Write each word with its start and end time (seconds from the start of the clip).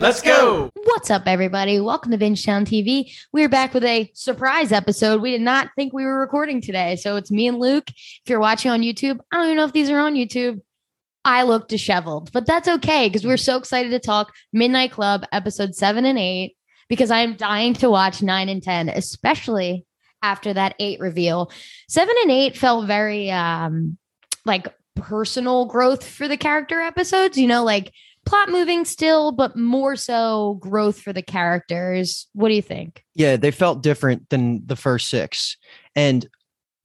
Let's 0.00 0.22
go. 0.22 0.70
What's 0.84 1.10
up, 1.10 1.24
everybody? 1.26 1.80
Welcome 1.80 2.12
to 2.12 2.18
Bingetown 2.18 2.64
TV. 2.64 3.12
We're 3.32 3.48
back 3.48 3.74
with 3.74 3.82
a 3.82 4.08
surprise 4.14 4.70
episode. 4.70 5.20
We 5.20 5.32
did 5.32 5.40
not 5.40 5.70
think 5.74 5.92
we 5.92 6.04
were 6.04 6.20
recording 6.20 6.60
today. 6.60 6.94
So 6.94 7.16
it's 7.16 7.32
me 7.32 7.48
and 7.48 7.58
Luke. 7.58 7.88
If 7.88 8.22
you're 8.28 8.38
watching 8.38 8.70
on 8.70 8.82
YouTube, 8.82 9.18
I 9.32 9.36
don't 9.36 9.46
even 9.46 9.56
know 9.56 9.64
if 9.64 9.72
these 9.72 9.90
are 9.90 9.98
on 9.98 10.14
YouTube. 10.14 10.60
I 11.24 11.42
look 11.42 11.66
disheveled, 11.66 12.30
but 12.30 12.46
that's 12.46 12.68
okay 12.68 13.08
because 13.08 13.26
we're 13.26 13.36
so 13.36 13.56
excited 13.56 13.90
to 13.90 13.98
talk 13.98 14.32
Midnight 14.52 14.92
Club 14.92 15.24
episode 15.32 15.74
seven 15.74 16.04
and 16.04 16.18
eight 16.18 16.56
because 16.88 17.10
I'm 17.10 17.34
dying 17.34 17.74
to 17.74 17.90
watch 17.90 18.22
nine 18.22 18.48
and 18.48 18.62
10, 18.62 18.90
especially 18.90 19.84
after 20.22 20.54
that 20.54 20.76
eight 20.78 21.00
reveal. 21.00 21.50
Seven 21.88 22.14
and 22.22 22.30
eight 22.30 22.56
felt 22.56 22.86
very 22.86 23.32
um 23.32 23.98
like 24.44 24.68
personal 24.94 25.66
growth 25.66 26.06
for 26.06 26.28
the 26.28 26.36
character 26.36 26.80
episodes, 26.80 27.36
you 27.36 27.48
know, 27.48 27.64
like 27.64 27.92
plot 28.28 28.48
moving 28.50 28.84
still, 28.84 29.32
but 29.32 29.56
more 29.56 29.96
so 29.96 30.58
growth 30.60 31.00
for 31.00 31.12
the 31.12 31.22
characters. 31.22 32.28
What 32.34 32.48
do 32.48 32.54
you 32.54 32.62
think? 32.62 33.04
Yeah, 33.14 33.36
they 33.36 33.50
felt 33.50 33.82
different 33.82 34.28
than 34.30 34.62
the 34.66 34.76
first 34.76 35.08
six. 35.08 35.56
And 35.96 36.26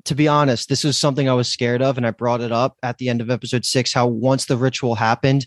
to 0.05 0.15
be 0.15 0.27
honest, 0.27 0.69
this 0.69 0.83
was 0.83 0.97
something 0.97 1.29
I 1.29 1.33
was 1.33 1.47
scared 1.47 1.81
of. 1.81 1.97
And 1.97 2.05
I 2.05 2.11
brought 2.11 2.41
it 2.41 2.51
up 2.51 2.77
at 2.83 2.97
the 2.97 3.09
end 3.09 3.21
of 3.21 3.29
episode 3.29 3.65
six 3.65 3.93
how 3.93 4.07
once 4.07 4.45
the 4.45 4.57
ritual 4.57 4.95
happened, 4.95 5.45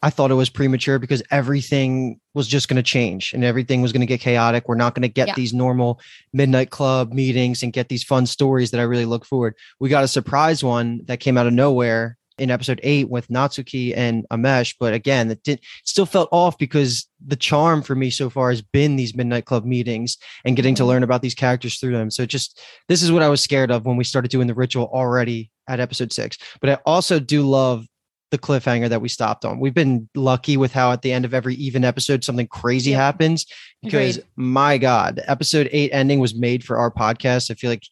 I 0.00 0.10
thought 0.10 0.30
it 0.30 0.34
was 0.34 0.48
premature 0.48 1.00
because 1.00 1.22
everything 1.32 2.20
was 2.34 2.46
just 2.46 2.68
going 2.68 2.76
to 2.76 2.82
change 2.84 3.32
and 3.32 3.42
everything 3.42 3.82
was 3.82 3.92
going 3.92 4.00
to 4.00 4.06
get 4.06 4.20
chaotic. 4.20 4.68
We're 4.68 4.76
not 4.76 4.94
going 4.94 5.02
to 5.02 5.08
get 5.08 5.28
Yeah. 5.28 5.34
these 5.34 5.52
normal 5.52 6.00
midnight 6.32 6.70
club 6.70 7.12
meetings 7.12 7.62
and 7.64 7.72
get 7.72 7.88
these 7.88 8.04
fun 8.04 8.26
stories 8.26 8.70
that 8.70 8.80
I 8.80 8.84
really 8.84 9.06
look 9.06 9.24
forward. 9.24 9.54
We 9.80 9.88
got 9.88 10.04
a 10.04 10.08
surprise 10.08 10.62
one 10.62 11.00
that 11.06 11.18
came 11.20 11.36
out 11.38 11.46
of 11.48 11.52
nowhere 11.52 12.17
in 12.38 12.50
episode 12.50 12.80
eight 12.82 13.08
with 13.08 13.28
Natsuki 13.28 13.96
and 13.96 14.26
Amesh, 14.30 14.74
but 14.78 14.94
again, 14.94 15.30
it 15.30 15.42
did 15.42 15.60
still 15.84 16.06
felt 16.06 16.28
off 16.32 16.56
because 16.58 17.08
the 17.26 17.36
charm 17.36 17.82
for 17.82 17.94
me 17.94 18.10
so 18.10 18.30
far 18.30 18.50
has 18.50 18.62
been 18.62 18.96
these 18.96 19.14
midnight 19.16 19.44
club 19.44 19.64
meetings 19.64 20.16
and 20.44 20.56
getting 20.56 20.74
to 20.76 20.82
Mhm. 20.82 20.86
learn 20.88 21.02
about 21.02 21.22
these 21.22 21.34
characters 21.34 21.78
through 21.78 21.92
them. 21.92 22.10
So 22.10 22.26
just 22.26 22.60
this 22.88 23.02
is 23.02 23.10
what 23.12 23.22
I 23.22 23.28
was 23.28 23.40
scared 23.40 23.70
of 23.70 23.84
when 23.86 23.96
we 23.96 24.04
started 24.04 24.30
doing 24.30 24.46
the 24.46 24.54
ritual 24.54 24.90
already 24.92 25.50
at 25.68 25.80
episode 25.80 26.12
six. 26.12 26.38
But 26.60 26.70
I 26.70 26.74
also 26.86 27.18
do 27.20 27.42
love 27.42 27.86
the 28.30 28.38
cliffhanger 28.38 28.90
that 28.90 29.00
we 29.00 29.08
stopped 29.08 29.46
on. 29.46 29.58
We've 29.58 29.72
been 29.72 30.06
lucky 30.14 30.58
with 30.58 30.72
how 30.74 30.92
at 30.92 31.00
the 31.00 31.12
end 31.12 31.24
of 31.24 31.32
every 31.32 31.54
even 31.54 31.82
episode 31.82 32.22
something 32.24 32.46
crazy 32.46 32.90
Yep. 32.90 33.00
happens 33.00 33.46
because 33.82 34.18
Agreed. 34.18 34.28
my 34.36 34.76
god, 34.76 35.22
episode 35.26 35.66
8 35.72 35.90
ending 35.94 36.20
was 36.20 36.34
made 36.34 36.62
for 36.62 36.76
our 36.76 36.90
podcast. 36.90 37.50
I 37.50 37.54
feel 37.54 37.70
like 37.70 37.84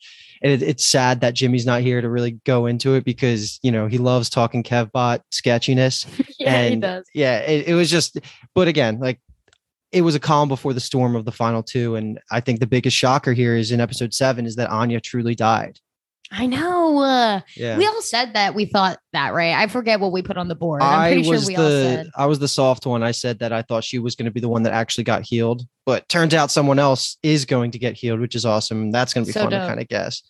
it, 0.50 0.62
it's 0.62 0.84
sad 0.86 1.20
that 1.20 1.34
Jimmy's 1.34 1.66
not 1.66 1.80
here 1.82 2.00
to 2.00 2.08
really 2.08 2.32
go 2.44 2.66
into 2.66 2.94
it 2.94 3.04
because, 3.04 3.58
you 3.62 3.70
know, 3.72 3.86
he 3.86 3.98
loves 3.98 4.28
talking 4.28 4.62
Kevbot 4.62 5.20
sketchiness. 5.30 6.06
Yeah, 6.38 6.62
he 6.66 6.72
And, 6.74 6.82
does. 6.82 7.04
Yeah, 7.14 7.38
it, 7.38 7.68
it 7.68 7.74
was 7.74 7.90
just 7.90 8.18
but 8.54 8.68
again, 8.68 8.98
like 9.00 9.20
it 9.92 10.02
was 10.02 10.14
a 10.14 10.20
calm 10.20 10.48
before 10.48 10.74
the 10.74 10.80
storm 10.80 11.16
of 11.16 11.24
the 11.24 11.32
final 11.32 11.62
two 11.62 11.96
and 11.96 12.20
I 12.30 12.40
think 12.40 12.60
the 12.60 12.66
biggest 12.66 12.96
shocker 12.96 13.32
here 13.32 13.56
is 13.56 13.72
in 13.72 13.80
episode 13.80 14.12
7 14.12 14.44
is 14.44 14.56
that 14.56 14.68
Anya 14.68 15.00
truly 15.00 15.34
died. 15.34 15.78
I 16.30 16.46
know. 16.46 16.98
Uh, 16.98 17.40
Yeah. 17.54 17.78
We 17.78 17.86
all 17.86 18.02
said 18.02 18.34
that 18.34 18.54
we 18.54 18.64
thought 18.66 18.98
that, 19.12 19.32
right? 19.32 19.54
I 19.54 19.68
forget 19.68 20.00
what 20.00 20.10
we 20.12 20.22
put 20.22 20.36
on 20.36 20.48
the 20.48 20.56
board. 20.56 20.82
I'm 20.82 20.98
I 21.00 21.08
pretty 21.10 21.22
sure 21.22 21.32
was 21.34 21.46
we 21.46 21.56
all 21.56 21.62
the 21.62 21.70
said. 21.82 22.10
I 22.16 22.26
was 22.26 22.38
the 22.40 22.48
soft 22.48 22.84
one. 22.84 23.02
I 23.04 23.12
said 23.12 23.38
that 23.38 23.52
I 23.52 23.62
thought 23.62 23.84
she 23.84 23.98
was 24.00 24.16
going 24.16 24.24
to 24.26 24.32
be 24.32 24.40
the 24.40 24.48
one 24.48 24.64
that 24.64 24.72
actually 24.72 25.04
got 25.04 25.22
healed, 25.22 25.62
but 25.86 26.08
turns 26.08 26.34
out 26.34 26.50
someone 26.50 26.78
else 26.80 27.16
is 27.22 27.44
going 27.44 27.70
to 27.70 27.78
get 27.78 27.94
healed, 27.94 28.20
which 28.20 28.34
is 28.34 28.44
awesome. 28.44 28.90
That's 28.90 29.14
going 29.14 29.24
to 29.24 29.28
be 29.28 29.32
So 29.32 29.42
fun 29.42 29.52
to 29.52 29.58
kind 29.58 29.80
of 29.80 29.86
guess. 29.88 30.20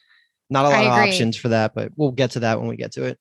Not 0.49 0.67
a 0.67 0.69
lot 0.69 0.85
of 0.85 0.93
options 0.93 1.37
for 1.37 1.49
that, 1.49 1.75
but 1.75 1.93
we'll 1.97 2.13
get 2.13 2.33
to 2.33 2.41
that 2.41 2.61
when 2.61 2.69
we 2.69 2.77
get 2.77 2.93
to 2.93 3.05
it. 3.05 3.19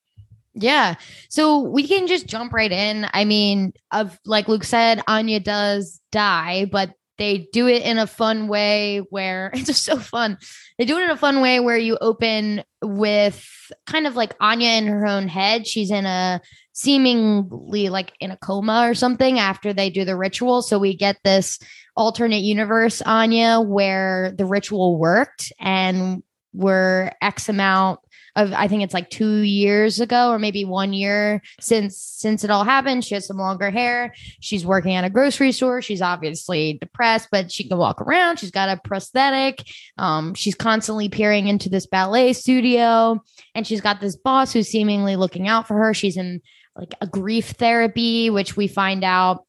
Yeah. 0.54 0.94
So 1.28 1.60
we 1.60 1.86
can 1.86 2.06
just 2.06 2.26
jump 2.26 2.52
right 2.52 2.72
in. 2.72 3.08
I 3.12 3.24
mean, 3.24 3.74
of 3.92 4.18
like 4.24 4.48
Luke 4.48 4.64
said, 4.64 5.02
Anya 5.06 5.38
does 5.38 6.00
die, 6.12 6.66
but 6.70 6.92
they 7.18 7.48
do 7.52 7.66
it 7.66 7.82
in 7.82 7.98
a 7.98 8.06
fun 8.06 8.48
way 8.48 8.98
where 9.10 9.50
it's 9.54 9.66
just 9.66 9.84
so 9.84 9.98
fun. 9.98 10.38
They 10.78 10.84
do 10.84 10.98
it 10.98 11.04
in 11.04 11.10
a 11.10 11.16
fun 11.16 11.40
way 11.40 11.60
where 11.60 11.76
you 11.76 11.98
open 12.00 12.64
with 12.82 13.46
kind 13.86 14.06
of 14.06 14.16
like 14.16 14.34
Anya 14.40 14.70
in 14.70 14.86
her 14.86 15.06
own 15.06 15.28
head. 15.28 15.66
She's 15.66 15.90
in 15.90 16.06
a 16.06 16.40
seemingly 16.72 17.88
like 17.88 18.12
in 18.20 18.30
a 18.30 18.36
coma 18.36 18.88
or 18.88 18.94
something 18.94 19.38
after 19.38 19.72
they 19.72 19.90
do 19.90 20.04
the 20.04 20.16
ritual. 20.16 20.62
So 20.62 20.78
we 20.78 20.96
get 20.96 21.16
this 21.24 21.58
alternate 21.96 22.42
universe 22.42 23.00
Anya 23.02 23.60
where 23.60 24.32
the 24.36 24.44
ritual 24.44 24.98
worked 24.98 25.52
and 25.58 26.22
we're 26.56 27.12
X 27.22 27.48
amount 27.48 28.00
of 28.36 28.52
I 28.52 28.68
think 28.68 28.82
it's 28.82 28.94
like 28.94 29.10
two 29.10 29.40
years 29.40 29.98
ago 29.98 30.30
or 30.30 30.38
maybe 30.38 30.64
one 30.64 30.92
year 30.92 31.42
since 31.58 31.98
since 31.98 32.44
it 32.44 32.50
all 32.50 32.64
happened. 32.64 33.04
She 33.04 33.14
has 33.14 33.26
some 33.26 33.38
longer 33.38 33.70
hair. 33.70 34.14
She's 34.40 34.64
working 34.64 34.94
at 34.94 35.04
a 35.04 35.10
grocery 35.10 35.52
store. 35.52 35.80
She's 35.82 36.02
obviously 36.02 36.74
depressed, 36.74 37.28
but 37.32 37.50
she 37.50 37.66
can 37.66 37.78
walk 37.78 38.00
around. 38.00 38.38
She's 38.38 38.50
got 38.50 38.68
a 38.68 38.80
prosthetic. 38.84 39.66
Um, 39.96 40.34
she's 40.34 40.54
constantly 40.54 41.08
peering 41.08 41.48
into 41.48 41.68
this 41.68 41.86
ballet 41.86 42.34
studio, 42.34 43.22
and 43.54 43.66
she's 43.66 43.80
got 43.80 44.00
this 44.00 44.16
boss 44.16 44.52
who's 44.52 44.68
seemingly 44.68 45.16
looking 45.16 45.48
out 45.48 45.66
for 45.66 45.74
her. 45.74 45.94
She's 45.94 46.18
in 46.18 46.42
like 46.76 46.94
a 47.00 47.06
grief 47.06 47.52
therapy, 47.52 48.28
which 48.28 48.56
we 48.56 48.68
find 48.68 49.02
out 49.02 49.46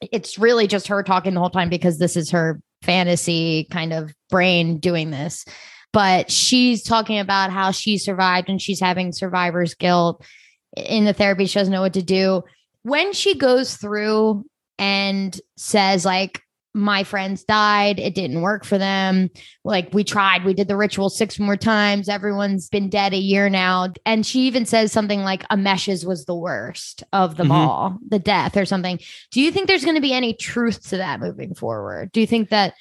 it's 0.00 0.38
really 0.38 0.68
just 0.68 0.86
her 0.86 1.02
talking 1.02 1.34
the 1.34 1.40
whole 1.40 1.50
time 1.50 1.68
because 1.68 1.98
this 1.98 2.16
is 2.16 2.30
her 2.30 2.60
fantasy 2.82 3.66
kind 3.72 3.92
of 3.92 4.14
brain 4.30 4.78
doing 4.78 5.10
this 5.10 5.44
but 5.92 6.30
she's 6.30 6.82
talking 6.82 7.18
about 7.18 7.50
how 7.50 7.70
she 7.70 7.98
survived 7.98 8.48
and 8.48 8.60
she's 8.60 8.80
having 8.80 9.12
survivor's 9.12 9.74
guilt 9.74 10.24
in 10.76 11.04
the 11.04 11.12
therapy. 11.12 11.46
She 11.46 11.58
doesn't 11.58 11.72
know 11.72 11.80
what 11.80 11.94
to 11.94 12.02
do. 12.02 12.42
When 12.82 13.12
she 13.12 13.34
goes 13.36 13.76
through 13.76 14.44
and 14.78 15.38
says 15.56 16.04
like 16.04 16.42
my 16.74 17.02
friends 17.02 17.44
died. 17.44 17.98
It 17.98 18.14
didn't 18.14 18.42
work 18.42 18.64
for 18.64 18.78
them. 18.78 19.30
Like 19.64 19.92
we 19.92 20.04
tried. 20.04 20.44
We 20.44 20.54
did 20.54 20.68
the 20.68 20.76
ritual 20.76 21.10
six 21.10 21.38
more 21.38 21.56
times. 21.56 22.08
Everyone's 22.08 22.68
been 22.68 22.88
dead 22.88 23.12
a 23.14 23.18
year 23.18 23.48
now. 23.48 23.88
And 24.06 24.24
she 24.24 24.40
even 24.40 24.64
says 24.64 24.92
something 24.92 25.22
like 25.22 25.44
Amesh's 25.50 26.06
was 26.06 26.24
the 26.24 26.36
worst 26.36 27.02
of 27.12 27.36
them 27.36 27.48
Mhm. 27.48 27.52
all 27.52 27.98
the 28.06 28.18
death 28.18 28.56
or 28.56 28.64
something. 28.64 29.00
Do 29.32 29.40
you 29.40 29.50
think 29.50 29.66
there's 29.66 29.84
going 29.84 29.96
to 29.96 30.00
be 30.00 30.12
any 30.12 30.34
truth 30.34 30.88
to 30.90 30.98
that 30.98 31.20
moving 31.20 31.54
forward? 31.54 32.12
Do 32.12 32.20
you 32.20 32.26
think 32.26 32.50
that 32.50 32.74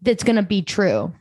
that's 0.00 0.24
going 0.24 0.36
to 0.36 0.42
be 0.42 0.62
true 0.62 1.12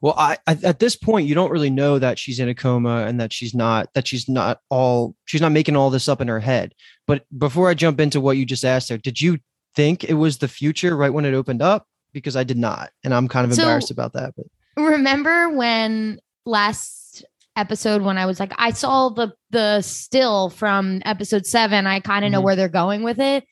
Well, 0.00 0.14
I, 0.16 0.38
at 0.46 0.78
this 0.78 0.96
point 0.96 1.26
you 1.28 1.34
don't 1.34 1.50
really 1.50 1.70
know 1.70 1.98
that 1.98 2.18
she's 2.18 2.38
in 2.38 2.48
a 2.48 2.54
coma 2.54 3.04
and 3.06 3.20
that 3.20 3.32
she's 3.32 3.54
not 3.54 3.92
that 3.94 4.06
she's 4.08 4.28
not 4.28 4.60
all 4.70 5.14
she's 5.26 5.40
not 5.40 5.52
making 5.52 5.76
all 5.76 5.90
this 5.90 6.08
up 6.08 6.20
in 6.20 6.28
her 6.28 6.40
head. 6.40 6.74
But 7.06 7.24
before 7.38 7.68
I 7.68 7.74
jump 7.74 8.00
into 8.00 8.20
what 8.20 8.36
you 8.36 8.44
just 8.46 8.64
asked 8.64 8.88
her, 8.88 8.96
did 8.98 9.20
you 9.20 9.38
think 9.74 10.04
it 10.04 10.14
was 10.14 10.38
the 10.38 10.48
future 10.48 10.96
right 10.96 11.12
when 11.12 11.24
it 11.24 11.34
opened 11.34 11.62
up? 11.62 11.86
Because 12.12 12.36
I 12.36 12.44
did 12.44 12.56
not, 12.56 12.90
and 13.04 13.12
I'm 13.14 13.28
kind 13.28 13.44
of 13.46 13.54
So- 13.54 13.62
embarrassed 13.62 13.90
about 13.90 14.14
that. 14.14 14.32
But 14.36 14.46
remember 14.82 15.50
when 15.50 16.18
last 16.46 17.24
episode 17.56 18.02
when 18.02 18.18
I 18.18 18.26
was 18.26 18.38
like, 18.40 18.52
I 18.58 18.70
saw 18.70 19.08
the 19.10 19.32
the 19.50 19.80
still 19.82 20.50
from 20.50 21.00
episode 21.04 21.46
seven. 21.46 21.86
I 21.86 22.00
kind 22.00 22.24
of 22.24 22.30
know 22.30 22.40
Mhm. 22.40 22.44
where 22.44 22.56
they're 22.56 22.68
going 22.68 23.02
with 23.02 23.18
it. 23.20 23.44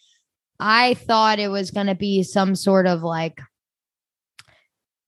I 0.61 0.94
thought 0.94 1.38
it 1.38 1.49
was 1.49 1.71
going 1.71 1.88
to 1.88 1.94
be 1.94 2.23
some 2.23 2.55
sort 2.55 2.87
of 2.87 3.03
like 3.03 3.41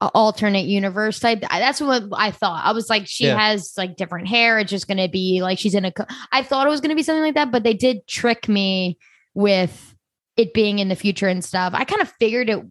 alternate 0.01 0.67
universe 0.67 1.19
type. 1.21 1.41
That's 1.41 1.81
what 1.81 2.05
I 2.13 2.31
thought. 2.31 2.65
I 2.65 2.73
was 2.73 2.91
like, 2.91 3.07
she 3.07 3.27
Yeah. 3.27 3.39
has 3.39 3.73
like 3.77 3.97
different 3.97 4.29
hair. 4.29 4.59
It's 4.59 4.71
just 4.71 4.87
going 4.89 4.99
to 4.99 5.09
be 5.09 5.41
like 5.43 5.59
she's 5.59 5.75
in 5.75 5.85
a. 5.85 5.93
co- 5.93 6.07
I 6.33 6.43
thought 6.43 6.67
it 6.67 6.71
was 6.71 6.81
going 6.81 6.91
to 6.91 6.97
be 6.97 7.03
something 7.03 7.23
like 7.23 7.35
that, 7.35 7.51
but 7.51 7.63
they 7.65 7.75
did 7.75 8.07
trick 8.07 8.49
me 8.49 8.99
with 9.35 9.95
it 10.37 10.53
being 10.53 10.79
in 10.81 10.89
the 10.89 10.97
future 10.97 11.29
and 11.29 11.45
stuff. 11.45 11.73
I 11.75 11.85
kind 11.85 12.03
of 12.03 12.13
figured 12.21 12.51
it. 12.51 12.63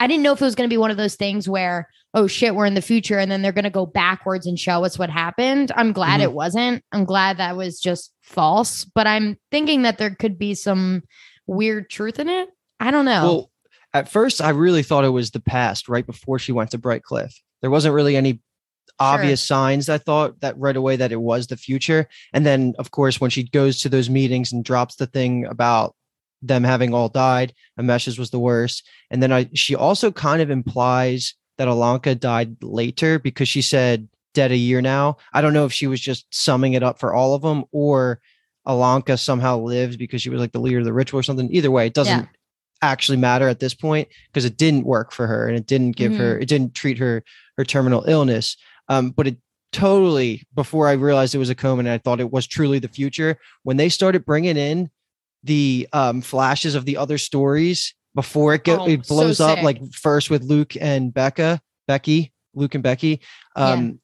I 0.00 0.06
didn't 0.08 0.22
know 0.24 0.32
if 0.32 0.40
it 0.42 0.44
was 0.44 0.54
going 0.56 0.68
to 0.68 0.72
be 0.72 0.76
one 0.78 0.90
of 0.90 0.96
those 0.96 1.14
things 1.14 1.48
where, 1.48 1.88
oh 2.12 2.26
shit, 2.26 2.54
we're 2.54 2.66
in 2.66 2.74
the 2.74 2.82
future 2.82 3.18
and 3.18 3.30
then 3.30 3.40
they're 3.42 3.52
going 3.52 3.64
to 3.64 3.70
go 3.70 3.86
backwards 3.86 4.46
and 4.46 4.58
show 4.58 4.84
us 4.84 4.98
what 4.98 5.08
happened. 5.08 5.72
I'm 5.74 5.92
glad 5.92 6.20
Mhm. 6.20 6.24
it 6.24 6.32
wasn't. 6.32 6.84
I'm 6.92 7.04
glad 7.04 7.38
that 7.38 7.56
was 7.56 7.80
just 7.80 8.12
false, 8.22 8.84
but 8.84 9.06
I'm 9.06 9.38
thinking 9.50 9.82
that 9.82 9.98
there 9.98 10.14
could 10.14 10.38
be 10.38 10.54
some 10.54 11.02
weird 11.46 11.88
truth 11.88 12.18
in 12.18 12.28
it. 12.28 12.48
I 12.80 12.90
don't 12.90 13.04
know. 13.06 13.22
Well, 13.24 13.50
at 13.98 14.08
first, 14.08 14.40
I 14.40 14.50
really 14.50 14.82
thought 14.82 15.04
it 15.04 15.10
was 15.10 15.30
the 15.30 15.40
past, 15.40 15.88
right 15.88 16.06
before 16.06 16.38
she 16.38 16.52
went 16.52 16.70
to 16.70 16.78
Brightcliffe. 16.78 17.34
There 17.60 17.70
wasn't 17.70 17.94
really 17.94 18.16
any 18.16 18.40
obvious 18.98 19.42
signs. 19.42 19.88
I 19.88 19.98
thought 19.98 20.40
that 20.40 20.58
right 20.58 20.76
away 20.76 20.96
that 20.96 21.12
it 21.12 21.20
was 21.20 21.46
the 21.46 21.56
future. 21.56 22.08
And 22.32 22.46
then, 22.46 22.74
of 22.78 22.90
course, 22.90 23.20
when 23.20 23.30
she 23.30 23.48
goes 23.48 23.80
to 23.80 23.88
those 23.88 24.08
meetings 24.08 24.52
and 24.52 24.64
drops 24.64 24.96
the 24.96 25.06
thing 25.06 25.44
about 25.44 25.94
them 26.42 26.64
having 26.64 26.94
all 26.94 27.08
died, 27.08 27.52
Amesh's 27.78 28.18
was 28.18 28.30
the 28.30 28.38
worst. 28.38 28.86
And 29.10 29.22
then 29.22 29.32
I, 29.32 29.50
she 29.54 29.74
also 29.74 30.12
kind 30.12 30.40
of 30.40 30.50
implies 30.50 31.34
that 31.58 31.68
Ilonka 31.68 32.18
died 32.18 32.62
later 32.62 33.18
because 33.18 33.48
she 33.48 33.62
said 33.62 34.08
dead 34.34 34.52
a 34.52 34.56
year 34.56 34.82
now. 34.82 35.16
I 35.32 35.40
don't 35.40 35.54
know 35.54 35.64
if 35.64 35.72
she 35.72 35.86
was 35.86 36.00
just 36.00 36.26
summing 36.30 36.74
it 36.74 36.82
up 36.82 36.98
for 37.00 37.14
all 37.14 37.34
of 37.34 37.42
them 37.42 37.64
or 37.72 38.20
Ilonka 38.66 39.18
somehow 39.18 39.58
lives 39.58 39.96
because 39.96 40.20
she 40.20 40.30
was 40.30 40.40
like 40.40 40.52
the 40.52 40.60
leader 40.60 40.78
of 40.78 40.84
the 40.84 40.92
ritual 40.92 41.20
or 41.20 41.22
something. 41.22 41.48
Either 41.52 41.70
way, 41.70 41.86
it 41.86 41.94
doesn't 41.94 42.20
Yeah. 42.20 42.26
Actually 42.82 43.18
matter 43.18 43.48
at 43.48 43.60
this 43.60 43.74
point 43.74 44.08
because 44.28 44.44
it 44.44 44.56
didn't 44.56 44.84
work 44.84 45.12
for 45.12 45.26
her 45.26 45.48
and 45.48 45.56
it 45.56 45.66
didn't 45.66 45.96
give 45.96 46.12
her 46.18 46.38
it 46.38 46.48
didn't 46.48 46.74
treat 46.74 46.98
her 46.98 47.22
her 47.56 47.64
terminal 47.64 48.04
illness. 48.06 48.56
Um 48.88 49.10
but 49.10 49.26
it 49.26 49.36
totally 49.72 50.46
before 50.54 50.88
i 50.88 50.92
realized 50.92 51.34
it 51.34 51.38
was 51.38 51.50
a 51.50 51.54
coma 51.54 51.80
and 51.80 51.88
i 51.88 51.98
thought 51.98 52.20
it 52.20 52.30
was 52.30 52.46
truly 52.46 52.78
the 52.78 52.88
future 52.88 53.36
when 53.64 53.76
they 53.76 53.88
started 53.88 54.24
bringing 54.24 54.56
in 54.56 54.88
the 55.42 55.86
um 55.92 56.22
flashes 56.22 56.74
of 56.74 56.84
the 56.86 56.96
other 56.96 57.18
stories 57.18 57.92
before 58.14 58.54
it 58.54 58.64
go 58.64 58.78
Oh, 58.80 58.86
it 58.88 59.04
so 59.04 59.14
blows 59.14 59.40
up 59.40 59.58
like 59.64 59.92
first 59.92 60.30
with 60.30 60.42
luke 60.44 60.76
and 60.80 61.12
becca 61.12 61.60
becky 61.88 62.32
luke 62.54 62.74
and 62.74 62.82
becky 62.84 63.20
um 63.56 64.00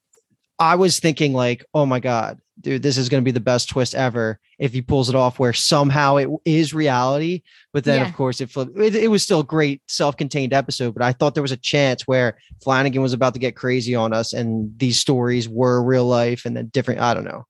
i 0.59 0.75
was 0.75 0.99
thinking 0.99 1.33
like 1.33 1.65
oh 1.73 1.87
my 1.87 2.01
god 2.01 2.39
dude 2.61 2.83
this 2.83 2.99
is 2.99 3.09
going 3.09 3.23
to 3.23 3.25
be 3.25 3.31
the 3.33 3.41
best 3.41 3.69
twist 3.69 3.95
ever 3.95 4.39
if 4.59 4.73
he 4.73 4.83
pulls 4.83 5.09
it 5.09 5.15
off 5.15 5.39
where 5.39 5.53
somehow 5.53 6.17
it 6.17 6.29
is 6.45 6.75
reality 6.75 7.43
but 7.73 7.85
then 7.85 8.01
Yeah. 8.01 8.09
of 8.09 8.15
course 8.15 8.41
it 8.41 8.51
flipped 8.51 8.77
it, 8.79 8.95
it 8.95 9.09
was 9.11 9.23
still 9.23 9.41
a 9.41 9.45
great 9.45 9.81
self-contained 9.89 10.53
episode 10.53 10.93
but 10.95 11.03
i 11.03 11.13
thought 11.13 11.35
there 11.35 11.43
was 11.43 11.53
a 11.53 11.57
chance 11.57 12.07
where 12.07 12.37
flanagan 12.63 13.01
was 13.03 13.13
about 13.15 13.33
to 13.35 13.41
get 13.41 13.57
crazy 13.57 13.95
on 13.95 14.13
us 14.13 14.33
and 14.33 14.79
these 14.79 14.99
stories 14.99 15.49
were 15.49 15.83
real 15.83 16.05
life 16.07 16.45
and 16.45 16.57
then 16.57 16.67
different 16.69 17.01
i 17.01 17.15
don't 17.15 17.25
know 17.25 17.45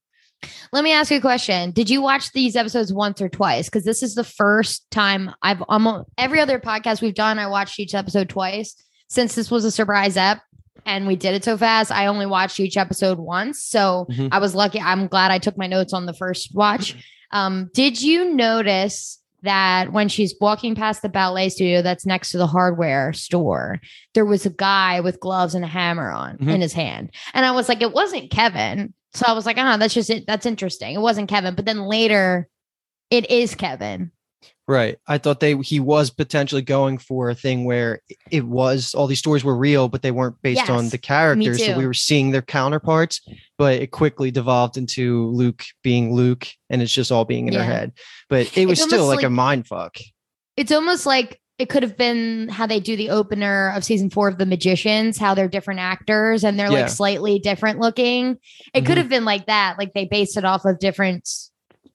Let 0.73 0.83
me 0.83 0.93
ask 0.93 1.11
you 1.13 1.19
a 1.19 1.21
question. 1.21 1.71
Did 1.71 1.89
you 1.89 2.03
watch 2.03 2.33
these 2.33 2.57
episodes 2.57 2.93
once 2.93 3.23
or 3.23 3.29
twice? 3.29 3.67
Because 3.69 3.85
this 3.85 4.03
is 4.03 4.17
the 4.17 4.25
first 4.25 4.85
time 4.91 5.31
I've 5.41 5.63
almost 5.69 6.09
every 6.19 6.41
other 6.41 6.59
podcast 6.59 7.01
we've 7.01 7.15
done, 7.15 7.39
I 7.39 7.47
watched 7.47 7.79
each 7.79 7.95
episode 7.95 8.29
twice. 8.29 8.75
Since 9.09 9.37
this 9.37 9.53
was 9.53 9.65
a 9.65 9.71
surprise 9.71 10.17
ep 10.17 10.41
and 10.87 11.07
we 11.07 11.17
did 11.17 11.35
it 11.35 11.45
so 11.45 11.57
fast, 11.57 11.91
I 11.93 12.07
only 12.07 12.27
watched 12.27 12.59
each 12.61 12.77
episode 12.77 13.19
once. 13.19 13.63
So 13.63 14.07
Mhm. 14.11 14.29
I 14.33 14.39
was 14.39 14.55
lucky. 14.55 14.81
I'm 14.81 15.07
glad 15.07 15.31
I 15.31 15.39
took 15.39 15.57
my 15.59 15.67
notes 15.67 15.93
on 15.93 16.07
the 16.07 16.15
first 16.15 16.55
watch. 16.55 16.97
Um, 17.35 17.71
did 17.73 18.03
you 18.03 18.35
notice 18.35 19.19
that 19.43 19.91
when 19.91 20.11
she's 20.11 20.35
walking 20.39 20.75
past 20.75 21.01
the 21.01 21.09
ballet 21.09 21.49
studio 21.49 21.81
that's 21.81 22.05
next 22.05 22.31
to 22.33 22.37
the 22.37 22.47
hardware 22.47 23.15
store, 23.15 23.81
there 24.13 24.27
was 24.27 24.45
a 24.45 24.51
guy 24.51 25.01
with 25.01 25.19
gloves 25.19 25.55
and 25.55 25.65
a 25.65 25.69
hammer 25.69 26.11
on 26.11 26.37
Mhm. 26.37 26.55
in 26.57 26.61
his 26.61 26.75
hand? 26.75 27.11
And 27.33 27.47
I 27.47 27.53
was 27.53 27.71
like, 27.71 27.81
it 27.81 27.95
wasn't 27.95 28.31
Kevin. 28.31 28.93
So 29.15 29.25
I 29.27 29.33
was 29.33 29.47
like, 29.47 29.57
ah, 29.57 29.79
that's 29.79 29.95
just 29.95 30.11
it. 30.11 30.27
That's 30.27 30.45
interesting. 30.45 30.95
It 30.95 31.01
wasn't 31.01 31.31
Kevin. 31.31 31.55
But 31.55 31.65
then 31.65 31.87
later, 31.87 32.49
it 33.11 33.31
is 33.31 33.55
Kevin. 33.55 34.11
Right 34.73 34.97
i 35.07 35.19
thought 35.19 35.39
they 35.41 35.57
he 35.59 35.79
was 35.79 36.11
potentially 36.11 36.63
going 36.63 36.99
for 36.99 37.31
a 37.31 37.35
thing 37.35 37.65
where 37.65 38.01
it 38.31 38.45
was 38.45 38.95
all 38.95 39.07
these 39.07 39.19
stories 39.19 39.45
were 39.45 39.57
real 39.57 39.89
but 39.89 40.03
they 40.03 40.11
weren't 40.11 40.41
based 40.43 40.69
on 40.71 40.89
the 40.89 40.99
characters 40.99 41.65
so 41.65 41.77
we 41.79 41.87
were 41.87 41.95
seeing 41.95 42.31
their 42.31 42.43
counterparts 42.43 43.21
but 43.59 43.75
it 43.81 43.91
quickly 43.91 44.31
devolved 44.31 44.77
into 44.77 45.27
luke 45.29 45.65
being 45.83 46.15
luke 46.15 46.49
and 46.71 46.83
it's 46.83 46.93
just 46.93 47.13
all 47.13 47.25
being 47.25 47.47
in 47.49 47.55
her 47.55 47.63
head 47.65 47.93
but 48.29 48.57
it 48.57 48.67
was 48.67 48.79
It's 48.81 48.89
still 48.89 49.03
almost 49.05 49.17
like, 49.19 49.27
a 49.27 49.31
mind 49.31 49.67
fuck 49.67 49.97
It's 50.57 50.73
almost 50.73 51.07
like 51.07 51.39
it 51.59 51.69
could 51.69 51.83
have 51.83 51.97
been 51.97 52.49
how 52.49 52.67
they 52.67 52.81
do 52.81 52.97
the 52.97 53.11
opener 53.11 53.73
of 53.77 53.85
season 53.85 54.11
four 54.11 54.27
of 54.27 54.39
The 54.39 54.47
Magicians, 54.47 55.19
how 55.19 55.35
they're 55.35 55.49
different 55.49 55.79
actors 55.81 56.43
and 56.45 56.59
they're 56.59 56.73
Yeah. 56.73 56.81
like 56.81 56.89
slightly 56.89 57.39
different 57.39 57.79
looking. 57.79 58.39
It 58.75 58.83
Mhm. 58.83 58.87
could 58.87 58.99
have 58.99 59.09
been 59.11 59.25
like 59.25 59.47
that. 59.47 59.77
Like 59.79 59.93
they 59.95 60.07
based 60.07 60.37
it 60.37 60.45
off 60.45 60.65
of 60.65 60.79
different 60.81 61.29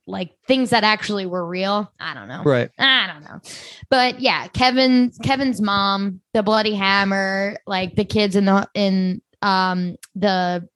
like 0.08 0.32
things 0.48 0.70
that 0.70 0.84
actually 0.84 1.26
were 1.26 1.46
real. 1.46 1.92
I 2.00 2.14
don't 2.14 2.28
know. 2.30 2.42
right 2.44 2.70
I 2.80 3.08
don't 3.08 3.24
know. 3.24 3.42
But 3.90 4.20
yeah, 4.22 4.48
Kevin 4.48 5.12
Kevin's 5.22 5.62
mom, 5.62 6.22
the 6.34 6.44
bloody 6.44 6.74
hammer, 6.74 7.58
like 7.68 7.96
the 7.96 8.06
kids 8.06 8.36
in 8.36 8.46
the 8.46 8.68
in 8.74 9.22
um 9.42 9.98
the 10.16 10.68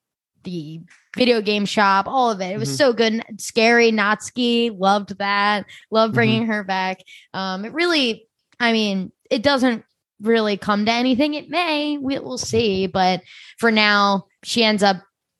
the 0.44 0.80
video 1.16 1.40
game 1.40 1.64
shop, 1.66 2.06
all 2.08 2.30
of 2.30 2.40
it. 2.40 2.52
It 2.52 2.58
was 2.58 2.70
Mhm. 2.70 2.76
so 2.76 2.92
good. 2.92 3.22
Scary 3.38 3.90
Natsuki, 3.92 4.76
loved 4.78 5.16
that. 5.18 5.66
Loved 5.90 6.12
Mhm. 6.12 6.16
bringing 6.16 6.46
her 6.46 6.62
back. 6.64 6.98
Um 7.32 7.64
it 7.64 7.72
really 7.72 8.26
I 8.60 8.72
mean, 8.72 9.12
it 9.30 9.42
doesn't 9.42 9.84
really 10.20 10.56
come 10.56 10.84
to 10.86 10.92
anything. 10.92 11.34
It 11.34 11.48
may, 11.50 11.98
we 11.98 12.18
will 12.20 12.38
see, 12.38 12.86
but 12.86 13.22
for 13.58 13.72
now 13.72 14.26
she 14.44 14.62
ends 14.62 14.82
up 14.82 14.98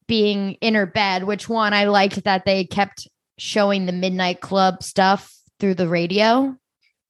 being 0.08 0.54
in 0.54 0.74
her 0.74 0.86
bed, 0.86 1.24
which 1.24 1.48
one 1.48 1.72
I 1.72 1.84
liked 1.84 2.24
that 2.24 2.44
they 2.44 2.64
kept 2.64 3.06
showing 3.38 3.86
the 3.86 3.92
midnight 3.92 4.40
club 4.40 4.82
stuff 4.82 5.32
through 5.58 5.74
the 5.74 5.88
radio 5.88 6.56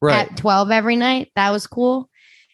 right 0.00 0.30
at 0.30 0.36
12 0.36 0.70
every 0.70 0.96
night. 0.96 1.30
That 1.36 1.50
was 1.50 1.66
cool 1.66 2.08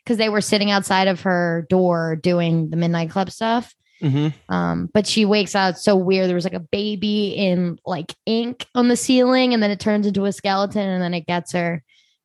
because 0.04 0.16
they 0.18 0.28
were 0.28 0.40
sitting 0.40 0.70
outside 0.70 1.08
of 1.08 1.22
her 1.22 1.66
door 1.68 2.16
doing 2.16 2.70
the 2.70 2.76
midnight 2.76 3.10
club 3.10 3.30
stuff. 3.30 3.74
hmm 4.00 4.28
Um, 4.48 4.88
but 4.94 5.06
she 5.06 5.24
wakes 5.24 5.54
out 5.54 5.78
so 5.78 5.96
weird. 5.96 6.28
There 6.28 6.34
was 6.34 6.44
like 6.44 6.52
a 6.54 6.60
baby 6.60 7.28
in 7.36 7.78
like 7.84 8.14
ink 8.26 8.66
on 8.74 8.88
the 8.88 8.96
ceiling, 8.96 9.52
and 9.54 9.62
then 9.62 9.70
it 9.70 9.80
turns 9.80 10.06
into 10.06 10.24
a 10.24 10.32
skeleton, 10.32 10.88
and 10.88 11.02
then 11.02 11.14
it 11.14 11.26
gets 11.26 11.52
her. 11.52 11.82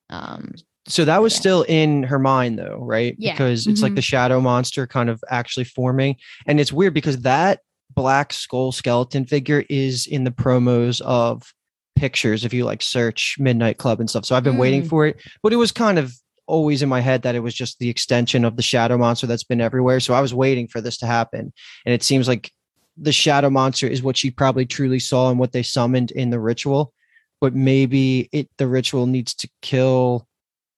Um, 0.10 0.54
so 0.88 1.06
that 1.06 1.22
was 1.22 1.34
Yeah. 1.34 1.40
still 1.40 1.62
in 1.64 2.04
her 2.04 2.20
mind 2.20 2.60
though 2.60 2.78
right 2.82 3.16
Yeah. 3.18 3.32
because 3.34 3.68
it's 3.68 3.82
like 3.82 3.94
Mhm. 3.94 3.96
the 3.96 4.02
shadow 4.02 4.42
monster 4.42 4.86
kind 4.86 5.10
of 5.10 5.24
actually 5.30 5.64
forming 5.64 6.18
and 6.46 6.60
it's 6.60 6.74
weird 6.74 6.94
because 6.94 7.20
that 7.22 7.62
black 7.96 8.34
skull 8.34 8.72
skeleton 8.72 9.26
figure 9.26 9.64
is 9.70 10.08
in 10.08 10.24
the 10.24 10.32
promos 10.32 11.02
of 11.02 11.54
pictures 11.96 12.44
if 12.44 12.54
you 12.54 12.66
like 12.66 12.82
search 12.82 13.36
midnight 13.40 13.78
club 13.78 14.00
and 14.00 14.10
stuff 14.10 14.26
so 14.26 14.36
i've 14.36 14.44
been 14.44 14.58
waiting 14.58 14.82
Mm. 14.84 14.90
for 14.90 15.06
it 15.08 15.22
but 15.42 15.54
it 15.54 15.58
was 15.58 15.72
kind 15.72 16.00
of 16.00 16.14
always 16.48 16.82
in 16.82 16.90
my 16.90 17.00
head 17.00 17.22
that 17.22 17.36
it 17.36 17.40
was 17.40 17.54
just 17.54 17.80
the 17.80 17.90
extension 17.90 18.44
of 18.44 18.58
the 18.58 18.62
shadow 18.64 18.98
monster 18.98 19.28
that's 19.28 19.44
been 19.44 19.62
everywhere 19.62 20.00
so 20.00 20.14
i 20.14 20.20
was 20.22 20.34
waiting 20.34 20.68
for 20.68 20.82
this 20.82 20.98
to 20.98 21.06
happen 21.06 21.54
and 21.86 21.94
it 21.94 22.04
seems 22.04 22.28
like 22.28 22.52
the 22.98 23.12
shadow 23.12 23.50
monster 23.50 23.88
is 23.88 24.04
what 24.04 24.18
she 24.18 24.30
probably 24.30 24.66
truly 24.66 25.00
saw 25.00 25.30
and 25.30 25.40
what 25.40 25.52
they 25.52 25.64
summoned 25.64 26.12
in 26.12 26.30
the 26.32 26.40
ritual 26.40 26.94
but 27.40 27.54
maybe 27.56 28.28
it 28.32 28.50
the 28.58 28.68
ritual 28.68 29.06
needs 29.06 29.34
to 29.34 29.48
kill 29.62 30.28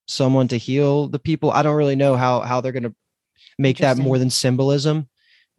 someone 0.07 0.47
to 0.47 0.57
heal 0.57 1.07
the 1.07 1.19
people 1.19 1.49
i 1.51 1.63
don't 1.63 1.75
really 1.75 1.95
know 1.95 2.15
how 2.15 2.41
how 2.41 2.61
they're 2.61 2.71
going 2.71 2.83
to 2.83 2.95
make 3.57 3.77
that 3.77 3.97
more 3.97 4.19
than 4.19 4.29
symbolism 4.29 5.07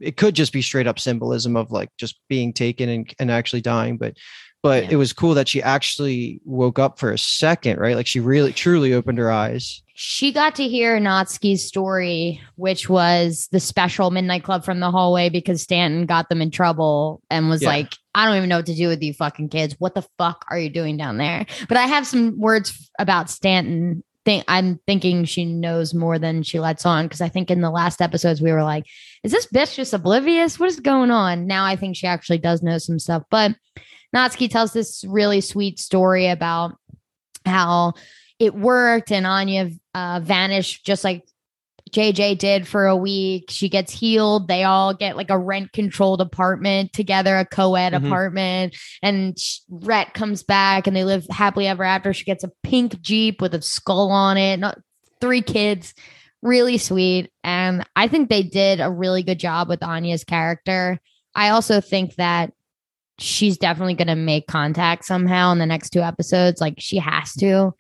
it 0.00 0.17
could 0.17 0.35
just 0.35 0.53
be 0.53 0.62
straight 0.62 0.87
up 0.87 0.99
symbolism 0.99 1.57
of 1.57 1.71
like 1.71 1.91
just 1.99 2.21
being 2.29 2.53
taken 2.53 2.88
and, 2.88 3.15
and 3.19 3.31
actually 3.31 3.61
dying 3.61 3.97
but 3.97 4.17
but 4.62 4.85
Yeah. 4.85 4.91
it 4.93 4.97
was 4.97 5.12
cool 5.12 5.35
that 5.35 5.49
she 5.49 5.62
actually 5.62 6.41
woke 6.45 6.79
up 6.79 6.99
for 6.99 7.12
a 7.12 7.19
second 7.19 7.79
right 7.79 7.97
like 7.97 8.07
she 8.07 8.21
really 8.21 8.53
truly 8.53 8.93
opened 8.93 9.19
her 9.19 9.31
eyes 9.31 9.83
she 9.99 10.31
got 10.31 10.55
to 10.57 10.69
hear 10.69 10.99
Natsuki's 11.00 11.65
story, 11.67 12.38
which 12.57 12.87
was 12.87 13.49
the 13.50 13.59
special 13.61 14.11
midnight 14.11 14.45
club 14.45 14.62
from 14.62 14.79
the 14.79 14.91
hallway 14.91 15.31
because 15.31 15.62
Stanton 15.62 16.05
got 16.05 16.29
them 16.29 16.43
in 16.43 16.50
trouble 16.50 17.23
and 17.31 17.49
was 17.49 17.62
Yeah. 17.62 17.69
like, 17.71 17.95
I 18.15 18.26
don't 18.26 18.37
even 18.37 18.50
know 18.50 18.59
what 18.59 18.67
to 18.67 18.75
do 18.75 18.88
with 18.88 19.03
you 19.03 19.15
fucking 19.15 19.49
kids. 19.49 19.75
What 19.79 19.95
the 19.95 20.07
fuck 20.19 20.45
are 20.50 20.59
you 20.59 20.69
doing 20.69 20.99
down 20.99 21.17
there? 21.17 21.47
But 21.67 21.79
I 21.79 21.87
have 21.87 22.07
some 22.07 22.38
words 22.38 22.91
about 22.99 23.31
Stanton. 23.31 24.05
Think 24.26 24.45
I'm 24.49 24.79
thinking 24.87 25.25
she 25.25 25.47
knows 25.47 25.95
more 25.95 26.19
than 26.19 26.43
she 26.43 26.61
lets 26.61 26.85
on 26.85 27.07
because 27.07 27.23
I 27.23 27.31
think 27.31 27.50
in 27.50 27.62
the 27.62 27.71
last 27.71 28.03
episodes 28.03 28.43
we 28.43 28.53
were 28.53 28.65
like, 28.65 28.85
is 29.23 29.33
this 29.33 29.47
bitch 29.47 29.75
just 29.75 29.93
oblivious? 29.93 30.59
What 30.59 30.69
is 30.69 30.81
going 30.81 31.11
on? 31.11 31.47
Now 31.47 31.65
I 31.65 31.77
think 31.77 31.97
she 31.97 32.07
actually 32.07 32.39
does 32.39 32.63
know 32.63 32.79
some 32.79 32.99
stuff. 32.99 33.23
But 33.31 33.55
Natsuki 34.15 34.51
tells 34.51 34.73
this 34.73 35.05
really 35.07 35.41
sweet 35.41 35.79
story 35.79 36.29
about 36.29 36.77
how 37.45 37.95
it 38.39 38.55
worked 38.55 39.13
and 39.13 39.27
Anya 39.27 39.71
uh, 39.95 40.21
vanished 40.23 40.85
just 40.85 41.05
like 41.05 41.23
JJ 41.93 42.39
did 42.39 42.67
for 42.67 42.87
a 42.87 42.97
week. 42.97 43.45
She 43.49 43.69
gets 43.69 43.93
healed. 43.93 44.49
They 44.49 44.65
all 44.65 44.93
get 44.93 45.17
like 45.17 45.31
a 45.31 45.39
rent 45.39 45.73
controlled 45.73 46.21
apartment 46.21 46.93
together, 46.93 47.37
a 47.37 47.45
co 47.45 47.77
ed 47.77 47.93
Mhm. 47.93 48.07
apartment. 48.07 48.77
And 49.03 49.39
Rhett 49.71 50.13
comes 50.13 50.43
back 50.43 50.87
and 50.87 50.97
they 50.97 51.05
live 51.05 51.27
happily 51.31 51.67
ever 51.69 51.85
after. 51.85 52.13
She 52.13 52.25
gets 52.25 52.43
a 52.45 52.51
pink 52.65 53.01
Jeep 53.01 53.41
with 53.41 53.55
a 53.55 53.63
skull 53.63 54.11
on 54.11 54.37
it, 54.37 54.59
not, 54.59 54.79
three 55.21 55.43
kids. 55.43 55.95
Really 56.43 56.78
sweet. 56.78 57.31
And 57.43 57.87
I 57.97 58.09
think 58.09 58.28
they 58.28 58.43
did 58.43 58.81
a 58.81 58.90
really 58.90 59.23
good 59.23 59.38
job 59.38 59.69
with 59.69 59.83
Anya's 59.83 60.25
character. 60.25 61.00
I 61.35 61.50
also 61.50 61.81
think 61.81 62.14
that 62.16 62.52
she's 63.19 63.59
definitely 63.59 63.95
going 63.95 64.09
to 64.09 64.14
make 64.14 64.47
contact 64.47 65.05
somehow 65.05 65.52
in 65.52 65.59
the 65.59 65.66
next 65.66 65.90
two 65.90 66.02
episodes. 66.02 66.61
Like 66.61 66.75
she 66.78 66.99
has 66.99 67.33
to. 67.35 67.73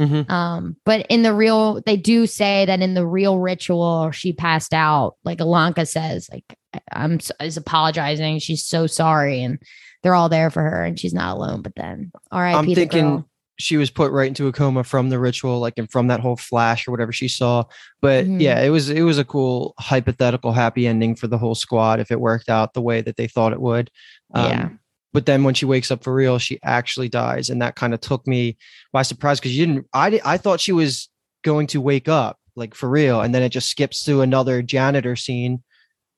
Mhm. 0.00 0.28
Um, 0.30 0.76
but 0.84 1.06
in 1.08 1.22
the 1.22 1.34
real, 1.34 1.80
they 1.84 1.96
do 1.96 2.26
say 2.26 2.64
that 2.66 2.80
in 2.80 2.94
the 2.94 3.06
real 3.06 3.38
ritual, 3.38 4.10
she 4.10 4.32
passed 4.32 4.74
out. 4.74 5.16
Like 5.24 5.38
Ilonka 5.38 5.86
says, 5.86 6.28
like 6.32 6.58
I'm 6.90 7.20
is 7.40 7.56
apologizing. 7.56 8.38
She's 8.38 8.64
so 8.64 8.86
sorry, 8.86 9.42
and 9.42 9.58
they're 10.02 10.14
all 10.14 10.28
there 10.28 10.50
for 10.50 10.62
her, 10.62 10.82
and 10.82 10.98
she's 10.98 11.14
not 11.14 11.36
alone. 11.36 11.62
But 11.62 11.74
then, 11.76 12.10
all 12.30 12.40
right, 12.40 12.54
I'm 12.54 12.74
thinking 12.74 13.24
she 13.62 13.76
was 13.76 13.90
put 13.90 14.10
right 14.12 14.28
into 14.28 14.48
a 14.48 14.52
coma 14.52 14.82
from 14.84 15.08
the 15.08 15.18
ritual, 15.18 15.60
like 15.60 15.74
and 15.76 15.90
from 15.90 16.08
that 16.08 16.20
whole 16.20 16.36
flash 16.36 16.86
or 16.86 16.90
whatever 16.90 17.12
she 17.12 17.28
saw. 17.28 17.64
But 18.00 18.26
Mhm. 18.26 18.40
yeah, 18.40 18.60
it 18.60 18.70
was 18.70 18.90
it 18.90 19.02
was 19.02 19.18
a 19.18 19.24
cool 19.24 19.74
hypothetical 19.78 20.52
happy 20.52 20.86
ending 20.86 21.14
for 21.14 21.26
the 21.28 21.38
whole 21.38 21.54
squad 21.54 22.00
if 22.00 22.10
it 22.10 22.20
worked 22.20 22.48
out 22.48 22.74
the 22.74 22.82
way 22.82 23.00
that 23.02 23.16
they 23.16 23.28
thought 23.28 23.52
it 23.52 23.60
would. 23.60 23.90
Um, 24.34 24.44
Yeah. 24.50 24.68
But 25.14 25.26
then 25.26 25.44
when 25.44 25.52
she 25.52 25.66
wakes 25.66 25.90
up 25.90 26.02
for 26.02 26.14
real, 26.14 26.38
she 26.38 26.58
actually 26.62 27.10
dies, 27.10 27.50
and 27.50 27.60
that 27.60 27.76
kind 27.76 27.92
of 27.92 28.00
took 28.00 28.26
me 28.26 28.56
by 28.94 29.02
surprise 29.02 29.38
because 29.38 29.56
you 29.56 29.66
didn't. 29.66 29.86
I 29.92 30.20
I 30.24 30.38
thought 30.38 30.58
she 30.60 30.72
was 30.72 31.08
going 31.44 31.66
to 31.68 31.80
wake 31.80 32.08
up 32.08 32.38
like 32.56 32.74
for 32.74 32.88
real, 32.88 33.20
and 33.20 33.34
then 33.34 33.42
it 33.42 33.50
just 33.50 33.68
skips 33.68 34.04
to 34.04 34.22
another 34.22 34.62
janitor 34.62 35.14
scene 35.16 35.62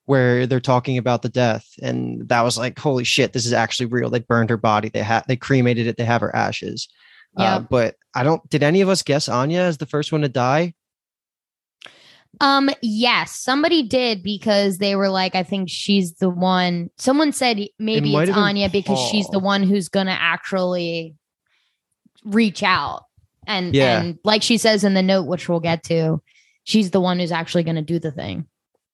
where 0.06 0.46
they're 0.46 0.60
talking 0.60 0.98
about 0.98 1.22
the 1.22 1.28
death, 1.28 1.66
and 1.82 2.28
that 2.28 2.42
was 2.42 2.56
like, 2.58 2.78
holy 2.78 3.04
shit, 3.04 3.32
this 3.32 3.46
is 3.46 3.52
actually 3.54 3.86
real. 3.86 4.10
They 4.10 4.18
burned 4.20 4.50
her 4.50 4.56
body. 4.58 4.90
They 4.90 5.02
had 5.02 5.24
they 5.26 5.36
cremated 5.36 5.86
it. 5.86 5.96
They 5.96 6.04
have 6.04 6.20
her 6.20 6.34
ashes. 6.36 6.88
Uh, 7.36 7.60
but 7.60 7.96
I 8.14 8.22
don't. 8.22 8.48
Did 8.50 8.62
any 8.62 8.80
of 8.80 8.88
us 8.88 9.02
guess 9.02 9.28
Anya 9.28 9.60
as 9.60 9.78
the 9.78 9.86
first 9.86 10.12
one 10.12 10.22
to 10.22 10.28
die? 10.28 10.74
Um, 12.40 12.68
yes, 12.82 13.36
somebody 13.36 13.82
did 13.84 14.22
because 14.22 14.78
they 14.78 14.96
were 14.96 15.08
like, 15.08 15.34
I 15.34 15.42
think 15.44 15.68
she's 15.68 16.14
the 16.14 16.28
one. 16.28 16.90
Someone 16.96 17.32
said 17.32 17.68
maybe 17.78 18.12
might 18.12 18.28
it's 18.28 18.36
Anya 18.36 18.68
because 18.68 18.98
she's 19.10 19.28
the 19.28 19.38
one 19.38 19.62
who's 19.62 19.88
gonna 19.88 20.16
actually 20.18 21.14
reach 22.24 22.62
out. 22.62 23.04
And 23.46 23.74
Yeah. 23.74 24.00
and 24.00 24.18
like 24.24 24.42
she 24.42 24.58
says 24.58 24.84
in 24.84 24.94
the 24.94 25.02
note, 25.02 25.26
which 25.26 25.48
we'll 25.48 25.60
get 25.60 25.84
to, 25.84 26.20
she's 26.64 26.90
the 26.90 27.00
one 27.00 27.18
who's 27.20 27.32
actually 27.32 27.62
gonna 27.62 27.82
do 27.82 27.98
the 27.98 28.10
thing. 28.10 28.46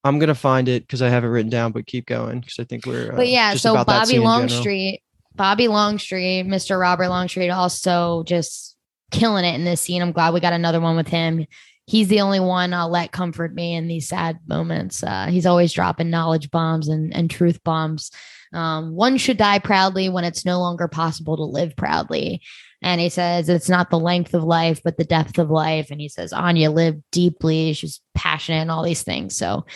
I'm 0.04 0.18
gonna 0.18 0.35
find 0.35 0.68
it 0.68 0.82
because 0.82 1.00
I 1.02 1.09
have 1.09 1.25
it 1.25 1.28
written 1.28 1.50
down. 1.50 1.73
But 1.73 1.87
keep 1.87 2.06
going 2.06 2.40
because 2.40 2.59
I 2.59 2.64
think 2.64 2.85
we're. 2.85 3.12
Uh, 3.12 3.16
But 3.16 3.28
yeah, 3.28 3.54
so 3.54 3.73
about 3.73 3.87
Bobby. 3.87 4.18
Longstreet, 4.18 5.02
Bobby 5.35 5.69
Longstreet, 5.69 6.47
Mr. 6.47 6.79
Robert 6.79 7.09
Longstreet, 7.09 7.51
also 7.51 8.23
just 8.25 8.77
killing 9.11 9.45
it 9.45 9.55
in 9.55 9.65
this 9.65 9.81
scene. 9.81 10.03
I'm 10.03 10.13
glad 10.13 10.35
we 10.35 10.41
got 10.41 10.53
another 10.53 10.81
one 10.81 10.97
with 10.97 11.09
him. 11.09 11.47
He's 11.87 12.09
the 12.09 12.21
only 12.21 12.41
one 12.41 12.73
I'll 12.73 12.91
let 12.91 13.11
comfort 13.11 13.55
me 13.55 13.75
in 13.75 13.89
these 13.89 14.09
sad 14.09 14.39
moments. 14.47 15.03
Uh, 15.03 15.27
he's 15.27 15.47
always 15.47 15.73
dropping 15.73 16.11
knowledge 16.11 16.51
bombs 16.51 16.89
and, 16.89 17.15
and 17.15 17.29
truth 17.29 17.63
bombs. 17.65 18.11
Um, 18.53 18.95
one 18.95 19.17
should 19.17 19.37
die 19.37 19.59
proudly 19.59 20.09
when 20.09 20.25
it's 20.25 20.45
no 20.45 20.61
longer 20.61 20.89
possible 20.89 21.37
to 21.37 21.45
live 21.45 21.77
proudly. 21.77 22.43
And 22.83 23.01
he 23.01 23.09
says 23.09 23.49
it's 23.49 23.69
not 23.69 23.91
the 23.91 23.99
length 23.99 24.35
of 24.35 24.43
life, 24.43 24.81
but 24.83 24.97
the 24.97 25.05
depth 25.05 25.39
of 25.39 25.51
life. 25.51 25.91
And 25.91 26.01
he 26.01 26.09
says 26.09 26.33
Anya 26.33 26.71
lived 26.71 27.03
deeply. 27.13 27.73
She's 27.73 28.01
passionate 28.15 28.59
and 28.59 28.71
all 28.71 28.83
these 28.83 29.03
things. 29.03 29.37
So 29.37 29.67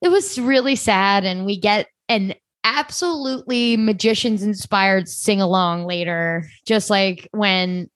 it 0.00 0.08
was 0.08 0.38
really 0.38 0.76
sad. 0.76 1.24
And 1.24 1.44
we 1.44 1.58
get 1.58 1.88
an 2.08 2.34
absolutely 2.64 3.76
magicians 3.76 4.42
inspired 4.42 5.08
sing 5.08 5.40
along 5.40 5.84
later, 5.86 6.48
just 6.66 6.90
like 6.90 7.28
when 7.32 7.88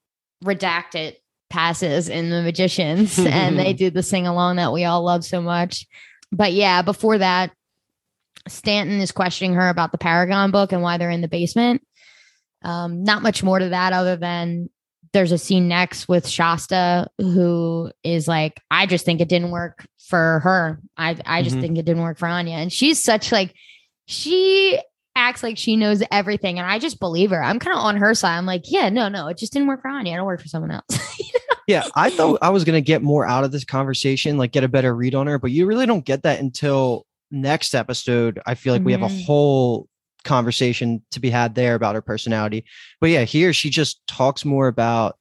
Redacted 0.43 1.15
passes 1.49 2.09
in 2.09 2.29
the 2.29 2.41
magicians 2.41 3.17
and 3.25 3.57
they 3.57 3.73
do 3.73 3.89
the 3.89 4.03
sing 4.03 4.27
along 4.27 4.55
that 4.57 4.73
we 4.73 4.83
all 4.85 5.03
love 5.03 5.23
so 5.23 5.41
much. 5.41 5.85
But 6.31 6.53
yeah, 6.53 6.81
before 6.81 7.19
that, 7.19 7.51
Stanton 8.47 8.99
is 8.99 9.11
questioning 9.11 9.53
her 9.53 9.69
about 9.69 9.91
the 9.91 9.97
Paragon 9.97 10.51
book 10.51 10.71
and 10.71 10.81
why 10.81 10.97
they're 10.97 11.09
in 11.09 11.21
the 11.21 11.27
basement. 11.27 11.81
Um, 12.63 13.03
not 13.03 13.21
much 13.21 13.43
more 13.43 13.59
to 13.59 13.69
that 13.69 13.93
other 13.93 14.15
than 14.15 14.69
there's 15.13 15.31
a 15.31 15.37
scene 15.37 15.67
next 15.67 16.07
with 16.07 16.27
Shasta 16.27 17.07
who 17.19 17.91
is 18.03 18.27
like, 18.27 18.59
I 18.71 18.85
just 18.87 19.05
think 19.05 19.21
it 19.21 19.29
didn't 19.29 19.51
work 19.51 19.85
for 19.99 20.39
her. 20.43 20.81
I 20.97 21.15
I 21.25 21.43
just 21.43 21.55
Mhm. 21.57 21.61
think 21.61 21.77
it 21.77 21.85
didn't 21.85 22.01
work 22.01 22.17
for 22.17 22.27
Anya. 22.27 22.55
And 22.55 22.73
she's 22.73 23.01
such 23.01 23.31
like 23.31 23.53
she 24.05 24.79
acts 25.15 25.43
like 25.43 25.57
she 25.57 25.75
knows 25.75 26.01
everything. 26.11 26.57
And 26.59 26.67
I 26.67 26.79
just 26.79 26.99
believe 26.99 27.29
her. 27.29 27.43
I'm 27.43 27.59
kind 27.59 27.75
of 27.77 27.83
on 27.83 27.97
her 27.97 28.13
side. 28.15 28.37
I'm 28.37 28.45
like, 28.47 28.63
yeah, 28.65 28.89
no, 28.89 29.09
no, 29.09 29.27
it 29.27 29.37
just 29.37 29.53
didn't 29.53 29.67
work 29.67 29.81
for 29.81 29.89
Anya. 29.89 30.13
It'll 30.15 30.25
work 30.25 30.41
for 30.41 30.47
someone 30.47 30.71
else. 30.71 30.85
Yeah, 31.65 31.87
I 31.95 32.09
thought 32.09 32.39
I 32.41 32.49
was 32.49 32.65
gonna 32.65 32.81
get 32.81 33.01
more 33.01 33.25
out 33.25 33.45
of 33.45 33.53
this 33.53 33.63
conversation, 33.63 34.37
like 34.37 34.51
get 34.51 34.65
a 34.65 34.67
better 34.67 34.93
read 34.93 35.15
on 35.15 35.27
her, 35.27 35.39
but 35.39 35.51
you 35.51 35.65
really 35.65 35.85
don't 35.85 36.03
get 36.03 36.23
that 36.23 36.41
until 36.41 37.05
next 37.31 37.73
episode. 37.73 38.41
I 38.45 38.55
feel 38.55 38.73
like 38.73 38.83
we 38.83 38.91
have 38.91 39.01
a 39.01 39.07
Mhm. 39.07 39.23
whole 39.25 39.87
conversation 40.25 41.01
to 41.11 41.21
be 41.21 41.29
had 41.29 41.55
there 41.55 41.75
about 41.75 41.95
her 41.95 42.01
personality. 42.01 42.65
But 42.99 43.11
yeah, 43.11 43.23
here 43.23 43.53
she 43.53 43.69
just 43.69 44.05
talks 44.07 44.43
more 44.43 44.67
about 44.67 45.17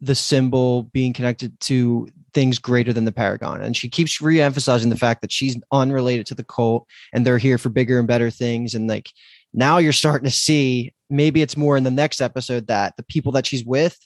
the 0.00 0.16
symbol 0.16 0.82
being 0.92 1.12
connected 1.12 1.58
to 1.60 2.08
things 2.36 2.58
greater 2.58 2.92
than 2.92 3.06
the 3.06 3.12
Paragon. 3.12 3.62
And 3.62 3.74
she 3.74 3.88
keeps 3.88 4.20
re-emphasizing 4.20 4.90
the 4.90 4.96
fact 4.96 5.22
that 5.22 5.32
she's 5.32 5.56
unrelated 5.72 6.26
to 6.26 6.34
the 6.34 6.44
cult 6.44 6.86
and 7.14 7.26
they're 7.26 7.38
here 7.38 7.56
for 7.56 7.70
bigger 7.70 7.98
and 7.98 8.06
better 8.06 8.30
things. 8.30 8.74
And 8.74 8.86
like 8.86 9.08
now 9.54 9.78
you're 9.78 9.94
starting 9.94 10.26
to 10.28 10.30
see 10.36 10.92
maybe 11.08 11.40
it's 11.40 11.56
more 11.56 11.78
in 11.78 11.82
the 11.84 11.90
next 11.90 12.20
episode 12.20 12.66
that 12.66 12.94
the 12.98 13.02
people 13.04 13.32
that 13.32 13.46
she's 13.46 13.64
with 13.64 13.98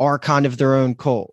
are 0.00 0.18
kind 0.18 0.46
of 0.46 0.56
their 0.58 0.74
own 0.74 0.96
cult, 0.96 1.32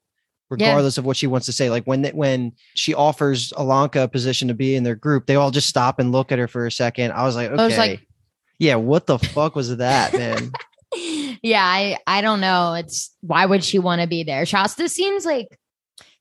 Yeah. 0.52 0.68
regardless 0.68 1.00
of 1.00 1.06
what 1.06 1.18
she 1.18 1.26
wants 1.26 1.48
to 1.48 1.52
say. 1.54 1.72
Like 1.72 1.86
when 1.86 2.06
when 2.14 2.52
she 2.76 2.94
offers 2.94 3.52
Ilonka 3.54 4.04
a 4.04 4.08
position 4.08 4.48
to 4.50 4.54
be 4.54 4.76
in 4.76 4.84
their 4.84 4.96
group, 4.96 5.26
they 5.26 5.36
all 5.36 5.50
just 5.50 5.68
stop 5.68 5.98
and 6.00 6.12
look 6.12 6.32
at 6.32 6.38
her 6.38 6.48
for 6.48 6.68
a 6.68 6.72
second. 6.72 7.14
I 7.14 7.24
was 7.24 7.36
like, 7.36 7.50
okay, 7.50 7.62
I 7.62 7.66
was 7.66 7.78
like- 7.78 8.08
yeah, 8.60 8.76
what 8.76 9.08
the 9.08 9.18
fuck 9.18 9.56
was 9.56 9.76
that, 9.78 10.14
man? 10.14 10.52
yeah, 11.42 11.66
I 11.66 11.98
I 12.06 12.22
don't 12.22 12.40
know. 12.42 12.76
It's 12.76 13.10
why 13.22 13.46
would 13.48 13.64
she 13.64 13.80
want 13.80 14.02
to 14.02 14.08
be 14.08 14.24
there? 14.24 14.46
Shasta 14.46 14.88
seems 14.88 15.26
like 15.26 15.60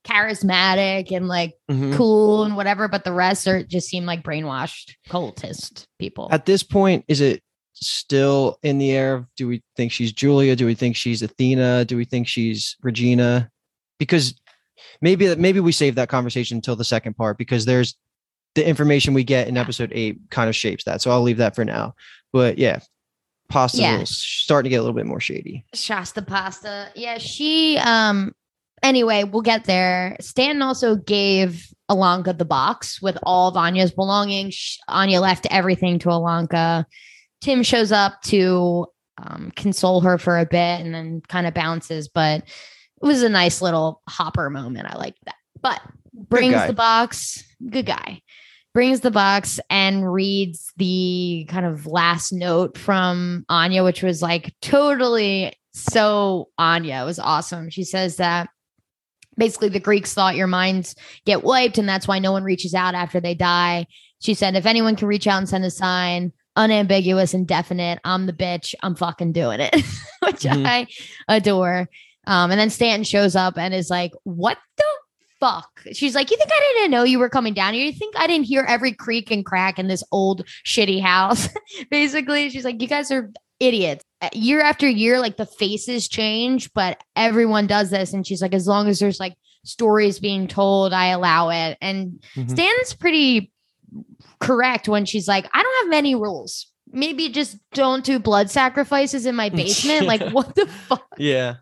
charismatic 0.03 1.11
and 1.15 1.27
like 1.27 1.53
Mhm. 1.69 1.93
cool 1.95 2.43
and 2.43 2.55
whatever, 2.55 2.87
but 2.87 3.03
the 3.03 3.11
rest 3.13 3.47
are 3.47 3.63
just 3.63 3.87
seem 3.87 4.05
like 4.05 4.23
brainwashed 4.23 4.91
cultist 5.09 5.85
people. 5.99 6.27
At 6.31 6.45
this 6.45 6.63
point, 6.63 7.05
is 7.07 7.21
it 7.21 7.41
still 7.73 8.57
in 8.63 8.77
the 8.77 8.91
air? 8.91 9.27
Do 9.37 9.47
we 9.47 9.61
think 9.75 9.91
she's 9.91 10.11
Julia? 10.11 10.55
Do 10.55 10.65
we 10.65 10.75
think 10.75 10.95
she's 10.95 11.21
Athena? 11.21 11.85
Do 11.85 11.97
we 11.97 12.05
think 12.05 12.27
she's 12.27 12.75
Regina? 12.81 13.49
Because 13.99 14.35
maybe 15.01 15.27
that 15.27 15.39
maybe 15.39 15.59
we 15.59 15.71
save 15.71 15.95
that 15.95 16.09
conversation 16.09 16.57
until 16.57 16.75
the 16.75 16.83
second 16.83 17.15
part 17.15 17.37
because 17.37 17.65
there's 17.65 17.95
the 18.55 18.67
information 18.67 19.13
we 19.13 19.23
get 19.23 19.47
in 19.47 19.57
episode 19.57 19.91
eight 19.95 20.19
kind 20.29 20.49
of 20.49 20.55
shapes 20.55 20.83
that. 20.83 21.01
So 21.01 21.09
I'll 21.11 21.23
leave 21.23 21.37
that 21.37 21.55
for 21.55 21.65
now. 21.65 21.95
But 22.31 22.57
yeah, 22.57 22.79
Pasta's 23.49 23.79
a 23.79 23.83
Yeah. 23.83 24.03
starting 24.05 24.69
to 24.69 24.73
get 24.73 24.77
a 24.77 24.81
little 24.83 24.95
bit 24.95 25.05
more 25.07 25.19
shady. 25.19 25.65
Shasta 25.73 26.21
pasta. 26.21 26.89
Yeah, 26.95 27.17
she 27.17 27.77
um 27.79 28.33
anyway, 28.83 29.23
we'll 29.23 29.41
get 29.41 29.63
there. 29.63 30.17
Stanton 30.19 30.61
also 30.61 30.95
gave 30.95 31.67
Ilonka 31.89 32.37
the 32.37 32.45
box 32.45 33.01
with 33.01 33.17
all 33.23 33.49
of 33.49 33.57
Anya's 33.57 33.91
belongings. 33.91 34.77
Anya 34.87 35.21
left 35.21 35.47
everything 35.49 35.97
to 35.99 36.09
Ilonka. 36.09 36.85
Tim 37.41 37.63
shows 37.63 37.91
up 37.91 38.21
to 38.23 38.85
um, 39.17 39.51
console 39.55 40.01
her 40.01 40.17
for 40.17 40.37
a 40.37 40.45
bit 40.45 40.81
and 40.81 40.93
then 40.93 41.21
kind 41.27 41.47
of 41.47 41.53
bounces, 41.53 42.07
but 42.07 42.41
it 42.41 43.05
was 43.05 43.23
a 43.23 43.29
nice 43.29 43.61
little 43.61 44.01
hopper 44.07 44.49
moment. 44.49 44.87
I 44.89 44.97
like 44.97 45.15
that. 45.25 45.35
But 45.61 45.81
brings 46.13 46.65
the 46.67 46.73
box, 46.73 47.43
good 47.69 47.85
guy. 47.85 48.21
Brings 48.73 49.01
the 49.01 49.11
box 49.11 49.59
and 49.69 50.11
reads 50.11 50.73
the 50.77 51.45
kind 51.47 51.65
of 51.65 51.85
last 51.85 52.33
note 52.33 52.77
from 52.77 53.45
Anya, 53.47 53.83
which 53.83 54.01
was 54.01 54.21
like 54.21 54.53
totally 54.61 55.53
so 55.73 56.49
Anya. 56.57 57.03
It 57.03 57.05
was 57.05 57.19
awesome. 57.19 57.69
She 57.69 57.83
says 57.83 58.17
that 58.17 58.49
basically 59.37 59.69
the 59.69 59.79
Greeks 59.79 60.13
thought 60.13 60.35
your 60.35 60.47
minds 60.47 60.95
get 61.25 61.43
wiped, 61.43 61.77
and 61.77 61.87
that's 61.87 62.07
why 62.07 62.19
no 62.19 62.31
one 62.31 62.43
reaches 62.43 62.73
out 62.73 62.95
after 62.95 63.19
they 63.19 63.33
die. 63.35 63.87
She 64.21 64.33
said, 64.33 64.55
if 64.55 64.65
anyone 64.65 64.95
can 64.95 65.07
reach 65.07 65.27
out 65.27 65.37
and 65.39 65.49
send 65.49 65.65
a 65.65 65.71
sign, 65.71 66.31
unambiguous 66.55 67.33
and 67.33 67.47
definite, 67.47 67.99
I'm 68.03 68.25
the 68.25 68.33
bitch. 68.33 68.73
I'm 68.83 68.95
fucking 68.95 69.31
doing 69.33 69.59
it, 69.59 69.73
which 70.23 70.43
Mhm. 70.43 70.65
I 70.65 70.87
adore. 71.27 71.89
Um, 72.25 72.51
and 72.51 72.59
then 72.59 72.69
Stanton 72.69 73.03
shows 73.03 73.35
up 73.35 73.57
and 73.57 73.73
is 73.73 73.89
like, 73.89 74.11
what 74.23 74.57
the 74.77 74.83
fuck? 75.41 75.69
She's 75.91 76.15
like, 76.15 76.31
you 76.31 76.37
think 76.37 76.49
I 76.53 76.73
didn't 76.77 76.91
know 76.91 77.03
you 77.03 77.19
were 77.19 77.27
coming 77.29 77.53
down 77.53 77.73
here? 77.73 77.83
You 77.85 77.91
think 77.91 78.17
I 78.17 78.27
didn't 78.27 78.45
hear 78.45 78.63
every 78.65 78.93
creak 78.93 79.29
and 79.29 79.45
crack 79.45 79.77
in 79.77 79.87
this 79.87 80.03
old 80.11 80.47
shitty 80.65 81.01
house? 81.01 81.49
Basically, 81.91 82.49
she's 82.49 82.63
like, 82.63 82.81
you 82.81 82.87
guys 82.87 83.11
are 83.11 83.29
idiots. 83.59 84.05
Uh, 84.23 84.29
Year 84.33 84.61
after 84.61 84.87
year, 84.87 85.19
like 85.19 85.37
the 85.37 85.45
faces 85.45 86.07
change, 86.07 86.71
but 86.73 87.03
everyone 87.15 87.67
does 87.67 87.89
this. 87.89 88.13
And 88.13 88.25
she's 88.25 88.41
like, 88.41 88.53
as 88.53 88.67
long 88.67 88.87
as 88.87 88.99
there's 88.99 89.19
like 89.19 89.35
stories 89.65 90.19
being 90.19 90.47
told, 90.47 90.93
I 90.93 91.07
allow 91.07 91.49
it. 91.49 91.77
And 91.81 92.23
Mhm. 92.35 92.49
Stan's 92.49 92.93
pretty 92.93 93.51
correct 94.39 94.87
when 94.87 95.05
she's 95.05 95.27
like, 95.27 95.45
I 95.53 95.61
don't 95.63 95.83
have 95.85 95.89
many 95.89 96.15
rules. 96.15 96.67
Maybe 96.91 97.29
just 97.29 97.57
don't 97.73 98.03
do 98.05 98.19
blood 98.19 98.49
sacrifices 98.51 99.25
in 99.25 99.35
my 99.35 99.49
basement. 99.61 100.05
like, 100.05 100.29
what 100.31 100.55
the 100.55 100.67
fuck? 100.67 101.05
Yeah. 101.17 101.55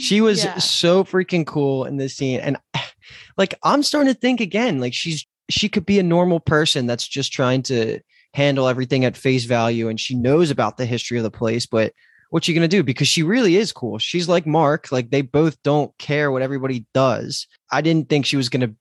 She 0.00 0.20
was 0.20 0.44
Yeah. 0.44 0.58
so 0.58 1.04
freaking 1.04 1.46
cool 1.46 1.84
in 1.84 1.96
this 1.96 2.16
scene. 2.16 2.40
And 2.40 2.56
like 3.36 3.54
I'm 3.62 3.82
starting 3.82 4.12
to 4.12 4.18
think 4.18 4.40
again, 4.40 4.80
like 4.80 4.94
she's 4.94 5.26
she 5.50 5.68
could 5.68 5.84
be 5.84 5.98
a 5.98 6.02
normal 6.02 6.40
person 6.40 6.86
that's 6.86 7.06
just 7.06 7.32
trying 7.32 7.62
to 7.64 8.00
handle 8.34 8.66
everything 8.68 9.04
at 9.04 9.16
face 9.16 9.44
value 9.44 9.88
and 9.88 9.98
she 10.00 10.14
knows 10.14 10.50
about 10.50 10.76
the 10.76 10.84
history 10.86 11.16
of 11.16 11.22
the 11.24 11.30
place, 11.30 11.66
but 11.66 11.92
what 12.30 12.48
you 12.48 12.54
gonna 12.54 12.66
do? 12.66 12.82
Because 12.82 13.06
she 13.06 13.22
really 13.22 13.56
is 13.56 13.70
cool. 13.72 13.98
She's 13.98 14.28
like 14.28 14.44
Mark. 14.44 14.90
Like 14.90 15.10
they 15.10 15.22
both 15.22 15.56
don't 15.62 15.96
care 15.98 16.32
what 16.32 16.42
everybody 16.42 16.84
does. 16.92 17.46
I 17.70 17.80
didn't 17.80 18.08
think 18.08 18.26
she 18.26 18.36
was 18.36 18.48
gonna 18.48 18.74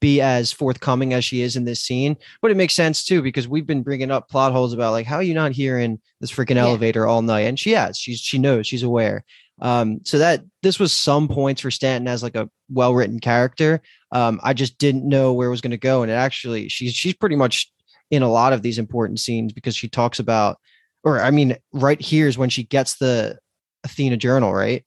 be 0.00 0.22
as 0.22 0.52
forthcoming 0.52 1.12
as 1.12 1.24
she 1.24 1.42
is 1.42 1.54
in 1.54 1.66
this 1.66 1.82
scene, 1.82 2.16
but 2.40 2.50
it 2.50 2.56
makes 2.56 2.74
sense 2.74 3.04
too 3.04 3.20
because 3.20 3.46
we've 3.46 3.66
been 3.66 3.82
bringing 3.82 4.10
up 4.10 4.28
plot 4.30 4.52
holes 4.52 4.72
about 4.72 4.92
like 4.92 5.06
how 5.06 5.16
are 5.16 5.22
you 5.22 5.34
not 5.34 5.52
here 5.52 5.78
in 5.78 6.00
this 6.20 6.32
freaking 6.32 6.56
Yeah. 6.56 6.62
elevator 6.62 7.06
all 7.06 7.20
night, 7.20 7.40
and 7.42 7.58
she 7.58 7.72
has. 7.72 7.98
She's 7.98 8.20
she 8.20 8.38
knows. 8.38 8.66
She's 8.66 8.82
aware. 8.82 9.22
Um, 9.60 10.00
so 10.04 10.18
that 10.18 10.42
this 10.62 10.78
was 10.80 10.92
some 10.92 11.28
points 11.28 11.60
for 11.60 11.70
Stanton 11.70 12.08
as 12.08 12.22
like 12.22 12.36
a 12.36 12.48
well 12.70 12.94
written 12.94 13.20
character. 13.20 13.82
Um, 14.12 14.40
I 14.42 14.54
just 14.54 14.78
didn't 14.78 15.06
know 15.08 15.32
where 15.34 15.48
it 15.48 15.50
was 15.50 15.60
going 15.60 15.70
to 15.72 15.76
go, 15.76 16.02
and 16.02 16.10
it 16.10 16.14
actually 16.14 16.68
she's 16.70 16.94
she's 16.94 17.14
pretty 17.14 17.36
much 17.36 17.70
in 18.10 18.22
a 18.22 18.30
lot 18.30 18.52
of 18.52 18.62
these 18.62 18.78
important 18.78 19.20
scenes 19.20 19.52
because 19.52 19.74
she 19.76 19.88
talks 19.88 20.18
about, 20.18 20.58
or 21.02 21.20
I 21.20 21.30
mean, 21.30 21.56
right 21.72 22.00
here 22.00 22.28
is 22.28 22.38
when 22.38 22.50
she 22.50 22.64
gets 22.64 22.96
the 22.96 23.38
Athena 23.84 24.16
journal, 24.16 24.52
right? 24.54 24.84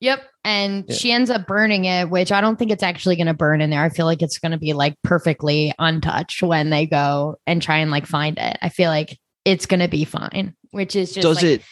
Yep. 0.00 0.22
And 0.44 0.84
Yeah. 0.88 0.94
she 0.96 1.12
ends 1.12 1.30
up 1.30 1.46
burning 1.46 1.84
it, 1.84 2.10
which 2.10 2.32
I 2.32 2.40
don't 2.40 2.58
think 2.58 2.70
it's 2.72 2.82
actually 2.82 3.14
going 3.16 3.28
to 3.28 3.34
burn 3.34 3.60
in 3.60 3.70
there. 3.70 3.82
I 3.84 3.88
feel 3.88 4.06
like 4.06 4.20
it's 4.22 4.38
going 4.38 4.50
to 4.52 4.58
be 4.58 4.72
like 4.72 4.94
perfectly 5.04 5.72
untouched 5.78 6.42
when 6.42 6.70
they 6.70 6.86
go 6.86 7.36
and 7.46 7.62
try 7.62 7.78
and 7.78 7.90
like 7.90 8.06
find 8.06 8.36
it. 8.38 8.58
I 8.60 8.68
feel 8.68 8.90
like 8.90 9.16
it's 9.44 9.66
going 9.66 9.80
to 9.80 9.88
be 9.88 10.04
fine, 10.04 10.54
which 10.72 10.96
is 10.96 11.12
just 11.12 11.22
Does 11.22 11.36
like, 11.42 11.44
it? 11.44 11.62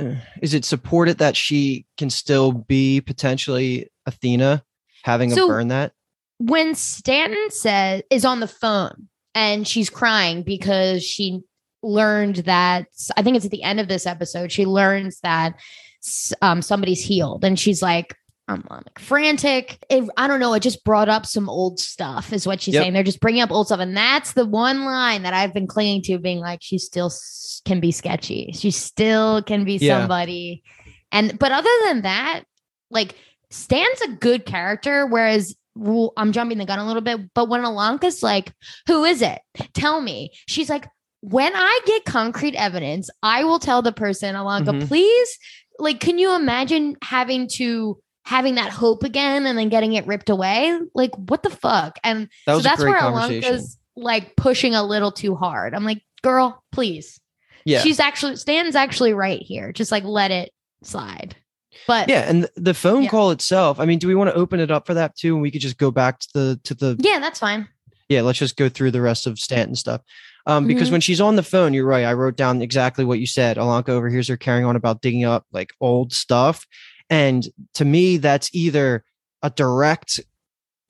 uh, 0.00 0.14
it 0.40 0.64
supported 0.64 1.18
that 1.18 1.36
she 1.36 1.86
can 1.98 2.10
still 2.10 2.50
be 2.52 3.00
potentially 3.00 3.90
Athena, 4.06 4.64
having 5.04 5.30
So- 5.30 5.44
a 5.44 5.48
burn 5.48 5.68
that? 5.68 5.92
when 6.38 6.74
Stanton 6.74 7.50
says 7.50 8.02
is 8.10 8.24
on 8.24 8.40
the 8.40 8.48
phone 8.48 9.08
and 9.34 9.66
she's 9.66 9.90
crying 9.90 10.42
because 10.42 11.02
she 11.04 11.40
learned 11.82 12.36
that 12.36 12.86
I 13.16 13.22
think 13.22 13.36
it's 13.36 13.44
at 13.44 13.50
the 13.50 13.62
end 13.64 13.80
of 13.80 13.88
this 13.88 14.06
episode 14.06 14.52
she 14.52 14.64
learns 14.66 15.18
that 15.20 15.54
um, 16.40 16.62
somebody's 16.62 17.02
healed 17.02 17.44
and 17.44 17.58
she's 17.58 17.82
like 17.82 18.14
I'm, 18.48 18.64
like 18.68 18.98
frantic. 18.98 19.78
It, 19.88 20.04
I 20.16 20.26
don't 20.26 20.40
know. 20.40 20.52
It 20.52 20.60
just 20.64 20.84
brought 20.84 21.08
up 21.08 21.26
some 21.26 21.48
old 21.48 21.78
stuff, 21.78 22.32
is 22.32 22.44
what 22.44 22.60
she's 22.60 22.74
Yep. 22.74 22.82
saying. 22.82 22.92
They're 22.92 23.04
just 23.04 23.20
bringing 23.20 23.40
up 23.40 23.52
old 23.52 23.68
stuff, 23.68 23.78
and 23.78 23.96
that's 23.96 24.32
the 24.32 24.44
one 24.44 24.84
line 24.84 25.22
that 25.22 25.32
I've 25.32 25.54
been 25.54 25.68
clinging 25.68 26.02
to, 26.02 26.18
being 26.18 26.40
like, 26.40 26.58
she 26.60 26.76
still 26.76 27.10
can 27.64 27.78
be 27.78 27.92
sketchy. 27.92 28.50
She 28.52 28.72
still 28.72 29.42
can 29.42 29.64
be 29.64 29.76
Yeah. 29.76 30.00
somebody. 30.00 30.64
And 31.12 31.38
but 31.38 31.52
other 31.52 31.70
than 31.84 32.02
that, 32.02 32.42
like 32.90 33.14
Stan's 33.50 34.00
a 34.02 34.08
good 34.08 34.44
character, 34.44 35.06
whereas 35.06 35.54
well, 35.74 36.12
I'm 36.16 36.32
jumping 36.32 36.58
the 36.58 36.64
gun 36.66 36.78
a 36.78 36.86
little 36.86 37.02
bit. 37.02 37.32
But 37.34 37.48
when 37.48 37.62
Ilonka's 37.62 38.22
like, 38.22 38.52
"Who 38.86 39.04
is 39.04 39.22
it? 39.22 39.40
Tell 39.74 40.00
me," 40.00 40.32
she's 40.46 40.68
like, 40.68 40.86
"When 41.20 41.52
I 41.54 41.80
get 41.86 42.04
concrete 42.04 42.54
evidence, 42.56 43.08
I 43.22 43.44
will 43.44 43.58
tell 43.58 43.82
the 43.82 43.92
person." 43.92 44.34
Ilonka, 44.34 44.82
Mhm. 44.82 44.88
please, 44.88 45.38
like, 45.78 46.00
can 46.00 46.18
you 46.18 46.34
imagine 46.34 46.96
having 47.02 47.48
to 47.54 47.98
having 48.24 48.54
that 48.54 48.70
hope 48.70 49.02
again 49.02 49.46
and 49.46 49.58
then 49.58 49.68
getting 49.68 49.94
it 49.94 50.06
ripped 50.06 50.30
away? 50.30 50.78
Like, 50.94 51.10
what 51.16 51.42
the 51.42 51.50
fuck? 51.50 51.98
And 52.04 52.28
That 52.46 52.56
so 52.56 52.60
that's 52.60 52.80
where. 52.80 52.94
Ilonka's 53.00 53.78
like 53.96 54.36
pushing 54.36 54.74
a 54.74 54.82
little 54.82 55.10
too 55.12 55.34
hard. 55.34 55.74
I'm 55.74 55.84
like, 55.84 56.02
girl, 56.22 56.62
please. 56.72 57.18
Yeah. 57.64 57.80
She's 57.80 58.00
actually 58.00 58.36
Stan's 58.36 58.74
actually 58.76 59.12
right 59.12 59.40
here. 59.42 59.72
Just 59.72 59.90
like 59.92 60.04
let 60.04 60.30
it 60.30 60.52
slide. 60.82 61.36
But 61.86 62.08
yeah, 62.08 62.28
and 62.28 62.48
the 62.56 62.74
phone 62.74 63.04
Yeah. 63.04 63.08
call 63.10 63.30
itself. 63.30 63.80
I 63.80 63.84
mean, 63.84 63.98
do 63.98 64.08
we 64.08 64.14
want 64.14 64.30
to 64.30 64.34
open 64.36 64.60
it 64.60 64.70
up 64.70 64.86
for 64.86 64.94
that 64.94 65.16
too? 65.16 65.34
And 65.34 65.42
we 65.42 65.50
could 65.50 65.60
just 65.60 65.78
go 65.78 65.90
back 65.90 66.18
to 66.20 66.28
the 66.32 66.60
to 66.64 66.74
the 66.74 66.96
yeah, 67.00 67.18
that's 67.18 67.38
fine. 67.40 67.68
yeah, 68.08 68.22
let's 68.22 68.38
just 68.38 68.56
go 68.56 68.68
through 68.68 68.90
the 68.90 69.00
rest 69.00 69.26
of 69.26 69.38
Stanton 69.38 69.74
stuff. 69.76 70.00
Um, 70.46 70.66
because 70.66 70.88
Mhm. 70.88 70.92
when 70.92 71.00
she's 71.00 71.20
on 71.20 71.36
the 71.36 71.42
phone, 71.42 71.72
you're 71.72 71.86
right. 71.86 72.04
I 72.04 72.12
wrote 72.14 72.36
down 72.36 72.62
exactly 72.62 73.04
what 73.04 73.20
you 73.20 73.26
said. 73.26 73.56
Ilonka 73.58 73.90
overhears 73.90 74.26
her 74.28 74.36
carrying 74.36 74.64
on 74.66 74.74
about 74.76 75.00
digging 75.00 75.24
up 75.24 75.46
like 75.52 75.70
old 75.80 76.12
stuff. 76.12 76.66
And 77.08 77.46
to 77.74 77.84
me, 77.84 78.16
that's 78.16 78.50
either 78.52 79.04
a 79.42 79.50
direct 79.50 80.18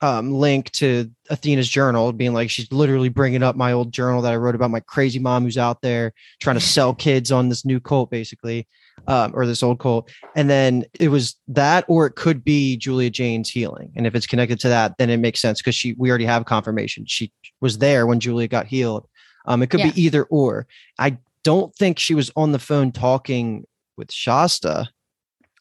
um, 0.00 0.32
link 0.32 0.70
to 0.72 1.08
Athena's 1.30 1.68
journal, 1.68 2.12
being 2.12 2.32
like 2.34 2.50
she's 2.50 2.70
literally 2.72 3.08
bringing 3.08 3.42
up 3.44 3.54
my 3.54 3.70
old 3.72 3.92
journal 3.92 4.20
that 4.22 4.32
I 4.32 4.36
wrote 4.36 4.56
about 4.56 4.70
my 4.72 4.80
crazy 4.80 5.20
mom 5.20 5.44
who's 5.44 5.56
out 5.58 5.80
there 5.80 6.12
trying 6.40 6.56
to 6.56 6.60
sell 6.60 6.92
kids 6.92 7.30
on 7.30 7.48
this 7.48 7.64
new 7.64 7.78
cult, 7.78 8.10
basically, 8.10 8.66
um, 9.06 9.32
or 9.34 9.46
this 9.46 9.62
old 9.62 9.78
cult. 9.78 10.10
And 10.36 10.48
then 10.48 10.84
it 11.00 11.08
was 11.08 11.36
that, 11.48 11.84
or 11.88 12.06
it 12.06 12.16
could 12.16 12.44
be 12.44 12.76
Julia 12.76 13.10
Jayne's 13.10 13.50
healing. 13.50 13.92
And 13.96 14.06
if 14.06 14.14
it's 14.14 14.26
connected 14.26 14.60
to 14.60 14.68
that, 14.68 14.96
then 14.98 15.10
it 15.10 15.18
makes 15.18 15.40
sense 15.40 15.60
because 15.60 15.74
she 15.74 15.94
we 15.94 16.08
already 16.08 16.24
have 16.24 16.44
confirmation 16.44 17.04
she 17.06 17.32
was 17.60 17.78
there 17.78 18.06
when 18.06 18.20
Julia 18.20 18.48
got 18.48 18.66
healed. 18.66 19.06
Um, 19.46 19.62
it 19.62 19.68
could 19.70 19.80
Yeah. 19.80 19.90
be 19.90 20.02
either 20.02 20.24
or. 20.24 20.66
I 20.98 21.18
don't 21.44 21.74
think 21.74 21.98
she 21.98 22.14
was 22.14 22.30
on 22.36 22.52
the 22.52 22.58
phone 22.58 22.92
talking 22.92 23.64
with 23.96 24.12
Shasta. 24.12 24.88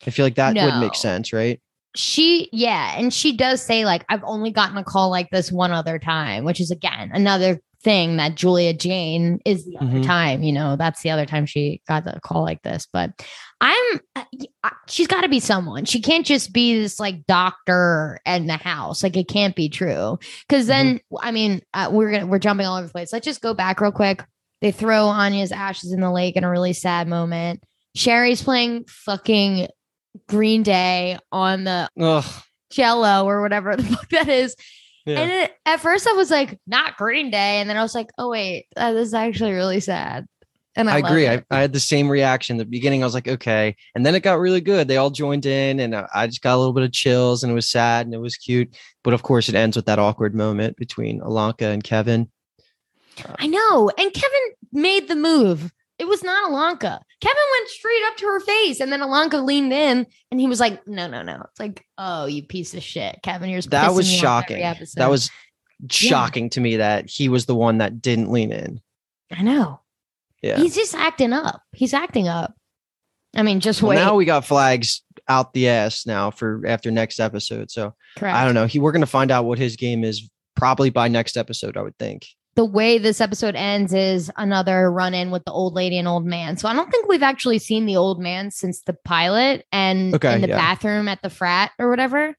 I 0.05 0.09
feel 0.11 0.25
like 0.25 0.35
that 0.35 0.55
would 0.55 0.79
make 0.79 0.95
sense, 0.95 1.33
right? 1.33 1.59
She, 1.95 2.47
yeah. 2.53 2.95
And 2.97 3.13
she 3.13 3.35
does 3.35 3.61
say, 3.61 3.83
like, 3.83 4.05
I've 4.07 4.23
only 4.23 4.51
gotten 4.51 4.77
a 4.77 4.83
call 4.83 5.09
like 5.09 5.29
this 5.29 5.51
one 5.51 5.71
other 5.71 5.99
time, 5.99 6.45
which 6.45 6.61
is 6.61 6.71
again 6.71 7.11
another 7.13 7.59
thing 7.83 8.17
that 8.17 8.35
Julia 8.35 8.73
Jayne 8.73 9.39
is 9.45 9.65
the 9.65 9.77
other 9.77 9.99
Mhm. 9.99 10.05
time. 10.05 10.43
You 10.43 10.53
know, 10.53 10.75
that's 10.75 11.01
the 11.01 11.09
other 11.09 11.25
time 11.25 11.45
she 11.45 11.81
got 11.87 12.05
the 12.05 12.19
call 12.23 12.43
like 12.43 12.61
this. 12.61 12.87
But 12.91 13.11
I'm, 13.59 13.99
uh, 14.15 14.23
she's 14.87 15.07
got 15.07 15.21
to 15.21 15.29
be 15.29 15.39
someone. 15.39 15.85
She 15.85 15.99
can't 16.01 16.25
just 16.25 16.53
be 16.53 16.79
this 16.79 16.99
like 16.99 17.25
doctor 17.27 18.19
in 18.25 18.47
the 18.47 18.57
house. 18.57 19.03
Like, 19.03 19.17
it 19.17 19.27
can't 19.27 19.55
be 19.55 19.69
true. 19.69 20.17
Cause 20.49 20.67
then, 20.67 20.99
I 21.21 21.31
mean, 21.31 21.61
uh, 21.73 21.89
we're 21.91 22.11
gonna, 22.11 22.27
we're 22.27 22.39
jumping 22.39 22.65
all 22.65 22.77
over 22.77 22.87
the 22.87 22.91
place. 22.93 23.11
Let's 23.13 23.25
just 23.25 23.41
go 23.41 23.53
back 23.53 23.81
real 23.81 23.91
quick. 23.91 24.23
They 24.61 24.71
throw 24.71 25.05
Anya's 25.07 25.51
ashes 25.51 25.91
in 25.91 26.01
the 26.01 26.11
lake 26.11 26.35
in 26.35 26.43
a 26.43 26.49
really 26.49 26.73
sad 26.73 27.07
moment. 27.07 27.63
Cheri's 27.95 28.43
playing 28.43 28.85
fucking 28.87 29.67
Green 30.27 30.61
Day 30.63 31.17
on 31.31 31.63
the 31.63 31.89
Ugh. 31.99 32.25
Jello 32.71 33.25
or 33.25 33.41
whatever 33.41 33.75
the 33.75 33.83
fuck 33.83 34.09
that 34.09 34.27
is. 34.29 34.55
Yeah. 35.05 35.19
And 35.19 35.31
it, 35.31 35.51
at 35.65 35.79
first 35.79 36.07
I 36.07 36.13
was 36.13 36.29
like, 36.29 36.59
not 36.67 36.97
Green 36.97 37.31
Day. 37.31 37.59
And 37.59 37.69
then 37.69 37.77
I 37.77 37.81
was 37.81 37.95
like, 37.95 38.11
oh, 38.17 38.29
wait, 38.29 38.67
uh, 38.77 38.93
this 38.93 39.07
is 39.07 39.13
actually 39.13 39.53
really 39.53 39.79
sad. 39.79 40.27
And 40.75 40.89
I, 40.89 40.95
I 40.95 40.97
agree. 40.99 41.27
I. 41.27 41.43
I 41.51 41.59
had 41.59 41.73
the 41.73 41.81
same 41.81 42.07
reaction. 42.07 42.55
The 42.55 42.63
beginning, 42.63 43.03
I 43.03 43.05
was 43.05 43.13
like, 43.13 43.27
okay. 43.27 43.75
And 43.93 44.05
then 44.05 44.15
it 44.15 44.21
got 44.21 44.39
really 44.39 44.61
good. 44.61 44.87
They 44.87 44.95
all 44.95 45.09
joined 45.09 45.45
in, 45.45 45.81
and 45.81 45.93
I 45.93 46.07
I 46.13 46.27
just 46.27 46.41
got 46.41 46.55
a 46.55 46.59
little 46.59 46.71
bit 46.71 46.85
of 46.85 46.93
chills, 46.93 47.43
and 47.43 47.51
it 47.51 47.55
was 47.55 47.67
sad 47.67 48.05
and 48.05 48.15
it 48.15 48.19
was 48.19 48.37
cute. 48.37 48.73
But 49.03 49.13
of 49.13 49.21
course, 49.21 49.49
it 49.49 49.55
ends 49.55 49.75
with 49.75 49.85
that 49.87 49.99
awkward 49.99 50.33
moment 50.33 50.77
between 50.77 51.19
Ilonka 51.19 51.73
and 51.73 51.83
Kevin. 51.83 52.29
I 53.37 53.47
know. 53.47 53.91
And 53.97 54.13
Kevin 54.13 54.39
made 54.71 55.09
the 55.09 55.15
move. 55.15 55.73
It 56.01 56.07
was 56.07 56.23
not 56.23 56.49
Ilonka. 56.49 56.99
Kevin 57.21 57.43
went 57.59 57.69
straight 57.69 58.01
up 58.07 58.17
to 58.17 58.25
her 58.25 58.39
face. 58.39 58.79
And 58.79 58.91
then 58.91 59.01
Ilonka 59.01 59.45
leaned 59.45 59.71
in 59.71 60.07
and 60.31 60.39
he 60.41 60.47
was 60.47 60.59
like, 60.59 60.87
no, 60.87 61.07
no, 61.07 61.21
no. 61.21 61.43
It's 61.47 61.59
like, 61.59 61.85
oh, 61.99 62.25
you 62.25 62.41
piece 62.41 62.73
of 62.73 62.81
shit. 62.81 63.19
Kevin, 63.21 63.51
you're 63.51 63.61
That 63.61 63.93
was 63.93 64.11
shocking. 64.11 64.61
That 64.95 65.11
was 65.11 65.29
shocking 65.91 66.49
to 66.49 66.59
me 66.59 66.77
that 66.77 67.07
he 67.07 67.29
was 67.29 67.45
the 67.45 67.53
one 67.53 67.77
that 67.77 68.01
didn't 68.01 68.31
lean 68.31 68.51
in. 68.51 68.81
I 69.31 69.43
know. 69.43 69.79
Yeah. 70.41 70.57
He's 70.57 70.73
just 70.73 70.95
acting 70.95 71.33
up. 71.33 71.61
He's 71.71 71.93
acting 71.93 72.27
up. 72.27 72.55
I 73.35 73.43
mean, 73.43 73.59
just 73.59 73.83
Well, 73.83 73.91
wait. 73.91 73.97
now 73.97 74.15
we 74.15 74.25
got 74.25 74.43
flags 74.43 75.03
out 75.27 75.53
the 75.53 75.69
ass 75.69 76.07
now 76.07 76.31
for 76.31 76.63
after 76.65 76.89
next 76.89 77.19
episode. 77.19 77.69
So 77.69 77.93
Correct. 78.17 78.35
I 78.35 78.43
don't 78.43 78.55
know. 78.55 78.65
He 78.65 78.79
we're 78.79 78.91
gonna 78.91 79.05
find 79.05 79.29
out 79.29 79.45
what 79.45 79.59
his 79.59 79.75
game 79.75 80.03
is 80.03 80.31
probably 80.55 80.89
by 80.89 81.09
next 81.09 81.37
episode. 81.37 81.77
I 81.77 81.83
would 81.83 81.97
think. 81.99 82.25
The 82.55 82.65
way 82.65 82.97
this 82.97 83.21
episode 83.21 83.55
ends 83.55 83.93
is 83.93 84.29
another 84.35 84.91
run 84.91 85.13
in 85.13 85.31
with 85.31 85.45
the 85.45 85.51
old 85.51 85.73
lady 85.73 85.97
and 85.97 86.07
old 86.07 86.25
man. 86.25 86.57
So 86.57 86.67
I 86.67 86.73
don't 86.73 86.91
think 86.91 87.07
we've 87.07 87.23
actually 87.23 87.59
seen 87.59 87.85
the 87.85 87.95
old 87.95 88.19
man 88.19 88.51
since 88.51 88.81
the 88.81 88.93
pilot 88.93 89.65
and 89.71 90.13
Okay, 90.15 90.35
in 90.35 90.41
the 90.41 90.49
yeah. 90.49 90.57
bathroom 90.57 91.07
at 91.07 91.21
the 91.21 91.29
frat 91.29 91.71
or 91.79 91.89
whatever. 91.89 92.35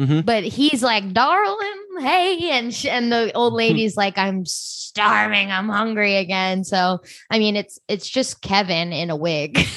Mhm. 0.00 0.24
But 0.26 0.44
he's 0.44 0.82
like, 0.82 1.12
darling, 1.12 1.82
hey. 2.00 2.50
And, 2.50 2.72
sh- 2.72 2.84
and 2.86 3.10
the 3.10 3.32
old 3.32 3.54
lady's 3.54 3.96
like, 3.96 4.18
I'm 4.18 4.44
starving. 4.44 5.50
I'm 5.50 5.68
hungry 5.70 6.16
again. 6.16 6.64
So, 6.64 7.00
I 7.30 7.38
mean, 7.38 7.56
it's, 7.56 7.78
it's 7.88 8.08
just 8.08 8.42
Kevin 8.42 8.92
in 8.92 9.10
a 9.10 9.16
wig. 9.16 9.58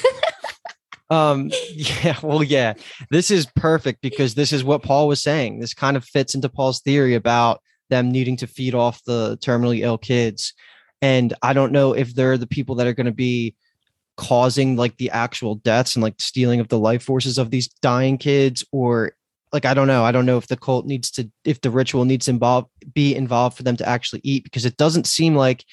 Um, 1.10 1.50
yeah, 1.72 2.16
well, 2.22 2.40
yeah, 2.44 2.74
this 3.10 3.32
is 3.32 3.44
perfect 3.56 4.00
because 4.00 4.34
this 4.36 4.52
is 4.52 4.62
what 4.62 4.84
Paul 4.84 5.08
was 5.08 5.20
saying. 5.20 5.58
This 5.58 5.74
kind 5.74 5.96
of 5.96 6.04
fits 6.04 6.36
into 6.36 6.48
Paul's 6.48 6.78
theory 6.82 7.16
about 7.16 7.60
them 7.90 8.10
needing 8.10 8.36
to 8.38 8.46
feed 8.46 8.74
off 8.74 9.04
the 9.04 9.36
terminally 9.38 9.80
ill 9.80 9.98
kids. 9.98 10.54
And 11.02 11.34
I 11.42 11.52
don't 11.52 11.72
know 11.72 11.92
if 11.92 12.14
they're 12.14 12.38
the 12.38 12.46
people 12.46 12.76
that 12.76 12.86
are 12.86 12.94
going 12.94 13.06
to 13.06 13.12
be 13.12 13.54
causing 14.16 14.76
like 14.76 14.96
the 14.98 15.10
actual 15.10 15.54
deaths 15.56 15.96
and 15.96 16.02
like 16.02 16.14
stealing 16.18 16.60
of 16.60 16.68
the 16.68 16.78
life 16.78 17.02
forces 17.02 17.38
of 17.38 17.50
these 17.50 17.68
dying 17.80 18.18
kids 18.18 18.64
or 18.70 19.12
like 19.52 19.64
I 19.64 19.74
don't 19.74 19.86
know. 19.88 20.04
I 20.04 20.12
don't 20.12 20.26
know 20.26 20.36
if 20.36 20.46
the 20.46 20.56
cult 20.56 20.86
needs 20.86 21.10
to 21.12 21.30
if 21.44 21.60
the 21.60 21.70
ritual 21.70 22.04
needs 22.04 22.26
to 22.26 22.32
involve 22.32 22.66
be 22.94 23.14
involved 23.14 23.56
for 23.56 23.62
them 23.62 23.76
to 23.78 23.88
actually 23.88 24.20
eat 24.22 24.44
because 24.44 24.64
it 24.66 24.76
doesn't 24.76 25.06
seem 25.06 25.34
like 25.34 25.64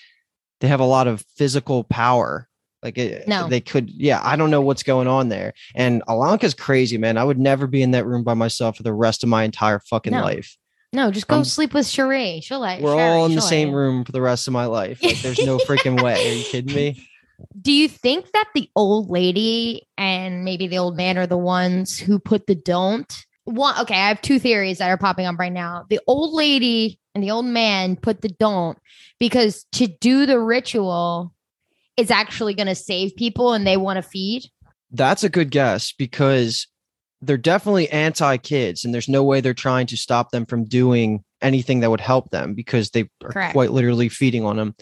they 0.62 0.68
have 0.68 0.80
a 0.80 0.86
lot 0.86 1.08
of 1.08 1.24
physical 1.36 1.84
power. 1.84 2.48
Like 2.84 2.98
it, 2.98 3.28
No. 3.28 3.48
they 3.50 3.60
could, 3.60 3.90
yeah. 3.90 4.22
I 4.24 4.36
don't 4.36 4.52
know 4.52 4.62
what's 4.62 4.84
going 4.84 5.08
on 5.08 5.30
there. 5.30 5.54
And 5.76 6.04
Ilonka's 6.08 6.54
crazy, 6.54 6.98
man. 6.98 7.18
I 7.18 7.24
would 7.24 7.40
never 7.40 7.68
be 7.68 7.82
in 7.82 7.92
that 7.92 8.06
room 8.06 8.24
by 8.24 8.34
myself 8.36 8.78
for 8.78 8.84
the 8.84 8.94
rest 8.94 9.24
of 9.24 9.30
my 9.30 9.44
entire 9.44 9.80
fucking 9.80 10.14
No. 10.14 10.22
life. 10.22 10.56
No, 10.98 11.12
just 11.12 11.28
go 11.28 11.36
I'm- 11.36 11.46
sleep 11.46 11.76
with 11.76 11.86
Cheri. 11.86 12.42
She'll 12.42 12.60
let 12.60 12.82
We're 12.82 12.96
Cheri, 12.96 13.18
all 13.20 13.26
in 13.28 13.36
the 13.36 13.42
same 13.42 13.72
room 13.72 14.04
for 14.04 14.12
the 14.12 14.20
rest 14.20 14.48
of 14.48 14.54
my 14.54 14.66
life. 14.66 15.04
Like, 15.04 15.22
there's 15.22 15.38
no 15.38 15.60
freaking 15.60 16.02
way. 16.02 16.16
Are 16.16 16.34
you 16.34 16.44
kidding 16.44 16.76
me? 16.76 17.08
Do 17.62 17.72
you 17.72 17.88
think 17.88 18.32
that 18.32 18.48
the 18.56 18.68
old 18.76 19.12
lady 19.12 19.88
and 19.96 20.44
maybe 20.44 20.66
the 20.66 20.80
old 20.80 20.98
man 20.98 21.20
are 21.20 21.28
the 21.28 21.38
ones 21.38 22.00
who 22.00 22.18
put 22.18 22.48
the 22.48 22.56
don't? 22.56 23.26
One, 23.44 23.80
okay, 23.82 23.94
I 23.94 24.08
have 24.08 24.24
two 24.24 24.40
theories 24.40 24.80
that 24.80 24.90
are 24.90 24.98
popping 24.98 25.28
up 25.28 25.38
right 25.38 25.54
now. 25.54 25.86
The 25.88 26.00
old 26.08 26.34
lady 26.34 27.00
and 27.14 27.24
the 27.24 27.30
old 27.30 27.46
man 27.46 27.96
put 27.96 28.22
the 28.22 28.30
don't 28.30 28.80
because 29.20 29.68
to 29.74 29.86
do 29.86 30.26
the 30.26 30.40
ritual 30.40 31.32
is 31.96 32.10
actually 32.10 32.56
going 32.56 32.68
to 32.68 32.76
save 32.76 33.16
people 33.16 33.54
and 33.54 33.68
they 33.68 33.78
want 33.78 33.98
to 33.98 34.02
feed. 34.02 34.50
That's 34.90 35.24
a 35.24 35.30
good 35.30 35.52
guess 35.52 35.92
because 35.92 36.66
they're 37.22 37.38
definitely 37.38 37.90
anti 37.90 38.38
kids 38.38 38.86
and 38.86 38.94
there's 38.94 39.10
no 39.10 39.24
way 39.24 39.42
they're 39.42 39.54
trying 39.54 39.88
to 39.88 39.98
stop 39.98 40.32
them 40.32 40.46
from 40.46 40.66
doing 40.66 41.24
anything 41.42 41.80
that 41.82 41.90
would 41.90 42.02
help 42.02 42.30
them 42.32 42.54
because 42.54 42.92
they 42.92 43.10
are 43.24 43.32
Correct. 43.32 43.54
quite 43.54 43.72
literally 43.72 44.10
feeding 44.10 44.46
on 44.46 44.58
them. 44.58 44.76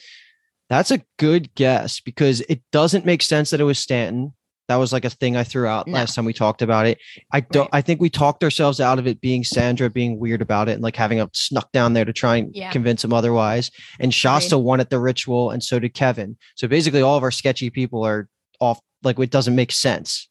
That's 0.69 0.91
a 0.91 1.01
good 1.19 1.53
guess 1.55 1.99
because 1.99 2.41
it 2.41 2.61
doesn't 2.71 3.05
make 3.05 3.21
sense 3.21 3.51
that 3.51 3.61
it 3.61 3.65
was 3.65 3.77
Stanton. 3.79 4.33
That 4.67 4.77
was 4.77 4.91
like 4.91 5.05
a 5.05 5.11
thing 5.11 5.37
I 5.37 5.43
threw 5.43 5.67
out 5.67 5.85
No. 5.85 5.93
last 5.93 6.15
time 6.15 6.25
we 6.25 6.33
talked 6.33 6.63
about 6.63 6.87
it. 6.87 6.97
I 7.31 7.41
don't 7.41 7.65
Right. 7.65 7.69
I 7.79 7.81
think 7.81 8.01
we 8.01 8.09
talked 8.09 8.43
ourselves 8.43 8.81
out 8.81 8.97
of 8.97 9.05
it 9.05 9.21
being 9.21 9.43
Sandra 9.43 9.91
being 9.91 10.17
weird 10.19 10.41
about 10.41 10.67
it 10.69 10.71
and 10.73 10.81
like 10.81 10.95
having 10.95 11.21
a 11.21 11.29
snuck 11.33 11.71
down 11.71 11.93
there 11.93 12.03
to 12.05 12.11
try 12.13 12.37
and 12.37 12.49
Yeah. 12.55 12.71
convince 12.71 13.03
him 13.03 13.13
otherwise. 13.13 13.69
And 13.99 14.11
Shasta 14.11 14.57
wanted 14.57 14.89
the 14.89 14.99
ritual 14.99 15.51
and 15.51 15.63
so 15.63 15.77
did 15.77 15.93
Kevin. 15.93 16.35
So 16.55 16.67
basically 16.67 17.01
all 17.03 17.15
of 17.15 17.21
our 17.23 17.29
sketchy 17.31 17.69
people 17.69 18.03
are 18.03 18.27
off 18.59 18.79
like 19.03 19.19
it 19.19 19.29
doesn't 19.29 19.55
make 19.55 19.71
sense. 19.71 20.27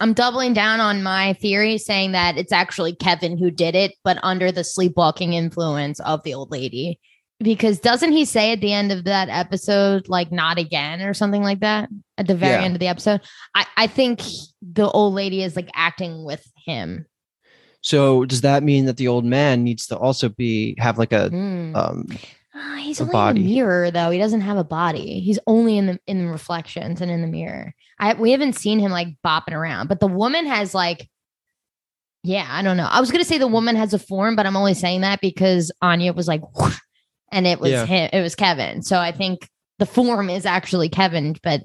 I'm 0.00 0.14
doubling 0.14 0.54
down 0.54 0.80
on 0.80 1.02
my 1.02 1.34
theory 1.34 1.76
saying 1.78 2.12
that 2.12 2.36
it's 2.38 2.52
actually 2.52 2.94
Kevin 2.94 3.36
who 3.38 3.50
did 3.50 3.74
it, 3.74 3.94
but 4.02 4.18
under 4.22 4.50
the 4.50 4.64
sleepwalking 4.64 5.34
influence 5.34 6.00
of 6.00 6.22
the 6.22 6.34
old 6.34 6.50
lady. 6.50 6.98
Because 7.38 7.78
doesn't 7.80 8.12
he 8.12 8.24
say 8.26 8.52
at 8.52 8.60
the 8.60 8.72
end 8.72 8.92
of 8.92 9.04
that 9.04 9.28
episode, 9.30 10.08
like, 10.08 10.30
not 10.30 10.58
again 10.58 11.00
or 11.00 11.14
something 11.14 11.42
like 11.42 11.60
that 11.60 11.88
at 12.18 12.26
the 12.26 12.34
very 12.34 12.52
Yeah. 12.52 12.64
end 12.64 12.76
of 12.76 12.80
the 12.80 12.88
episode? 12.88 13.20
I, 13.54 13.66
I 13.76 13.86
think 13.86 14.20
the 14.60 14.90
old 14.90 15.14
lady 15.14 15.42
is 15.42 15.56
like 15.56 15.70
acting 15.74 16.24
with 16.24 16.44
him. 16.66 17.06
So 17.82 18.26
does 18.26 18.42
that 18.42 18.62
mean 18.62 18.84
that 18.86 18.98
the 18.98 19.08
old 19.08 19.24
man 19.24 19.64
needs 19.64 19.86
to 19.86 19.96
also 19.96 20.28
be 20.28 20.74
have 20.78 20.98
like 20.98 21.12
a 21.12 21.30
Hmm. 21.30 21.74
um 21.74 22.06
Ah, 22.62 22.76
he's 22.80 23.00
only 23.00 23.12
body. 23.12 23.40
in 23.40 23.46
the 23.46 23.54
mirror 23.54 23.90
though. 23.90 24.10
He 24.10 24.18
doesn't 24.18 24.42
have 24.42 24.56
a 24.58 24.64
body. 24.64 25.20
He's 25.20 25.38
only 25.46 25.78
in 25.78 25.86
the 25.86 25.98
in 26.06 26.18
the 26.18 26.30
reflections 26.30 27.00
and 27.00 27.10
in 27.10 27.22
the 27.22 27.28
mirror. 27.28 27.74
I 27.98 28.14
we 28.14 28.32
haven't 28.32 28.54
seen 28.54 28.78
him 28.78 28.90
like 28.92 29.08
bopping 29.24 29.52
around, 29.54 29.88
but 29.88 30.00
the 30.00 30.06
woman 30.06 30.46
has 30.46 30.74
like 30.74 31.08
yeah, 32.22 32.46
I 32.50 32.60
don't 32.62 32.76
know. 32.76 32.88
I 32.90 33.00
was 33.00 33.10
gonna 33.10 33.24
say 33.24 33.38
the 33.38 33.46
woman 33.48 33.76
has 33.76 33.94
a 33.94 33.98
form, 33.98 34.36
but 34.36 34.44
I'm 34.46 34.56
only 34.56 34.74
saying 34.74 35.00
that 35.00 35.20
because 35.22 35.72
Anya 35.80 36.12
was 36.12 36.28
like 36.28 36.42
"Whoosh," 36.58 36.76
and 37.32 37.46
it 37.46 37.60
was 37.60 37.70
Yeah. 37.70 37.86
him, 37.86 38.10
it 38.12 38.20
was 38.20 38.34
Kevin. 38.34 38.82
So 38.82 38.98
I 38.98 39.10
think 39.12 39.48
the 39.78 39.86
form 39.86 40.28
is 40.28 40.44
actually 40.44 40.90
Kevin, 40.90 41.34
but 41.42 41.62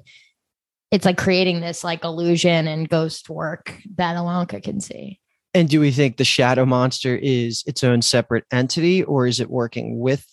it's 0.90 1.04
like 1.04 1.18
creating 1.18 1.60
this 1.60 1.84
like 1.84 2.04
illusion 2.04 2.66
and 2.68 2.88
ghost 2.88 3.28
work 3.28 3.76
that 3.96 4.16
Ilonka 4.16 4.62
can 4.62 4.80
see. 4.80 5.20
and 5.52 5.68
do 5.68 5.80
we 5.80 5.90
think 5.90 6.16
the 6.16 6.24
shadow 6.24 6.64
monster 6.66 7.16
is 7.16 7.62
its 7.66 7.82
own 7.84 8.00
separate 8.02 8.44
entity 8.52 9.02
or 9.02 9.26
is 9.26 9.40
it 9.40 9.50
working 9.50 9.98
with 9.98 10.24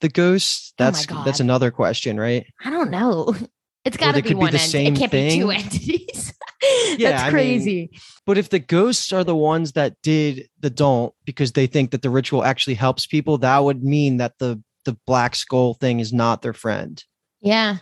the 0.00 0.08
ghosts? 0.08 0.72
Oh 0.72 0.84
That's 0.84 1.06
God. 1.06 1.26
that's 1.26 1.40
another 1.40 1.70
question, 1.70 2.18
right? 2.18 2.46
I 2.64 2.70
don't 2.70 2.90
know. 2.90 3.34
It's 3.82 3.96
got 3.96 4.14
to 4.14 4.22
be 4.22 4.28
could 4.28 4.36
be 4.36 4.42
one 4.42 4.52
the 4.52 4.58
same 4.58 4.92
It 4.94 4.98
can't 4.98 5.10
be 5.10 5.38
two 5.38 5.50
entities. 5.50 6.34
Yeah, 6.98 7.12
That's 7.12 7.22
I 7.22 7.26
mean, 7.28 7.32
crazy. 7.32 7.90
But 8.26 8.36
if 8.36 8.50
the 8.50 8.58
ghosts 8.58 9.10
are 9.14 9.24
the 9.24 9.34
ones 9.34 9.72
that 9.72 9.96
did 10.02 10.50
the 10.60 10.68
don't 10.68 11.14
because 11.24 11.52
they 11.52 11.66
think 11.66 11.90
that 11.92 12.02
the 12.02 12.10
ritual 12.10 12.44
actually 12.44 12.74
helps 12.74 13.06
people, 13.06 13.38
that 13.38 13.58
would 13.60 13.82
mean 13.82 14.18
that 14.18 14.34
the 14.38 14.62
the 14.84 14.98
black 15.06 15.34
skull 15.34 15.72
thing 15.72 15.98
is 16.00 16.12
not 16.12 16.42
their 16.42 16.52
friend. 16.52 17.02
yeah. 17.40 17.78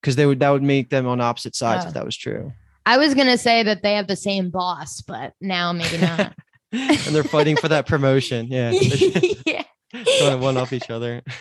Because 0.00 0.14
they 0.14 0.24
would 0.26 0.38
that 0.38 0.50
would 0.50 0.62
make 0.62 0.90
them 0.90 1.08
on 1.08 1.20
opposite 1.20 1.56
sides 1.56 1.84
Oh. 1.84 1.88
if 1.88 1.94
that 1.94 2.04
was 2.04 2.16
true. 2.16 2.52
I 2.86 2.98
was 2.98 3.14
to 3.14 3.36
say 3.36 3.64
that 3.64 3.82
they 3.82 3.94
have 3.94 4.06
the 4.06 4.14
same 4.16 4.50
boss, 4.50 5.00
but 5.00 5.32
now 5.40 5.72
maybe 5.72 5.98
not. 5.98 6.32
and 6.72 6.96
they're 7.14 7.24
fighting 7.24 7.56
for 7.56 7.66
that 7.68 7.86
promotion. 7.88 8.46
Yeah. 8.46 8.70
Yeah. 9.44 9.64
one 10.38 10.56
off 10.56 10.72
each 10.72 10.90
other. 10.90 11.22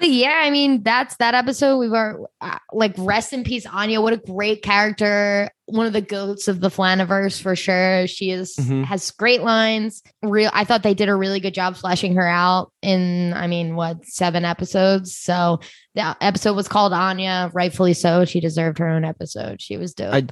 Yeah, 0.00 0.40
I 0.42 0.50
mean, 0.50 0.82
that's 0.82 1.16
that 1.18 1.34
episode. 1.34 1.78
We've 1.78 1.92
are 1.92 2.18
uh, 2.40 2.58
like 2.72 2.94
rest 2.98 3.32
in 3.32 3.44
peace, 3.44 3.64
Anya. 3.66 4.00
What 4.00 4.12
a 4.12 4.16
great 4.16 4.62
character. 4.62 5.48
One 5.66 5.86
of 5.86 5.92
the 5.92 6.00
goats 6.00 6.48
of 6.48 6.60
the 6.60 6.70
Flaniverse 6.70 7.40
for 7.40 7.54
sure. 7.54 8.06
She 8.08 8.30
is 8.30 8.56
Mhm. 8.56 8.84
has 8.84 9.10
great 9.12 9.42
lines. 9.42 10.02
Real 10.22 10.50
I 10.52 10.64
thought 10.64 10.82
they 10.82 10.94
did 10.94 11.08
a 11.08 11.14
really 11.14 11.38
good 11.40 11.54
job 11.54 11.76
fleshing 11.76 12.16
her 12.16 12.26
out 12.26 12.72
in, 12.82 13.32
I 13.34 13.46
mean, 13.46 13.76
what, 13.76 14.04
seven 14.04 14.44
episodes. 14.44 15.16
So 15.16 15.60
the 15.94 16.16
episode 16.20 16.54
was 16.56 16.68
called 16.68 16.92
Anya, 16.92 17.50
rightfully 17.54 17.94
so. 17.94 18.24
She 18.24 18.40
deserved 18.40 18.78
her 18.78 18.88
own 18.88 19.04
episode. 19.04 19.62
She 19.62 19.76
was 19.76 19.94
dope. 19.94 20.12
I- 20.12 20.26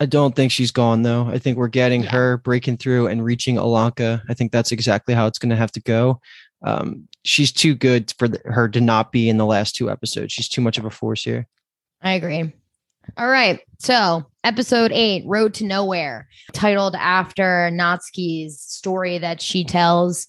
I 0.00 0.06
don't 0.06 0.34
think 0.34 0.50
she's 0.50 0.72
gone 0.72 1.02
though. 1.02 1.28
I 1.28 1.38
think 1.38 1.56
we're 1.56 1.68
getting 1.68 2.02
Yeah. 2.02 2.10
her 2.10 2.38
breaking 2.38 2.78
through 2.78 3.06
and 3.06 3.24
reaching 3.24 3.56
Ilonka. 3.56 4.22
I 4.28 4.34
think 4.34 4.50
that's 4.50 4.72
exactly 4.72 5.14
how 5.14 5.28
it's 5.28 5.38
going 5.38 5.50
to 5.50 5.56
have 5.56 5.70
to 5.72 5.80
go. 5.80 6.20
Um, 6.64 7.08
she's 7.24 7.52
too 7.52 7.74
good 7.74 8.12
for 8.18 8.26
the, 8.26 8.40
her 8.44 8.68
to 8.70 8.80
not 8.80 9.12
be 9.12 9.28
in 9.28 9.36
the 9.36 9.46
last 9.46 9.76
two 9.76 9.90
episodes. 9.90 10.32
She's 10.32 10.48
too 10.48 10.60
much 10.60 10.78
of 10.78 10.84
a 10.84 10.90
force 10.90 11.22
here. 11.22 11.46
I 12.02 12.14
agree. 12.14 12.52
All 13.16 13.28
right. 13.28 13.60
So, 13.78 14.24
episode 14.44 14.90
eight, 14.92 15.24
Road 15.26 15.54
to 15.54 15.64
Nowhere, 15.64 16.26
titled 16.52 16.94
after 16.94 17.70
Natsuki's 17.72 18.60
story 18.60 19.18
that 19.18 19.42
she 19.42 19.62
tells 19.62 20.26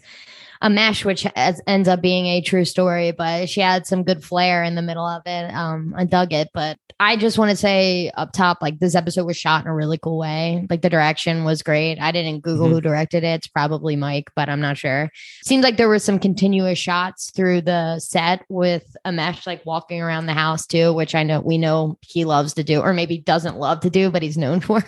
Amesh, 0.63 1.03
which 1.05 1.23
has, 1.35 1.61
ends 1.67 1.87
up 1.87 2.01
being 2.01 2.25
a 2.27 2.41
true 2.41 2.65
story, 2.65 3.11
but 3.11 3.49
she 3.49 3.61
had 3.61 3.85
some 3.85 4.03
good 4.03 4.23
flair 4.23 4.63
in 4.63 4.75
the 4.75 4.81
middle 4.81 5.05
of 5.05 5.21
it. 5.25 5.53
Um, 5.53 5.93
I 5.97 6.05
dug 6.05 6.33
it, 6.33 6.49
but 6.53 6.77
I 6.99 7.17
just 7.17 7.37
want 7.37 7.51
to 7.51 7.57
say 7.57 8.09
up 8.15 8.31
top, 8.31 8.59
like 8.61 8.79
this 8.79 8.95
episode 8.95 9.25
was 9.25 9.35
shot 9.35 9.63
in 9.65 9.67
a 9.69 9.75
really 9.75 9.97
cool 9.97 10.17
way. 10.17 10.65
Like 10.69 10.81
the 10.81 10.89
direction 10.89 11.43
was 11.43 11.61
great. 11.61 11.99
I 11.99 12.11
didn't 12.13 12.39
Google 12.41 12.67
Mhm. 12.67 12.71
who 12.71 12.81
directed 12.81 13.23
it. 13.25 13.35
It's 13.35 13.47
probably 13.47 13.97
Mike, 13.97 14.29
but 14.35 14.47
I'm 14.47 14.61
not 14.61 14.77
sure. 14.77 15.09
Seems 15.43 15.63
like 15.63 15.75
there 15.75 15.89
were 15.89 15.99
some 15.99 16.19
continuous 16.19 16.79
shots 16.79 17.31
through 17.31 17.61
the 17.61 17.99
set 17.99 18.45
with 18.47 18.95
Amesh 19.05 19.45
like 19.45 19.65
walking 19.65 20.01
around 20.01 20.25
the 20.27 20.33
house 20.33 20.65
too, 20.65 20.93
which 20.93 21.15
I 21.15 21.23
know 21.23 21.41
we 21.41 21.57
know 21.57 21.97
he 22.01 22.23
loves 22.23 22.53
to 22.53 22.63
do, 22.63 22.79
or 22.79 22.93
maybe 22.93 23.17
doesn't 23.17 23.57
love 23.59 23.81
to 23.81 23.89
do, 23.89 24.09
but 24.09 24.21
he's 24.21 24.37
known 24.37 24.59
for. 24.61 24.81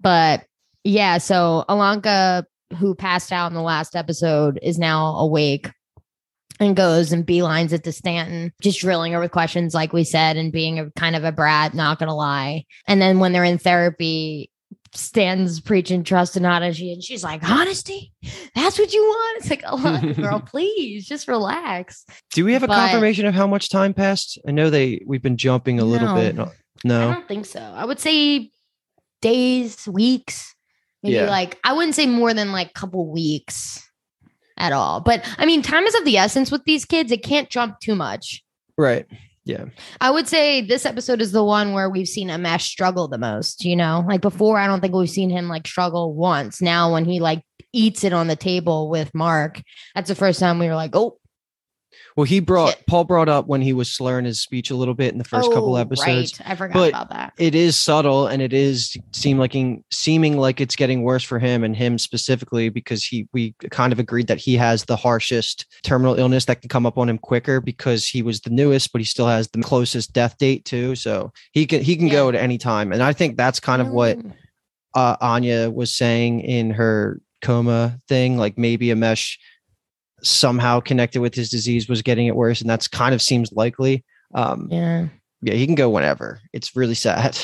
but 0.00 0.44
yeah, 0.84 1.18
so 1.18 1.64
Ilonka, 1.68 2.44
who 2.78 2.94
passed 2.94 3.32
out 3.32 3.48
in 3.48 3.54
the 3.54 3.62
last 3.62 3.96
episode, 3.96 4.58
is 4.62 4.78
now 4.78 5.16
awake 5.16 5.70
and 6.58 6.76
goes 6.76 7.10
and 7.12 7.26
beelines 7.26 7.72
it 7.72 7.84
to 7.84 7.92
Stanton, 7.92 8.52
just 8.60 8.80
drilling 8.80 9.12
her 9.12 9.20
with 9.20 9.30
questions, 9.30 9.74
like 9.74 9.92
we 9.92 10.04
said, 10.04 10.36
and 10.36 10.52
being 10.52 10.78
a 10.78 10.90
kind 10.92 11.16
of 11.16 11.24
a 11.24 11.32
brat, 11.32 11.74
not 11.74 11.98
gonna 11.98 12.14
lie. 12.14 12.64
And 12.86 13.00
then 13.00 13.18
when 13.18 13.32
they're 13.32 13.44
in 13.44 13.58
therapy, 13.58 14.50
Stanton's 14.92 15.60
preaching 15.60 16.02
trust 16.04 16.36
and 16.36 16.44
honesty, 16.44 16.92
and 16.92 17.02
she's 17.02 17.22
like, 17.24 17.48
Honesty? 17.48 18.12
That's 18.56 18.78
what 18.78 18.92
you 18.92 19.00
want? 19.02 19.38
It's 19.40 19.48
like, 19.50 19.62
oh, 19.64 20.12
girl, 20.14 20.40
please 20.46 21.06
just 21.06 21.28
relax. 21.28 22.04
Do 22.32 22.44
we 22.44 22.52
have 22.54 22.62
a 22.64 22.66
But- 22.66 22.74
confirmation 22.90 23.24
of 23.26 23.34
how 23.34 23.46
much 23.46 23.70
time 23.70 23.94
passed? 23.94 24.38
I 24.46 24.50
know 24.50 24.68
they 24.68 25.00
we've 25.06 25.22
been 25.22 25.36
jumping 25.36 25.78
a 25.80 25.84
little 25.84 26.14
bit. 26.14 26.34
No. 26.84 27.10
I 27.10 27.14
don't 27.14 27.28
think 27.28 27.46
so. 27.46 27.60
I 27.60 27.84
would 27.84 28.00
say 28.00 28.50
days, 29.22 29.86
weeks, 29.86 30.54
maybe 31.02 31.16
Yeah. 31.16 31.30
like 31.30 31.58
I 31.64 31.72
wouldn't 31.72 31.94
say 31.94 32.06
more 32.06 32.34
than 32.34 32.52
like 32.52 32.74
couple 32.74 33.10
weeks 33.10 33.86
at 34.56 34.72
all. 34.72 35.00
But 35.00 35.24
I 35.38 35.46
mean, 35.46 35.62
time 35.62 35.84
is 35.84 35.94
of 35.94 36.04
the 36.04 36.18
essence 36.18 36.50
with 36.50 36.64
these 36.64 36.84
kids. 36.84 37.10
It 37.12 37.22
can't 37.22 37.48
jump 37.48 37.80
too 37.80 37.94
much. 37.94 38.42
Right. 38.76 39.06
Yeah. 39.44 39.64
I 40.00 40.10
would 40.10 40.28
say 40.28 40.60
this 40.60 40.84
episode 40.84 41.20
is 41.22 41.32
the 41.32 41.42
one 41.42 41.72
where 41.72 41.88
we've 41.88 42.06
seen 42.08 42.28
Amesh 42.28 42.62
struggle 42.62 43.08
the 43.08 43.18
most, 43.18 43.64
you 43.64 43.74
know? 43.74 44.04
Like 44.06 44.20
before, 44.20 44.58
I 44.58 44.66
don't 44.66 44.80
think 44.80 44.94
we've 44.94 45.08
seen 45.08 45.30
him 45.30 45.48
like 45.48 45.66
struggle 45.66 46.12
once. 46.14 46.60
Now, 46.60 46.92
when 46.92 47.04
he 47.06 47.20
like 47.20 47.42
eats 47.72 48.04
it 48.04 48.12
on 48.12 48.26
the 48.26 48.36
table 48.36 48.90
with 48.90 49.14
Mark, 49.14 49.62
that's 49.94 50.08
the 50.08 50.14
first 50.14 50.40
time 50.40 50.58
we 50.58 50.66
were 50.68 50.74
like, 50.74 50.94
oh, 50.94 51.18
Well, 52.20 52.26
he 52.26 52.40
brought 52.40 52.74
Shit. 52.74 52.86
Paul 52.86 53.04
brought 53.04 53.30
up 53.30 53.46
when 53.46 53.62
he 53.62 53.72
was 53.72 53.90
slurring 53.90 54.26
his 54.26 54.42
speech 54.42 54.70
a 54.70 54.76
little 54.76 54.92
bit 54.92 55.10
in 55.10 55.16
the 55.16 55.24
first 55.24 55.50
couple 55.50 55.76
oh, 55.76 55.76
episodes. 55.76 56.38
Right. 56.38 56.50
I 56.50 56.54
forgot 56.54 56.74
But 56.74 56.88
about 56.90 57.08
that. 57.08 57.32
It 57.38 57.54
is 57.54 57.78
subtle 57.78 58.26
and 58.26 58.42
it 58.42 58.52
is 58.52 58.94
seem 59.14 59.38
like 59.38 59.56
seeming 59.90 60.36
like 60.36 60.60
it's 60.60 60.76
getting 60.76 61.02
worse 61.02 61.22
for 61.24 61.38
him 61.38 61.64
and 61.64 61.74
him 61.74 61.96
specifically 61.96 62.68
because 62.68 63.02
he 63.02 63.26
we 63.32 63.52
kind 63.70 63.90
of 63.90 63.98
agreed 63.98 64.26
that 64.26 64.36
he 64.36 64.54
has 64.56 64.84
the 64.84 64.96
harshest 64.96 65.64
terminal 65.82 66.14
illness 66.16 66.44
that 66.44 66.60
can 66.60 66.68
come 66.68 66.84
up 66.84 66.98
on 66.98 67.08
him 67.08 67.16
quicker 67.16 67.58
because 67.58 68.06
he 68.06 68.20
was 68.20 68.42
the 68.42 68.50
newest, 68.50 68.92
but 68.92 69.00
he 69.00 69.06
still 69.06 69.26
has 69.26 69.48
the 69.48 69.62
closest 69.62 70.12
death 70.12 70.36
date 70.36 70.66
too. 70.66 70.94
So 70.96 71.32
he 71.52 71.64
can 71.64 71.80
he 71.82 71.96
can 71.96 72.08
Yeah. 72.08 72.12
go 72.12 72.28
at 72.28 72.34
any 72.34 72.58
time. 72.58 72.92
And 72.92 73.02
I 73.02 73.14
think 73.14 73.38
that's 73.38 73.60
kind 73.60 73.80
of 73.80 73.88
what 73.88 74.18
Mm. 74.18 74.34
uh, 74.94 75.16
Anya 75.22 75.70
was 75.70 75.90
saying 75.90 76.40
in 76.40 76.72
her 76.72 77.22
coma 77.40 77.98
thing, 78.08 78.36
like 78.36 78.58
maybe 78.58 78.88
Amesh 78.88 79.38
somehow 80.22 80.80
connected 80.80 81.20
with 81.20 81.34
his 81.34 81.50
disease 81.50 81.88
was 81.88 82.02
getting 82.02 82.26
it 82.26 82.36
worse, 82.36 82.60
and 82.60 82.68
that's 82.68 82.88
kind 82.88 83.14
of 83.14 83.22
seems 83.22 83.52
likely. 83.52 84.04
Um, 84.34 84.68
yeah. 84.70 85.06
Yeah. 85.42 85.54
he 85.54 85.66
can 85.66 85.74
go 85.74 85.90
whenever. 85.90 86.40
It's 86.52 86.76
really 86.76 86.94
sad. 86.94 87.38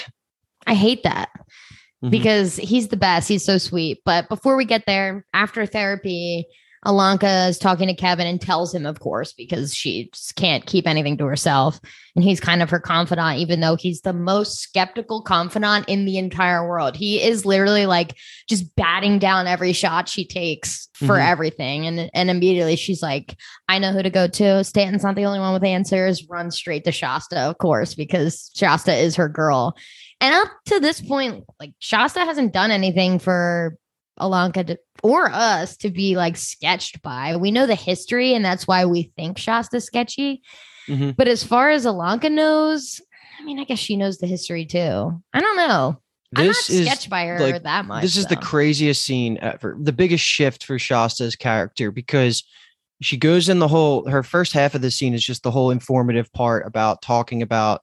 I 0.67 0.75
hate 0.75 1.03
that. 1.05 1.31
Mhm. 2.05 2.11
because 2.11 2.57
he's 2.57 2.89
the 2.89 2.97
best. 2.97 3.27
He's 3.27 3.45
so 3.45 3.57
sweet. 3.57 4.01
But 4.05 4.29
before 4.29 4.57
we 4.57 4.67
get 4.67 4.85
there, 4.87 5.25
after 5.33 5.65
therapy, 5.65 6.47
Ilonka 6.87 7.49
is 7.49 7.59
talking 7.59 7.89
to 7.89 7.95
Kevin 7.95 8.27
and 8.27 8.41
tells 8.41 8.73
him, 8.73 8.87
of 8.87 9.01
course, 9.01 9.33
because 9.33 9.75
she 9.75 10.09
just 10.13 10.37
can't 10.37 10.65
keep 10.65 10.87
anything 10.87 11.17
to 11.19 11.27
herself. 11.27 11.81
And 12.15 12.25
he's 12.25 12.41
kind 12.41 12.63
of 12.63 12.71
her 12.71 12.79
confidant, 12.81 13.39
even 13.41 13.61
though 13.61 13.75
he's 13.77 14.03
the 14.03 14.13
most 14.13 14.61
skeptical 14.61 15.21
confidant 15.21 15.89
in 15.89 16.05
the 16.05 16.17
entire 16.17 16.67
world. 16.67 16.97
He 16.97 17.21
is 17.21 17.45
literally 17.45 17.87
like 17.87 18.15
just 18.49 18.75
batting 18.77 19.19
down 19.19 19.47
every 19.47 19.73
shot 19.73 20.09
she 20.09 20.25
takes 20.25 20.89
for 20.95 21.17
Mhm. 21.17 21.29
everything. 21.29 21.87
And, 21.87 22.09
and 22.15 22.31
immediately 22.31 22.77
she's 22.77 23.03
like, 23.03 23.37
I 23.69 23.79
know 23.79 23.93
who 23.93 24.03
to 24.03 24.09
go 24.11 24.29
to. 24.29 24.65
Stanton's 24.65 25.03
not 25.03 25.17
the 25.17 25.27
only 25.27 25.41
one 25.41 25.53
with 25.53 25.65
answers. 25.65 26.27
Run 26.29 26.51
straight 26.51 26.85
to 26.85 26.93
Shasta, 26.93 27.39
of 27.41 27.59
course, 27.59 27.95
because 27.95 28.51
Shasta 28.55 28.95
is 28.95 29.17
her 29.17 29.29
girl. 29.29 29.77
And 30.21 30.35
up 30.35 30.49
to 30.67 30.81
this 30.81 31.03
point, 31.03 31.45
like 31.61 31.73
Shasta 31.81 32.21
hasn't 32.21 32.55
done 32.55 32.71
anything 32.71 33.19
for 33.19 33.77
Ilonka 34.21 34.67
to, 34.67 34.79
or 35.03 35.31
us 35.31 35.77
to 35.79 35.91
be 35.91 36.17
like 36.17 36.37
sketched 36.37 37.03
by. 37.03 37.37
We 37.37 37.51
know 37.51 37.67
the 37.67 37.75
history, 37.75 38.35
and 38.35 38.45
that's 38.45 38.67
why 38.67 38.85
we 38.85 39.13
think 39.17 39.39
Shasta's 39.39 39.85
sketchy. 39.85 40.43
Mhm. 40.89 41.17
But 41.17 41.29
as 41.29 41.45
far 41.45 41.71
as 41.71 41.85
Ilonka 41.85 42.31
knows, 42.31 43.01
I 43.39 43.45
mean, 43.45 43.59
I 43.59 43.65
guess 43.65 43.79
she 43.79 43.97
knows 43.97 44.19
the 44.19 44.27
history 44.27 44.65
too. 44.65 45.23
I 45.33 45.41
don't 45.41 45.57
know. 45.57 46.01
This 46.33 46.41
I'm 46.41 46.47
not 46.47 46.71
is 46.71 46.87
sketched 46.87 47.11
by 47.11 47.27
her 47.27 47.39
like, 47.39 47.63
that 47.63 47.87
much. 47.87 48.03
this 48.03 48.17
is 48.17 48.27
the 48.27 48.37
craziest 48.37 49.03
scene 49.03 49.39
ever. 49.41 49.77
The 49.81 49.93
biggest 49.93 50.25
shift 50.25 50.65
for 50.65 50.79
Shasta's 50.79 51.37
character 51.37 51.91
because 51.91 52.43
she 53.01 53.17
goes 53.17 53.49
in 53.49 53.59
the 53.59 53.69
whole 53.69 54.09
her 54.09 54.23
first 54.23 54.53
half 54.53 54.75
of 54.75 54.83
the 54.83 54.91
scene 54.91 55.15
is 55.15 55.25
just 55.25 55.43
the 55.43 55.51
whole 55.51 55.71
informative 55.71 56.33
part 56.33 56.67
about 56.67 57.03
talking 57.03 57.43
about 57.43 57.83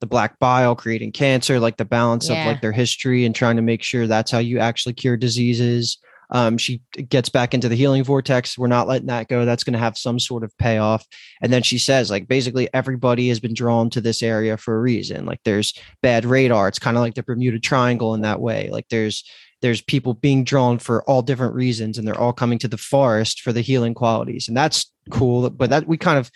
the 0.00 0.06
black 0.06 0.38
bile 0.38 0.74
creating 0.74 1.12
cancer, 1.12 1.58
like 1.58 1.76
the 1.76 1.84
balance 1.84 2.28
Yeah. 2.28 2.42
of 2.42 2.46
like 2.46 2.60
their 2.60 2.72
history 2.72 3.24
and 3.24 3.34
trying 3.34 3.56
to 3.56 3.62
make 3.62 3.82
sure 3.82 4.06
that's 4.06 4.30
how 4.30 4.38
you 4.38 4.58
actually 4.58 4.94
cure 4.94 5.16
diseases. 5.16 5.98
Um, 6.30 6.58
she 6.58 6.82
gets 7.08 7.30
back 7.30 7.54
into 7.54 7.70
the 7.70 7.74
healing 7.74 8.04
vortex. 8.04 8.58
We're 8.58 8.66
not 8.66 8.86
letting 8.86 9.06
that 9.06 9.28
go. 9.28 9.46
That's 9.46 9.64
going 9.64 9.72
to 9.72 9.78
have 9.78 9.96
some 9.96 10.18
sort 10.18 10.44
of 10.44 10.56
payoff. 10.58 11.06
And 11.40 11.50
then 11.50 11.62
she 11.62 11.78
says, 11.78 12.10
like, 12.10 12.28
basically 12.28 12.68
everybody 12.74 13.28
has 13.28 13.40
been 13.40 13.54
drawn 13.54 13.88
to 13.90 14.00
this 14.02 14.22
area 14.22 14.58
for 14.58 14.76
a 14.76 14.80
reason. 14.80 15.24
Like, 15.24 15.40
there's 15.44 15.72
bad 16.02 16.26
radar. 16.26 16.68
It's 16.68 16.78
kind 16.78 16.98
of 16.98 17.02
like 17.02 17.14
the 17.14 17.22
Bermuda 17.22 17.58
Triangle 17.58 18.14
in 18.14 18.20
that 18.22 18.40
way. 18.40 18.68
Like, 18.70 18.88
there's 18.90 19.24
there's 19.60 19.80
people 19.80 20.14
being 20.14 20.44
drawn 20.44 20.78
for 20.78 21.02
all 21.10 21.20
different 21.20 21.54
reasons, 21.54 21.98
and 21.98 22.06
they're 22.06 22.20
all 22.20 22.32
coming 22.32 22.58
to 22.60 22.68
the 22.68 22.76
forest 22.76 23.40
for 23.40 23.52
the 23.52 23.60
healing 23.60 23.94
qualities, 23.94 24.46
and 24.46 24.56
that's 24.56 24.92
cool. 25.10 25.48
But 25.50 25.70
that 25.70 25.88
we 25.88 25.96
kind 25.96 26.18
of 26.18 26.30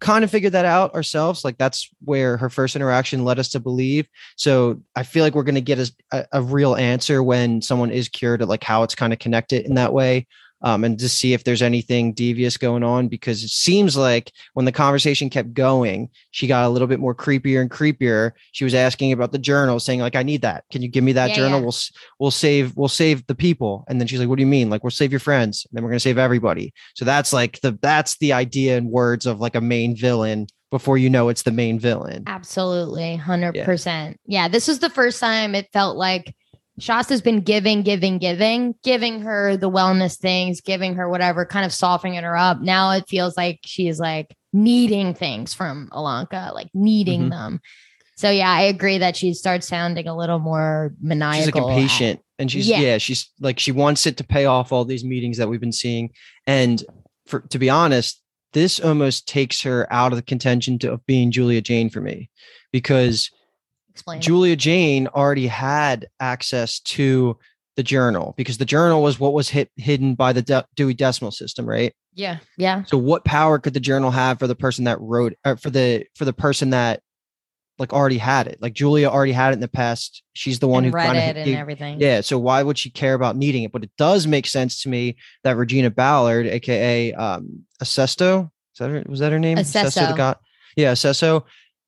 kind 0.00 0.24
of 0.24 0.30
figured 0.30 0.52
that 0.52 0.64
out 0.64 0.94
ourselves. 0.94 1.44
Like 1.44 1.58
that's 1.58 1.88
where 2.04 2.36
her 2.36 2.50
first 2.50 2.76
interaction 2.76 3.24
led 3.24 3.38
us 3.38 3.48
to 3.50 3.60
believe. 3.60 4.06
So 4.36 4.80
I 4.96 5.02
feel 5.02 5.24
like 5.24 5.34
we're 5.34 5.44
going 5.44 5.54
to 5.54 5.60
get 5.60 5.90
a, 6.12 6.26
a, 6.32 6.42
real 6.42 6.74
answer 6.74 7.22
when 7.22 7.62
someone 7.62 7.90
is 7.90 8.08
cured 8.08 8.42
at 8.42 8.48
like 8.48 8.64
how 8.64 8.82
it's 8.82 8.94
kind 8.94 9.12
of 9.12 9.18
connected 9.18 9.64
in 9.64 9.74
that 9.74 9.92
way. 9.92 10.26
Um, 10.64 10.82
and 10.82 10.98
to 10.98 11.08
see 11.10 11.34
if 11.34 11.44
there's 11.44 11.60
anything 11.62 12.14
devious 12.14 12.56
going 12.56 12.82
on 12.82 13.08
because 13.08 13.44
it 13.44 13.50
seems 13.50 13.96
like 13.96 14.32
when 14.54 14.64
the 14.64 14.72
conversation 14.72 15.28
kept 15.28 15.52
going, 15.52 16.08
she 16.30 16.46
got 16.46 16.64
a 16.64 16.70
little 16.70 16.88
bit 16.88 16.98
more 16.98 17.14
creepier 17.14 17.60
and 17.60 17.70
creepier. 17.70 18.32
She 18.52 18.64
was 18.64 18.74
asking 18.74 19.12
about 19.12 19.30
the 19.32 19.38
journal, 19.38 19.78
saying 19.78 20.00
like, 20.00 20.16
"I 20.16 20.22
need 20.22 20.40
that. 20.42 20.64
Can 20.72 20.80
you 20.80 20.88
give 20.88 21.04
me 21.04 21.12
that 21.12 21.28
Yeah, 21.30 21.36
journal? 21.36 21.58
yeah. 21.60 21.64
We'll 21.66 21.74
we'll 22.18 22.30
save 22.30 22.74
we'll 22.76 22.88
save 22.88 23.26
the 23.26 23.34
people." 23.34 23.84
And 23.88 24.00
then 24.00 24.08
she's 24.08 24.18
like, 24.18 24.28
"What 24.28 24.36
do 24.36 24.42
you 24.42 24.46
mean? 24.46 24.70
Like 24.70 24.82
we'll 24.82 24.90
save 24.90 25.12
your 25.12 25.20
friends? 25.20 25.66
And 25.70 25.76
then 25.76 25.84
we're 25.84 25.90
gonna 25.90 26.00
save 26.00 26.18
everybody." 26.18 26.72
So 26.94 27.04
that's 27.04 27.32
like 27.32 27.60
the 27.60 27.78
that's 27.82 28.16
the 28.18 28.32
idea 28.32 28.78
and 28.78 28.88
words 28.88 29.26
of 29.26 29.40
like 29.40 29.54
a 29.54 29.60
main 29.60 29.94
villain 29.94 30.46
before 30.70 30.98
you 30.98 31.10
know 31.10 31.28
it's 31.28 31.42
the 31.42 31.52
main 31.52 31.78
villain. 31.78 32.24
Absolutely, 32.26 33.16
hundred 33.16 33.54
percent. 33.64 34.18
Yeah, 34.26 34.48
this 34.48 34.66
was 34.66 34.78
the 34.78 34.90
first 34.90 35.20
time 35.20 35.54
it 35.54 35.68
felt 35.72 35.96
like 35.96 36.34
Shasta's 36.78 37.22
been 37.22 37.40
giving, 37.40 37.82
giving, 37.82 38.18
giving, 38.18 38.74
giving 38.82 39.20
her 39.20 39.56
the 39.56 39.70
wellness 39.70 40.18
things, 40.18 40.60
giving 40.60 40.94
her 40.96 41.08
whatever, 41.08 41.46
kind 41.46 41.64
of 41.64 41.72
softening 41.72 42.22
her 42.22 42.36
up. 42.36 42.60
Now 42.60 42.90
it 42.92 43.08
feels 43.08 43.36
like 43.36 43.60
she's 43.64 44.00
like 44.00 44.34
needing 44.52 45.14
things 45.14 45.54
from 45.54 45.88
Ilonka, 45.92 46.52
like 46.52 46.68
needing 46.74 47.26
Mhm. 47.26 47.30
them. 47.30 47.60
So 48.16 48.30
yeah, 48.30 48.50
I 48.50 48.62
agree 48.62 48.98
that 48.98 49.16
she 49.16 49.34
starts 49.34 49.66
sounding 49.68 50.06
a 50.08 50.16
little 50.16 50.38
more 50.38 50.94
maniacal. 51.00 51.44
She's 51.44 51.54
like 51.54 51.56
at- 51.62 51.68
impatient, 51.70 52.20
and 52.38 52.50
she's 52.50 52.68
Yeah. 52.68 52.80
yeah. 52.80 52.98
she's 52.98 53.30
like 53.40 53.58
she 53.58 53.72
wants 53.72 54.06
it 54.06 54.16
to 54.18 54.24
pay 54.24 54.44
off 54.44 54.72
all 54.72 54.84
these 54.84 55.04
meetings 55.04 55.38
that 55.38 55.48
we've 55.48 55.60
been 55.60 55.72
seeing. 55.72 56.10
And 56.46 56.82
for 57.26 57.40
to 57.50 57.58
be 57.58 57.70
honest, 57.70 58.20
this 58.52 58.78
almost 58.78 59.26
takes 59.28 59.62
her 59.62 59.92
out 59.92 60.12
of 60.12 60.16
the 60.16 60.22
contention 60.22 60.78
to, 60.80 60.92
of 60.92 61.06
being 61.06 61.30
Julia 61.32 61.60
Jayne 61.60 61.90
for 61.90 62.00
me, 62.00 62.30
because 62.72 63.30
Explain. 63.94 64.20
Julia 64.20 64.56
Jayne 64.56 65.06
already 65.08 65.46
had 65.46 66.08
access 66.20 66.80
to 66.80 67.38
the 67.76 67.82
journal 67.82 68.34
because 68.36 68.58
the 68.58 68.64
journal 68.64 69.02
was 69.02 69.18
what 69.18 69.32
was 69.32 69.48
hit, 69.48 69.70
hidden 69.76 70.14
by 70.14 70.32
the 70.32 70.42
De- 70.42 70.66
Dewey 70.74 70.94
Decimal 70.94 71.32
System, 71.32 71.66
right? 71.66 71.92
yeah, 72.14 72.38
yeah. 72.56 72.84
So 72.84 72.96
what 72.96 73.24
power 73.24 73.58
could 73.58 73.74
the 73.74 73.80
journal 73.80 74.10
have 74.10 74.38
for 74.38 74.46
the 74.46 74.54
person 74.54 74.84
that 74.84 75.00
wrote 75.00 75.34
uh, 75.44 75.56
for 75.56 75.70
the 75.70 76.06
for 76.14 76.24
the 76.24 76.32
person 76.32 76.70
that 76.70 77.00
like 77.78 77.92
already 77.92 78.18
had 78.18 78.46
it? 78.46 78.58
Like 78.60 78.72
Julia 78.72 79.08
already 79.08 79.32
had 79.32 79.50
it 79.50 79.54
in 79.54 79.60
the 79.60 79.68
past. 79.68 80.22
She's 80.32 80.60
the 80.60 80.68
one 80.68 80.84
and 80.84 80.92
who 80.92 80.96
read 80.96 81.16
it 81.16 81.36
and 81.36 81.56
everything. 81.56 82.00
yeah. 82.00 82.20
So 82.20 82.38
why 82.38 82.62
would 82.62 82.78
she 82.78 82.90
care 82.90 83.14
about 83.14 83.36
needing 83.36 83.64
it? 83.64 83.72
But 83.72 83.82
it 83.82 83.90
does 83.98 84.26
make 84.28 84.46
sense 84.46 84.82
to 84.82 84.88
me 84.88 85.16
that 85.42 85.56
Regina 85.56 85.90
Ballard, 85.90 86.46
aka 86.46 87.12
um 87.14 87.64
Acesto, 87.82 88.50
is 88.74 88.78
that 88.78 88.90
her, 88.90 89.02
was 89.08 89.18
that 89.18 89.32
her 89.32 89.40
name? 89.40 89.58
Aceso. 89.58 90.08
the 90.08 90.14
god. 90.14 90.36
Yeah, 90.76 90.92
Aceso 90.92 91.44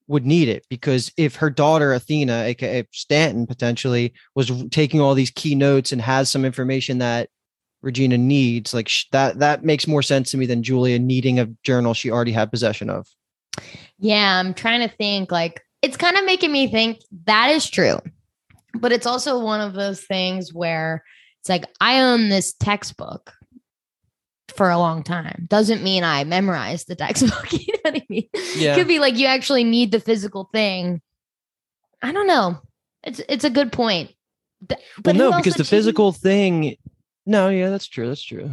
would 0.08 0.26
need 0.26 0.48
it 0.48 0.64
because 0.70 1.12
if 1.16 1.36
her 1.36 1.50
daughter 1.50 1.92
Athena, 1.92 2.44
aka 2.44 2.86
Stanton, 2.92 3.46
potentially 3.46 4.14
was 4.34 4.50
taking 4.70 5.00
all 5.00 5.14
these 5.14 5.30
key 5.30 5.54
notes 5.54 5.92
and 5.92 6.00
has 6.00 6.30
some 6.30 6.44
information 6.44 6.98
that 6.98 7.28
Regina 7.82 8.18
needs, 8.18 8.72
like 8.72 8.88
sh- 8.88 9.06
that, 9.12 9.38
that 9.40 9.64
makes 9.64 9.86
more 9.86 10.02
sense 10.02 10.30
to 10.30 10.36
me 10.36 10.46
than 10.46 10.62
Julia 10.62 10.98
needing 10.98 11.38
a 11.38 11.46
journal 11.62 11.94
she 11.94 12.10
already 12.10 12.32
had 12.32 12.50
possession 12.50 12.90
of. 12.90 13.06
Yeah, 13.98 14.38
I'm 14.38 14.54
trying 14.54 14.86
to 14.88 14.94
think 14.94 15.32
like 15.32 15.62
it's 15.82 15.96
kind 15.96 16.16
of 16.16 16.24
making 16.24 16.52
me 16.52 16.68
think 16.68 17.00
that 17.24 17.50
is 17.50 17.68
true. 17.68 17.98
But 18.74 18.92
it's 18.92 19.06
also 19.06 19.38
one 19.38 19.60
of 19.60 19.72
those 19.72 20.02
things 20.02 20.52
where 20.52 21.02
it's 21.40 21.48
like 21.48 21.64
I 21.80 22.00
own 22.00 22.28
this 22.28 22.52
textbook 22.52 23.32
for 24.56 24.70
a 24.70 24.78
long 24.78 25.02
time. 25.02 25.46
Doesn't 25.48 25.82
mean 25.82 26.02
I 26.04 26.24
memorized 26.24 26.88
the 26.88 26.96
textbook. 26.96 27.52
you 27.52 27.72
know 27.74 27.80
what 27.90 27.94
I 27.96 28.06
mean? 28.08 28.28
Yeah. 28.56 28.74
Could 28.74 28.88
be 28.88 28.98
like 28.98 29.16
you 29.16 29.26
actually 29.26 29.64
need 29.64 29.92
the 29.92 30.00
physical 30.00 30.48
thing. 30.52 31.00
I 32.02 32.12
don't 32.12 32.26
know. 32.26 32.58
It's 33.02 33.20
it's 33.28 33.44
a 33.44 33.50
good 33.50 33.72
point. 33.72 34.10
Th- 34.68 34.80
Well, 35.04 35.14
no, 35.14 35.36
because 35.36 35.54
the 35.54 35.64
physical 35.64 36.12
thing. 36.12 36.76
No, 37.26 37.48
yeah, 37.48 37.70
that's 37.70 37.86
true. 37.86 38.08
That's 38.08 38.22
true. 38.22 38.50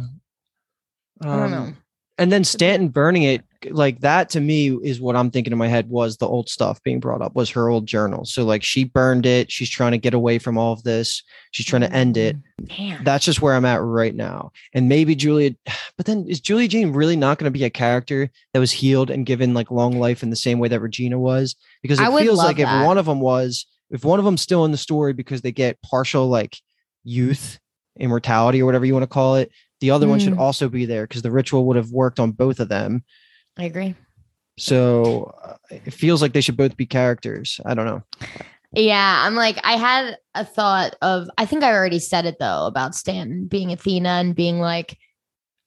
I 1.22 1.26
don't 1.26 1.40
Um, 1.44 1.50
know. 1.50 1.72
And 2.16 2.30
then 2.30 2.44
Stanton 2.44 2.88
burning 2.88 3.24
it, 3.24 3.42
like 3.70 4.00
that 4.00 4.30
to 4.30 4.40
me 4.40 4.68
is 4.82 5.00
what 5.00 5.16
I'm 5.16 5.30
thinking 5.30 5.52
in 5.52 5.58
my 5.58 5.68
head 5.68 5.88
was 5.88 6.16
the 6.16 6.28
old 6.28 6.48
stuff 6.48 6.82
being 6.82 7.00
brought 7.00 7.22
up 7.22 7.34
was 7.34 7.50
her 7.50 7.68
old 7.68 7.86
journal. 7.86 8.24
So 8.24 8.44
like 8.44 8.62
she 8.62 8.84
burned 8.84 9.26
it. 9.26 9.50
She's 9.50 9.70
trying 9.70 9.92
to 9.92 9.98
get 9.98 10.14
away 10.14 10.38
from 10.38 10.56
all 10.56 10.72
of 10.72 10.82
this. 10.84 11.22
She's 11.50 11.66
trying 11.66 11.82
to 11.82 11.92
end 11.92 12.16
it. 12.16 12.36
Damn. 12.66 13.02
That's 13.02 13.24
just 13.24 13.42
where 13.42 13.54
I'm 13.54 13.64
at 13.64 13.82
right 13.82 14.14
now. 14.14 14.52
And 14.74 14.88
maybe 14.88 15.14
Julia, 15.14 15.56
but 15.96 16.06
then 16.06 16.26
is 16.28 16.40
Julia 16.40 16.68
Jayne 16.68 16.92
really 16.92 17.16
not 17.16 17.38
going 17.38 17.52
to 17.52 17.58
be 17.58 17.64
a 17.64 17.70
character 17.70 18.30
that 18.52 18.60
was 18.60 18.72
healed 18.72 19.10
and 19.10 19.26
given 19.26 19.54
like 19.54 19.70
long 19.70 19.98
life 19.98 20.22
in 20.22 20.30
the 20.30 20.36
same 20.36 20.58
way 20.58 20.68
that 20.68 20.80
Regina 20.80 21.18
was? 21.18 21.56
Because 21.82 21.98
it 21.98 22.18
feels 22.18 22.38
like 22.38 22.58
that. 22.58 22.80
if 22.80 22.86
one 22.86 22.98
of 22.98 23.06
them 23.06 23.20
was, 23.20 23.66
if 23.90 24.04
one 24.04 24.18
of 24.18 24.24
them's 24.24 24.42
still 24.42 24.64
in 24.64 24.70
the 24.70 24.76
story 24.76 25.12
because 25.12 25.42
they 25.42 25.52
get 25.52 25.82
partial 25.82 26.28
like 26.28 26.58
youth, 27.02 27.58
immortality, 27.98 28.62
or 28.62 28.66
whatever 28.66 28.84
you 28.84 28.92
want 28.92 29.04
to 29.04 29.08
call 29.08 29.36
it, 29.36 29.50
the 29.84 29.90
other 29.90 30.08
one 30.08 30.18
should 30.18 30.32
Mm. 30.32 30.38
also 30.38 30.70
be 30.70 30.86
there 30.86 31.06
because 31.06 31.20
the 31.20 31.30
ritual 31.30 31.66
would 31.66 31.76
have 31.76 31.90
worked 31.90 32.18
on 32.18 32.30
both 32.30 32.58
of 32.58 32.70
them. 32.70 33.04
I 33.58 33.64
agree. 33.64 33.94
So 34.58 35.34
uh, 35.44 35.56
it 35.68 35.92
feels 35.92 36.22
like 36.22 36.32
they 36.32 36.40
should 36.40 36.56
both 36.56 36.74
be 36.74 36.86
characters. 36.86 37.60
I 37.66 37.74
don't 37.74 37.84
know. 37.84 38.02
Yeah, 38.72 39.22
I'm 39.26 39.34
like, 39.34 39.58
I 39.62 39.72
had 39.72 40.16
a 40.34 40.42
thought 40.42 40.94
of, 41.02 41.28
I 41.36 41.44
think 41.44 41.62
I 41.62 41.74
already 41.74 41.98
said 41.98 42.24
it 42.24 42.38
though 42.40 42.64
about 42.66 42.94
Stanton 42.94 43.44
being 43.44 43.72
Athena 43.72 44.08
and 44.08 44.34
being 44.34 44.58
like, 44.58 44.96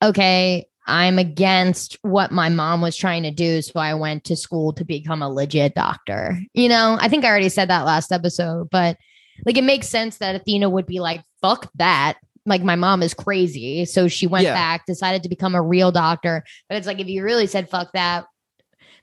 okay, 0.03 0.65
I'm 0.87 1.19
against 1.19 1.99
what 2.01 2.31
my 2.31 2.49
mom 2.49 2.81
was 2.81 2.97
trying 2.97 3.21
to 3.23 3.31
do. 3.31 3.61
So 3.61 3.79
I 3.79 3.93
went 3.93 4.23
to 4.23 4.35
school 4.35 4.73
to 4.73 4.83
become 4.83 5.21
a 5.21 5.29
legit 5.29 5.75
doctor. 5.75 6.39
You 6.55 6.69
know, 6.69 6.97
I 6.99 7.07
think 7.07 7.23
I 7.23 7.29
already 7.29 7.49
said 7.49 7.69
that 7.69 7.85
last 7.85 8.11
episode, 8.11 8.69
but 8.71 8.97
like 9.45 9.57
it 9.57 9.63
makes 9.63 9.87
sense 9.87 10.17
that 10.17 10.35
Athena 10.35 10.69
would 10.69 10.87
be 10.87 10.99
like, 10.99 11.21
fuck 11.41 11.69
that. 11.75 12.15
Like 12.47 12.63
my 12.63 12.75
mom 12.75 13.03
is 13.03 13.13
crazy. 13.13 13.85
So 13.85 14.07
she 14.07 14.25
went 14.25 14.45
Yeah. 14.45 14.53
back, 14.53 14.85
decided 14.87 15.21
to 15.23 15.29
become 15.29 15.53
a 15.53 15.61
real 15.61 15.91
doctor. 15.91 16.43
But 16.69 16.77
it's 16.77 16.87
like, 16.87 16.99
if 16.99 17.07
you 17.07 17.23
really 17.23 17.45
said 17.45 17.69
fuck 17.69 17.91
that, 17.93 18.25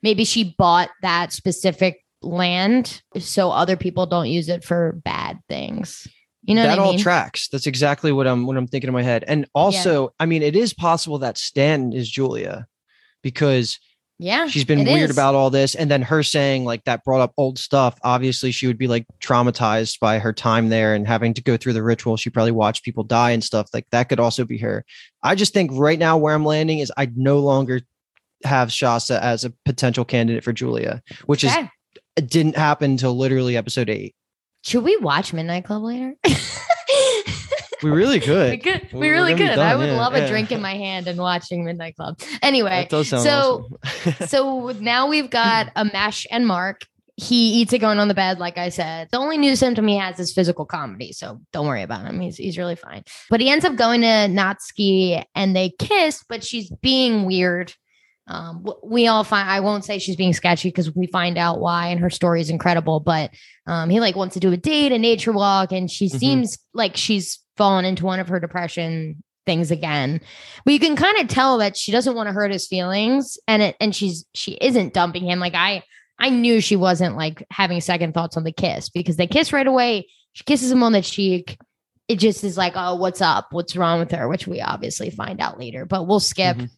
maybe 0.03 0.25
she 0.25 0.55
bought 0.59 0.91
that 1.03 1.33
specific 1.33 2.05
land 2.23 3.03
so 3.19 3.51
other 3.51 3.77
people 3.77 4.07
don't 4.07 4.29
use 4.29 4.49
it 4.49 4.65
for 4.65 4.99
bad 5.05 5.39
things. 5.49 6.09
You 6.43 6.55
know 6.55 6.63
that 6.63 6.79
I 6.79 6.83
all 6.83 6.93
mean? 6.93 7.01
tracks. 7.01 7.49
That's 7.49 7.67
exactly 7.67 8.13
what 8.13 8.27
I'm 8.27 8.47
what 8.47 8.57
I'm 8.57 8.67
thinking 8.67 8.89
in 8.89 8.95
my 8.95 9.03
head. 9.03 9.25
And 9.27 9.47
also, 9.55 10.13
I 10.19 10.27
mean, 10.27 10.43
it 10.43 10.57
is 10.57 10.75
possible 10.75 11.19
that 11.21 11.39
Stanton 11.39 11.93
is 11.93 12.11
Julia 12.11 12.67
because 13.23 13.79
Yeah. 14.19 14.47
She's 14.47 14.65
been 14.65 14.85
weird 14.85 15.11
is. 15.11 15.17
about 15.17 15.35
all 15.35 15.51
this. 15.51 15.75
And 15.75 15.91
then 15.91 16.03
her 16.03 16.23
saying 16.23 16.65
like 16.65 16.85
that 16.85 17.03
brought 17.05 17.21
up 17.21 17.33
old 17.37 17.59
stuff. 17.59 17.99
Obviously, 18.05 18.53
she 18.53 18.67
would 18.69 18.79
be 18.79 18.87
like 18.87 19.07
traumatized 19.21 19.99
by 19.99 20.19
her 20.21 20.33
time 20.33 20.69
there 20.69 20.95
and 20.95 21.07
having 21.07 21.35
to 21.35 21.43
go 21.43 21.57
through 21.57 21.73
the 21.73 21.83
ritual. 21.83 22.17
She 22.17 22.31
probably 22.31 22.53
watched 22.53 22.85
people 22.85 23.03
die 23.05 23.33
and 23.33 23.43
stuff. 23.43 23.69
Like 23.75 23.87
that 23.91 24.09
could 24.09 24.21
also 24.21 24.45
be 24.45 24.59
her. 24.59 24.85
I 25.23 25.35
just 25.35 25.53
think 25.53 25.73
right 25.75 25.99
now 25.99 26.17
where 26.17 26.35
I'm 26.35 26.45
landing 26.45 26.79
is 26.79 26.93
I 26.97 27.11
no 27.17 27.41
longer 27.41 27.81
have 28.45 28.71
Shasta 28.71 29.23
as 29.25 29.45
a 29.45 29.53
potential 29.65 30.05
candidate 30.05 30.45
for 30.45 30.53
Julia, 30.53 31.03
which 31.27 31.45
Okay. 31.45 31.63
is 31.63 31.69
it 32.17 32.31
didn't 32.31 32.57
happen 32.57 32.93
until 32.93 33.17
literally 33.17 33.57
episode 33.57 33.91
eight. 33.91 34.15
Should 34.63 34.85
we 34.85 34.97
watch 34.99 35.33
Midnight 35.33 35.65
Club 35.65 35.83
later? 35.83 36.15
We 37.85 37.91
really 37.97 38.19
we 38.19 38.27
could. 38.27 38.63
could. 38.63 38.89
We're 38.93 39.01
We 39.01 39.11
really 39.11 39.35
could. 39.35 39.59
I 39.59 39.77
would 39.77 39.89
yeah, 39.89 39.97
love 39.97 40.15
yeah. 40.15 40.21
a 40.25 40.29
drink 40.29 40.51
in 40.53 40.61
my 40.61 40.75
hand 40.75 41.07
and 41.07 41.19
watching 41.19 41.65
Midnight 41.65 41.97
Club. 41.97 42.19
Anyway, 42.43 42.71
That 42.71 42.89
does 42.91 43.09
sound 43.09 43.23
so 43.23 43.69
awesome. 43.85 44.27
so 44.29 44.69
now 44.81 45.07
we've 45.09 45.31
got 45.31 45.73
Amesh 45.75 46.27
and 46.31 46.47
Mark. 46.47 46.83
He 47.17 47.61
eats 47.61 47.73
it 47.73 47.79
going 47.79 48.01
on 48.01 48.09
the 48.09 48.15
bed, 48.15 48.41
like 48.41 48.59
I 48.59 48.71
said. 48.71 49.09
The 49.13 49.19
only 49.19 49.39
new 49.39 49.55
symptom 49.55 49.87
he 49.87 49.97
has 49.99 50.19
is 50.19 50.33
physical 50.33 50.65
comedy, 50.67 51.13
so 51.13 51.41
don't 51.53 51.67
worry 51.67 51.83
about 51.83 52.05
him. 52.05 52.19
He's 52.21 52.37
he's 52.37 52.59
really 52.59 52.75
fine. 52.75 53.05
But 53.31 53.41
he 53.41 53.49
ends 53.51 53.65
up 53.65 53.77
going 53.77 54.01
to 54.01 54.07
Natsuki 54.07 55.25
and 55.35 55.55
they 55.55 55.71
kiss, 55.79 56.25
but 56.29 56.43
she's 56.45 56.71
being 56.83 57.25
weird. 57.25 57.73
Um, 58.27 58.67
we 58.83 59.07
all 59.07 59.23
find 59.23 59.49
I 59.49 59.61
won't 59.61 59.85
say 59.85 59.99
she's 59.99 60.17
being 60.17 60.33
sketchy 60.33 60.69
because 60.71 60.95
we 60.97 61.07
find 61.07 61.37
out 61.39 61.61
why, 61.61 61.89
and 61.89 62.01
her 62.01 62.11
story 62.11 62.41
is 62.41 62.51
incredible. 62.51 62.99
But 62.99 63.31
um, 63.67 63.91
he 63.91 64.01
like 64.01 64.17
wants 64.17 64.35
to 64.35 64.41
do 64.41 64.51
a 64.51 64.57
date, 64.57 64.93
a 64.93 64.99
nature 64.99 65.31
walk, 65.33 65.73
and 65.73 65.91
she 65.91 66.07
Mhm. 66.09 66.19
seems 66.19 66.59
like 66.73 66.97
she's 66.97 67.39
fallen 67.57 67.85
into 67.85 68.05
one 68.05 68.21
of 68.21 68.29
her 68.29 68.41
depression 68.41 69.23
things 69.47 69.71
again. 69.71 70.21
But 70.65 70.73
you 70.73 70.81
can 70.81 70.97
kind 70.97 71.19
of 71.19 71.29
tell 71.29 71.59
that 71.59 71.77
she 71.77 71.93
doesn't 71.93 72.15
want 72.15 72.29
to 72.29 72.33
hurt 72.33 72.51
his 72.53 72.67
feelings, 72.67 73.37
and 73.47 73.63
it 73.63 73.77
and 73.81 73.95
she's 73.95 74.25
she 74.35 74.53
isn't 74.61 74.95
dumping 74.95 75.25
him. 75.25 75.39
Like 75.39 75.55
I 75.55 75.83
I 76.19 76.31
knew 76.31 76.61
she 76.61 76.77
wasn't 76.77 77.17
like 77.17 77.45
having 77.51 77.81
second 77.81 78.15
thoughts 78.15 78.37
on 78.37 78.45
the 78.45 78.53
kiss 78.53 78.89
because 78.89 79.17
they 79.17 79.27
kiss 79.27 79.53
right 79.53 79.67
away. 79.67 80.09
She 80.33 80.45
kisses 80.45 80.71
him 80.71 80.83
on 80.83 80.93
the 80.93 81.03
cheek. 81.03 81.59
It 82.09 82.17
just 82.17 82.45
is 82.45 82.57
like, 82.57 82.75
oh, 82.77 82.97
what's 82.97 83.21
up? 83.23 83.49
What's 83.51 83.77
wrong 83.77 83.99
with 83.99 84.11
her? 84.11 84.29
Which 84.29 84.47
we 84.47 84.61
obviously 84.61 85.11
find 85.11 85.41
out 85.41 85.59
later, 85.59 85.85
but 85.87 86.07
we'll 86.07 86.21
skip 86.21 86.57
Mhm. 86.57 86.71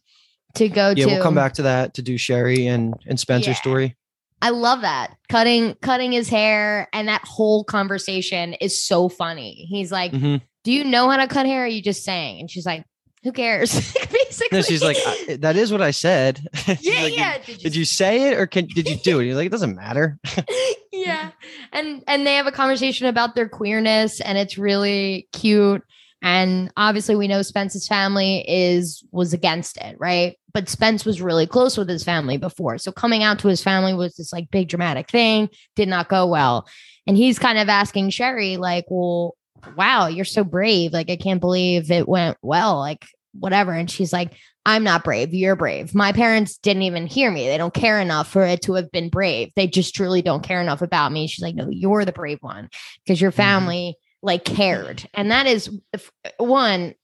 to 0.55 0.69
go 0.69 0.89
yeah, 0.95 1.05
to. 1.05 1.11
we'll 1.11 1.21
come 1.23 1.35
back 1.35 1.53
to 1.55 1.63
that 1.63 1.93
to 1.95 2.01
do 2.01 2.17
Cheri 2.17 2.67
and 2.67 2.93
and 3.07 3.19
Spencer's 3.19 3.55
Yeah. 3.55 3.61
story. 3.61 3.95
I 4.41 4.49
love 4.51 4.81
that 4.81 5.15
cutting 5.29 5.75
cutting 5.81 6.11
his 6.11 6.29
hair 6.29 6.87
and 6.93 7.07
that 7.07 7.21
whole 7.23 7.63
conversation 7.63 8.53
is 8.53 8.83
so 8.83 9.09
funny. 9.09 9.65
He's 9.69 9.91
like, 9.91 10.11
Mhm. 10.11 10.41
"Do 10.67 10.73
you 10.73 10.83
know 10.83 11.09
how 11.09 11.15
to 11.15 11.27
cut 11.27 11.45
hair? 11.45 11.61
Or 11.61 11.63
are 11.63 11.67
you 11.67 11.81
just 11.81 12.03
saying?" 12.03 12.41
And 12.41 12.51
she's 12.51 12.65
like, 12.65 12.83
"Who 13.23 13.31
cares?" 13.31 13.71
Basically, 14.11 14.57
No, 14.57 14.61
she's 14.61 14.83
like, 14.83 14.97
that 15.39 15.55
is 15.55 15.71
what 15.71 15.81
I 15.81 15.91
said. 15.91 16.45
"Yeah, 16.81 17.03
like, 17.03 17.15
yeah." 17.15 17.37
Did 17.45 17.73
you 17.73 17.85
say 17.85 18.29
it 18.31 18.37
or 18.37 18.47
can 18.47 18.65
did 18.67 18.89
you 18.89 18.97
do 18.97 19.21
it? 19.21 19.25
You're 19.27 19.35
like, 19.35 19.45
it 19.45 19.51
doesn't 19.51 19.77
matter. 19.77 20.19
yeah 20.91 21.31
and 21.71 22.03
and 22.05 22.27
they 22.27 22.35
have 22.35 22.47
a 22.47 22.51
conversation 22.51 23.07
about 23.07 23.33
their 23.33 23.47
queerness 23.47 24.19
and 24.19 24.37
it's 24.37 24.57
really 24.57 25.29
cute 25.31 25.81
and 26.21 26.71
obviously 26.75 27.15
we 27.15 27.27
know 27.27 27.41
spence's 27.43 27.87
family 27.87 28.43
is 28.47 29.03
was 29.11 29.31
against 29.31 29.77
it 29.77 29.95
right 29.99 30.37
but 30.53 30.67
spence 30.67 31.05
was 31.05 31.21
really 31.21 31.45
close 31.45 31.77
with 31.77 31.87
his 31.87 32.03
family 32.03 32.35
before 32.37 32.77
so 32.79 32.91
coming 32.91 33.21
out 33.23 33.37
to 33.39 33.47
his 33.47 33.61
family 33.63 33.93
was 33.93 34.15
this 34.15 34.33
like 34.33 34.49
big 34.49 34.67
dramatic 34.67 35.09
thing 35.09 35.47
did 35.75 35.87
not 35.87 36.09
go 36.09 36.25
well 36.25 36.67
and 37.05 37.15
he's 37.15 37.37
kind 37.39 37.59
of 37.59 37.69
asking 37.69 38.09
Cheri 38.09 38.57
like 38.57 38.85
well 38.89 39.36
wow 39.75 40.07
you're 40.07 40.25
so 40.25 40.43
brave 40.43 40.93
like 40.93 41.09
i 41.09 41.15
can't 41.15 41.41
believe 41.41 41.91
it 41.91 42.07
went 42.07 42.37
well 42.41 42.77
like 42.77 43.05
whatever 43.33 43.71
and 43.71 43.89
she's 43.89 44.13
like 44.13 44.33
I'm 44.67 44.83
not 44.83 45.05
brave. 45.05 45.33
You're 45.33 45.55
brave. 45.55 45.95
My 45.95 46.11
parents 46.11 46.57
didn't 46.57 46.83
even 46.83 47.07
hear 47.07 47.31
me. 47.31 47.47
They 47.47 47.57
don't 47.57 47.73
care 47.73 48.01
enough 48.01 48.27
for 48.27 48.43
it 48.43 48.61
to 48.63 48.73
have 48.73 48.91
been 48.91 49.07
brave. 49.07 49.53
They 49.55 49.65
just 49.65 49.95
truly 49.95 50.21
don't 50.21 50.43
care 50.43 50.59
enough 50.59 50.81
about 50.81 51.13
me. 51.13 51.27
She's 51.27 51.41
like, 51.41 51.55
no, 51.55 51.69
you're 51.69 52.03
the 52.03 52.11
brave 52.11 52.39
one 52.41 52.67
because 53.01 53.21
your 53.21 53.31
mm-hmm. 53.31 53.37
family 53.37 53.95
like 54.21 54.43
cared. 54.43 55.07
And 55.13 55.31
that 55.31 55.47
is 55.47 55.71
one 56.37 56.95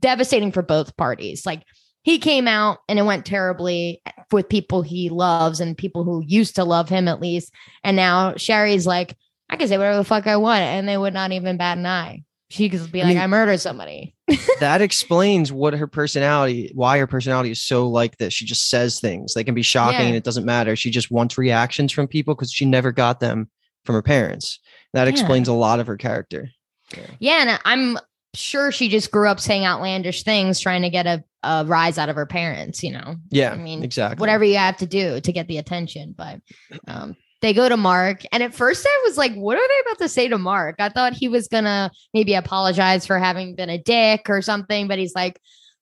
devastating 0.00 0.52
for 0.52 0.62
both 0.62 0.96
parties. 0.96 1.44
Like 1.44 1.64
he 2.00 2.18
came 2.18 2.48
out 2.48 2.78
and 2.88 2.98
it 2.98 3.02
went 3.02 3.26
terribly 3.26 4.00
eh, 4.06 4.12
with 4.32 4.48
people 4.48 4.80
he 4.80 5.10
loves 5.10 5.60
and 5.60 5.76
people 5.76 6.04
who 6.04 6.24
used 6.26 6.56
to 6.56 6.64
love 6.64 6.88
him 6.88 7.08
at 7.08 7.20
least. 7.20 7.52
And 7.84 7.94
now 7.94 8.32
Cheri's 8.32 8.86
like, 8.86 9.18
I 9.52 9.56
could 9.56 9.68
say 9.68 9.76
whatever 9.78 9.98
the 9.98 10.04
fuck 10.04 10.26
I 10.26 10.36
want. 10.36 10.62
And 10.62 10.88
they 10.88 10.96
would 10.96 11.12
not 11.14 11.30
even 11.32 11.56
bat 11.58 11.76
an 11.78 11.86
eye. 11.86 12.24
She 12.48 12.68
could 12.68 12.90
be 12.90 13.00
I 13.02 13.04
like, 13.04 13.14
mean- 13.14 13.22
I 13.22 13.26
murdered 13.28 13.60
somebody. 13.60 14.14
that 14.60 14.80
explains 14.82 15.52
what 15.52 15.74
her 15.74 15.86
personality, 15.86 16.70
why 16.74 16.98
her 16.98 17.06
personality 17.06 17.50
is 17.50 17.62
so 17.62 17.86
like 17.88 18.16
this. 18.16 18.32
She 18.34 18.44
just 18.46 18.68
says 18.70 18.98
things. 18.98 19.34
They 19.34 19.44
can 19.44 19.54
be 19.54 19.62
shocking 19.62 20.00
Yeah. 20.00 20.06
and 20.06 20.16
it 20.16 20.24
doesn't 20.24 20.44
matter. 20.46 20.74
She 20.74 20.90
just 20.90 21.10
wants 21.10 21.36
reactions 21.38 21.92
from 21.92 22.08
people 22.08 22.34
because 22.34 22.50
she 22.52 22.64
never 22.64 22.92
got 22.92 23.20
them 23.20 23.50
from 23.84 23.94
her 23.94 24.02
parents. 24.02 24.58
That 24.94 25.04
Yeah. 25.04 25.10
explains 25.10 25.48
a 25.48 25.52
lot 25.52 25.80
of 25.80 25.86
her 25.86 25.96
character. 25.96 26.48
Yeah, 27.18 27.42
and 27.42 27.60
I'm 27.64 27.98
sure 28.34 28.70
she 28.72 28.88
just 28.88 29.10
grew 29.10 29.28
up 29.28 29.40
saying 29.40 29.64
outlandish 29.64 30.22
things, 30.22 30.60
trying 30.60 30.82
to 30.82 30.90
get 30.90 31.06
a, 31.06 31.24
a 31.42 31.64
rise 31.66 31.98
out 31.98 32.08
of 32.10 32.16
her 32.16 32.26
parents. 32.26 32.82
You 32.82 32.92
know, 32.92 33.16
Yeah, 33.30 33.52
I 33.52 33.56
mean, 33.56 33.82
exactly. 33.82 34.20
whatever 34.20 34.44
you 34.44 34.56
have 34.56 34.76
to 34.78 34.86
do 34.86 35.20
to 35.20 35.32
get 35.32 35.48
the 35.48 35.58
attention. 35.58 36.14
But 36.16 36.40
um, 36.86 37.16
they 37.42 37.52
go 37.52 37.68
to 37.68 37.76
Mark, 37.76 38.22
and 38.32 38.42
at 38.42 38.54
first 38.54 38.86
I 38.86 39.02
was 39.04 39.18
like, 39.18 39.34
"What 39.34 39.58
are 39.58 39.68
they 39.68 39.80
about 39.90 39.98
to 39.98 40.08
say 40.08 40.28
to 40.28 40.38
Mark?" 40.38 40.76
I 40.78 40.88
thought 40.88 41.12
he 41.12 41.28
was 41.28 41.48
gonna 41.48 41.90
maybe 42.14 42.34
apologize 42.34 43.06
for 43.06 43.18
having 43.18 43.54
been 43.54 43.68
a 43.68 43.78
dick 43.78 44.30
or 44.30 44.40
something, 44.42 44.88
but 44.88 44.98
he's 44.98 45.14
like. 45.14 45.38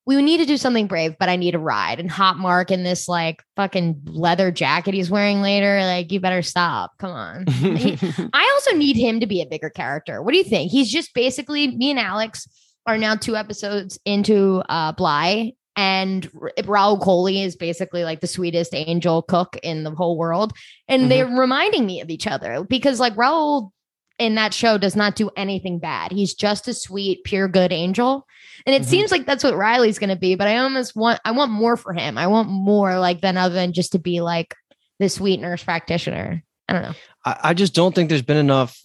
We 0.06 0.20
need 0.22 0.38
to 0.38 0.46
do 0.46 0.56
something 0.56 0.86
brave, 0.88 1.14
but 1.20 1.28
I 1.28 1.36
need 1.36 1.54
a 1.54 1.58
ride. 1.58 2.00
And 2.00 2.10
hot 2.10 2.36
Mark 2.38 2.70
in 2.72 2.82
this 2.82 3.06
like 3.06 3.44
fucking 3.54 4.00
leather 4.06 4.50
jacket 4.50 4.94
he's 4.94 5.10
wearing 5.10 5.40
later. 5.42 5.78
Like, 5.84 6.10
you 6.10 6.18
better 6.18 6.42
stop. 6.42 6.92
Come 6.98 7.10
on. 7.12 7.46
He- 7.76 7.98
I 8.32 8.50
also 8.54 8.76
need 8.76 8.96
him 8.96 9.20
to 9.20 9.26
be 9.26 9.40
a 9.42 9.46
bigger 9.46 9.70
character. 9.70 10.20
What 10.22 10.32
do 10.32 10.38
you 10.38 10.44
think? 10.44 10.72
He's 10.72 10.90
just 10.90 11.14
basically 11.14 11.76
me 11.76 11.90
and 11.90 12.00
Alex 12.00 12.48
are 12.86 12.96
now 12.98 13.14
two 13.14 13.36
episodes 13.36 14.00
into 14.04 14.62
uh 14.68 14.92
Bly 14.92 15.52
and 15.80 16.30
Rahul 16.32 17.00
Kohli 17.00 17.42
is 17.42 17.56
basically 17.56 18.04
like 18.04 18.20
the 18.20 18.26
sweetest 18.26 18.74
angel 18.74 19.22
cook 19.22 19.56
in 19.62 19.82
the 19.82 19.90
whole 19.90 20.18
world 20.18 20.52
and 20.88 21.10
they're 21.10 21.26
reminding 21.26 21.86
me 21.86 22.02
of 22.02 22.10
each 22.10 22.26
other 22.26 22.62
because 22.64 23.00
like 23.00 23.14
Rahul 23.16 23.70
in 24.18 24.34
that 24.34 24.52
show 24.52 24.76
does 24.76 24.94
not 24.94 25.16
do 25.16 25.30
anything 25.38 25.78
bad. 25.78 26.12
He's 26.12 26.34
just 26.34 26.68
a 26.68 26.74
sweet, 26.74 27.24
pure 27.24 27.48
good 27.48 27.72
angel. 27.72 28.26
And 28.66 28.74
it 28.74 28.82
Mhm. 28.82 28.86
seems 28.86 29.10
like 29.10 29.24
that's 29.24 29.42
what 29.42 29.56
Riley's 29.56 29.98
going 29.98 30.10
to 30.10 30.16
be, 30.16 30.34
but 30.34 30.46
I 30.48 30.58
almost 30.58 30.94
want 30.94 31.18
I 31.24 31.30
want 31.30 31.50
more 31.50 31.78
for 31.78 31.94
him. 31.94 32.18
I 32.18 32.26
want 32.26 32.50
more 32.50 32.98
like 32.98 33.22
than 33.22 33.38
other 33.38 33.54
than 33.54 33.72
just 33.72 33.92
to 33.92 33.98
be 33.98 34.20
like 34.20 34.54
the 34.98 35.08
sweet 35.08 35.40
nurse 35.40 35.64
practitioner. 35.64 36.44
I 36.68 36.72
don't 36.74 36.82
know. 36.82 36.94
I, 37.24 37.36
I 37.44 37.54
just 37.54 37.74
don't 37.74 37.94
think 37.94 38.10
there's 38.10 38.20
been 38.20 38.36
enough 38.36 38.78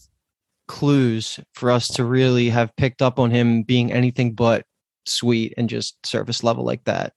clues 0.69 1.41
for 1.53 1.71
us 1.71 1.89
to 1.89 2.05
really 2.05 2.49
have 2.49 2.73
picked 2.77 3.01
up 3.01 3.19
on 3.19 3.31
him 3.31 3.63
being 3.63 3.91
anything 3.91 4.31
but 4.34 4.65
sweet 5.08 5.54
and 5.58 5.70
just 5.70 6.04
surface 6.06 6.44
level 6.44 6.63
like 6.65 6.84
that. 6.86 7.13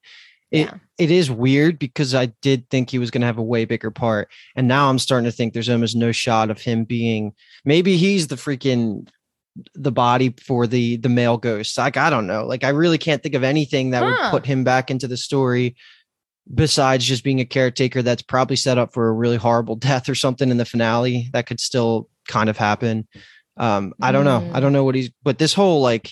It 0.51 0.67
Yeah. 0.67 0.73
it 0.97 1.11
is 1.11 1.29
weird 1.29 1.77
because 1.79 2.15
I 2.15 2.27
did 2.41 2.69
think 2.69 2.89
he 2.89 2.97
was 2.99 3.11
going 3.11 3.21
to 3.21 3.27
have 3.27 3.37
a 3.37 3.43
way 3.43 3.65
bigger 3.65 3.91
part, 3.91 4.29
and 4.55 4.67
now 4.67 4.89
I'm 4.89 4.97
starting 4.99 5.25
to 5.25 5.31
think 5.31 5.53
there's 5.53 5.69
almost 5.69 5.95
no 5.95 6.11
shot 6.11 6.49
of 6.49 6.59
him 6.61 6.85
being. 6.85 7.33
Maybe 7.65 7.97
he's 7.97 8.27
the 8.27 8.35
freaking 8.35 9.07
the 9.75 9.91
body 9.91 10.33
for 10.45 10.65
the 10.67 10.97
the 10.97 11.09
male 11.09 11.37
ghost. 11.37 11.77
Like 11.77 11.97
I 11.97 12.09
don't 12.09 12.27
know. 12.27 12.45
Like 12.45 12.63
I 12.63 12.69
really 12.69 12.97
can't 12.97 13.21
think 13.21 13.35
of 13.35 13.43
anything 13.43 13.91
that 13.91 14.01
Huh. 14.03 14.29
would 14.31 14.31
put 14.41 14.45
him 14.47 14.63
back 14.63 14.89
into 14.89 15.07
the 15.07 15.17
story 15.17 15.75
besides 16.53 17.05
just 17.05 17.23
being 17.23 17.39
a 17.39 17.45
caretaker 17.45 18.01
that's 18.01 18.21
probably 18.23 18.55
set 18.55 18.77
up 18.77 18.93
for 18.93 19.07
a 19.07 19.13
really 19.13 19.37
horrible 19.37 19.75
death 19.89 20.09
or 20.09 20.15
something 20.15 20.49
in 20.49 20.57
the 20.57 20.65
finale 20.65 21.29
that 21.33 21.45
could 21.45 21.59
still 21.59 22.09
kind 22.27 22.49
of 22.49 22.57
happen. 22.57 23.07
Um, 23.57 23.93
I 24.01 24.11
don't 24.11 24.23
know. 24.25 24.37
I 24.53 24.57
Mm. 24.57 24.61
don't 24.61 24.73
know 24.73 24.83
what 24.85 24.95
he's, 24.95 25.11
but 25.21 25.37
this 25.37 25.53
whole 25.53 25.81
like 25.81 26.11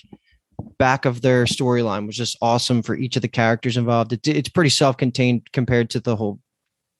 back 0.78 1.04
of 1.04 1.22
their 1.22 1.44
storyline 1.44 2.06
was 2.06 2.16
just 2.16 2.36
awesome 2.42 2.82
for 2.82 2.94
each 2.96 3.16
of 3.16 3.22
the 3.22 3.28
characters 3.28 3.76
involved. 3.76 4.12
It, 4.12 4.26
it's 4.28 4.48
pretty 4.48 4.70
self-contained 4.70 5.50
compared 5.52 5.90
to 5.90 6.00
the 6.00 6.16
whole 6.16 6.40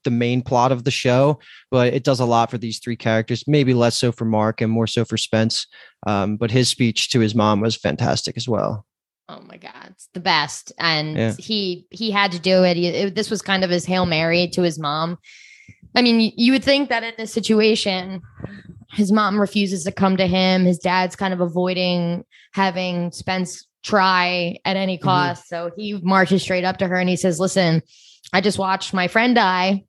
the 0.05 0.11
main 0.13 0.41
plot 0.43 0.71
of 0.71 0.85
the 0.85 0.93
show, 0.93 1.41
but 1.73 1.93
it 1.93 2.05
does 2.05 2.21
a 2.21 2.25
lot 2.25 2.51
for 2.51 2.57
these 2.57 2.79
three 2.79 2.97
characters. 2.97 3.43
Maybe 3.49 3.75
less 3.75 3.97
so 3.97 4.13
for 4.13 4.25
Mark 4.25 4.61
and 4.61 4.71
more 4.71 4.87
so 4.87 5.05
for 5.05 5.17
Spence. 5.17 5.67
Um, 6.07 6.37
but 6.37 6.53
his 6.53 6.69
speech 6.69 7.11
to 7.11 7.21
his 7.21 7.35
mom 7.35 7.61
was 7.61 7.77
fantastic 7.77 8.37
as 8.37 8.49
well. 8.49 8.87
Oh 9.29 9.41
my 9.41 9.57
god, 9.57 9.89
it's 9.91 10.09
the 10.15 10.21
best. 10.21 10.73
And 10.79 11.17
Yeah. 11.17 11.35
he 11.39 11.85
he 11.91 12.11
had 12.13 12.31
to 12.33 12.39
do 12.39 12.63
it. 12.65 12.77
He- 12.77 12.87
it- 12.87 13.15
This 13.17 13.29
was 13.29 13.43
kind 13.43 13.65
of 13.65 13.71
his 13.71 13.85
hail 13.85 14.07
mary 14.07 14.49
to 14.49 14.63
his 14.63 14.79
mom. 14.79 15.19
I 15.97 16.03
mean, 16.03 16.33
you 16.37 16.53
would 16.53 16.65
think 16.65 16.91
that 16.91 17.03
in 17.03 17.15
this 17.19 17.33
situation, 17.33 18.23
his 18.91 19.13
mom 19.13 19.41
refuses 19.41 19.85
to 19.85 19.93
come 19.93 20.17
to 20.17 20.27
him. 20.27 20.65
His 20.65 20.79
dad's 20.79 21.17
kind 21.17 21.35
of 21.35 21.41
avoiding 21.41 22.25
having 22.53 23.13
Spence 23.13 23.67
try 23.85 24.57
at 24.65 24.77
any 24.77 24.99
cost. 24.99 25.49
So 25.49 25.71
he 25.77 26.01
marches 26.03 26.43
straight 26.43 26.65
up 26.65 26.79
to 26.79 26.89
her 26.89 26.97
and 26.97 27.09
he 27.09 27.17
says, 27.17 27.39
"Listen, 27.39 27.83
I 28.33 28.41
just 28.41 28.59
watched 28.59 28.95
my 28.95 29.09
friend 29.09 29.35
die." 29.35 29.85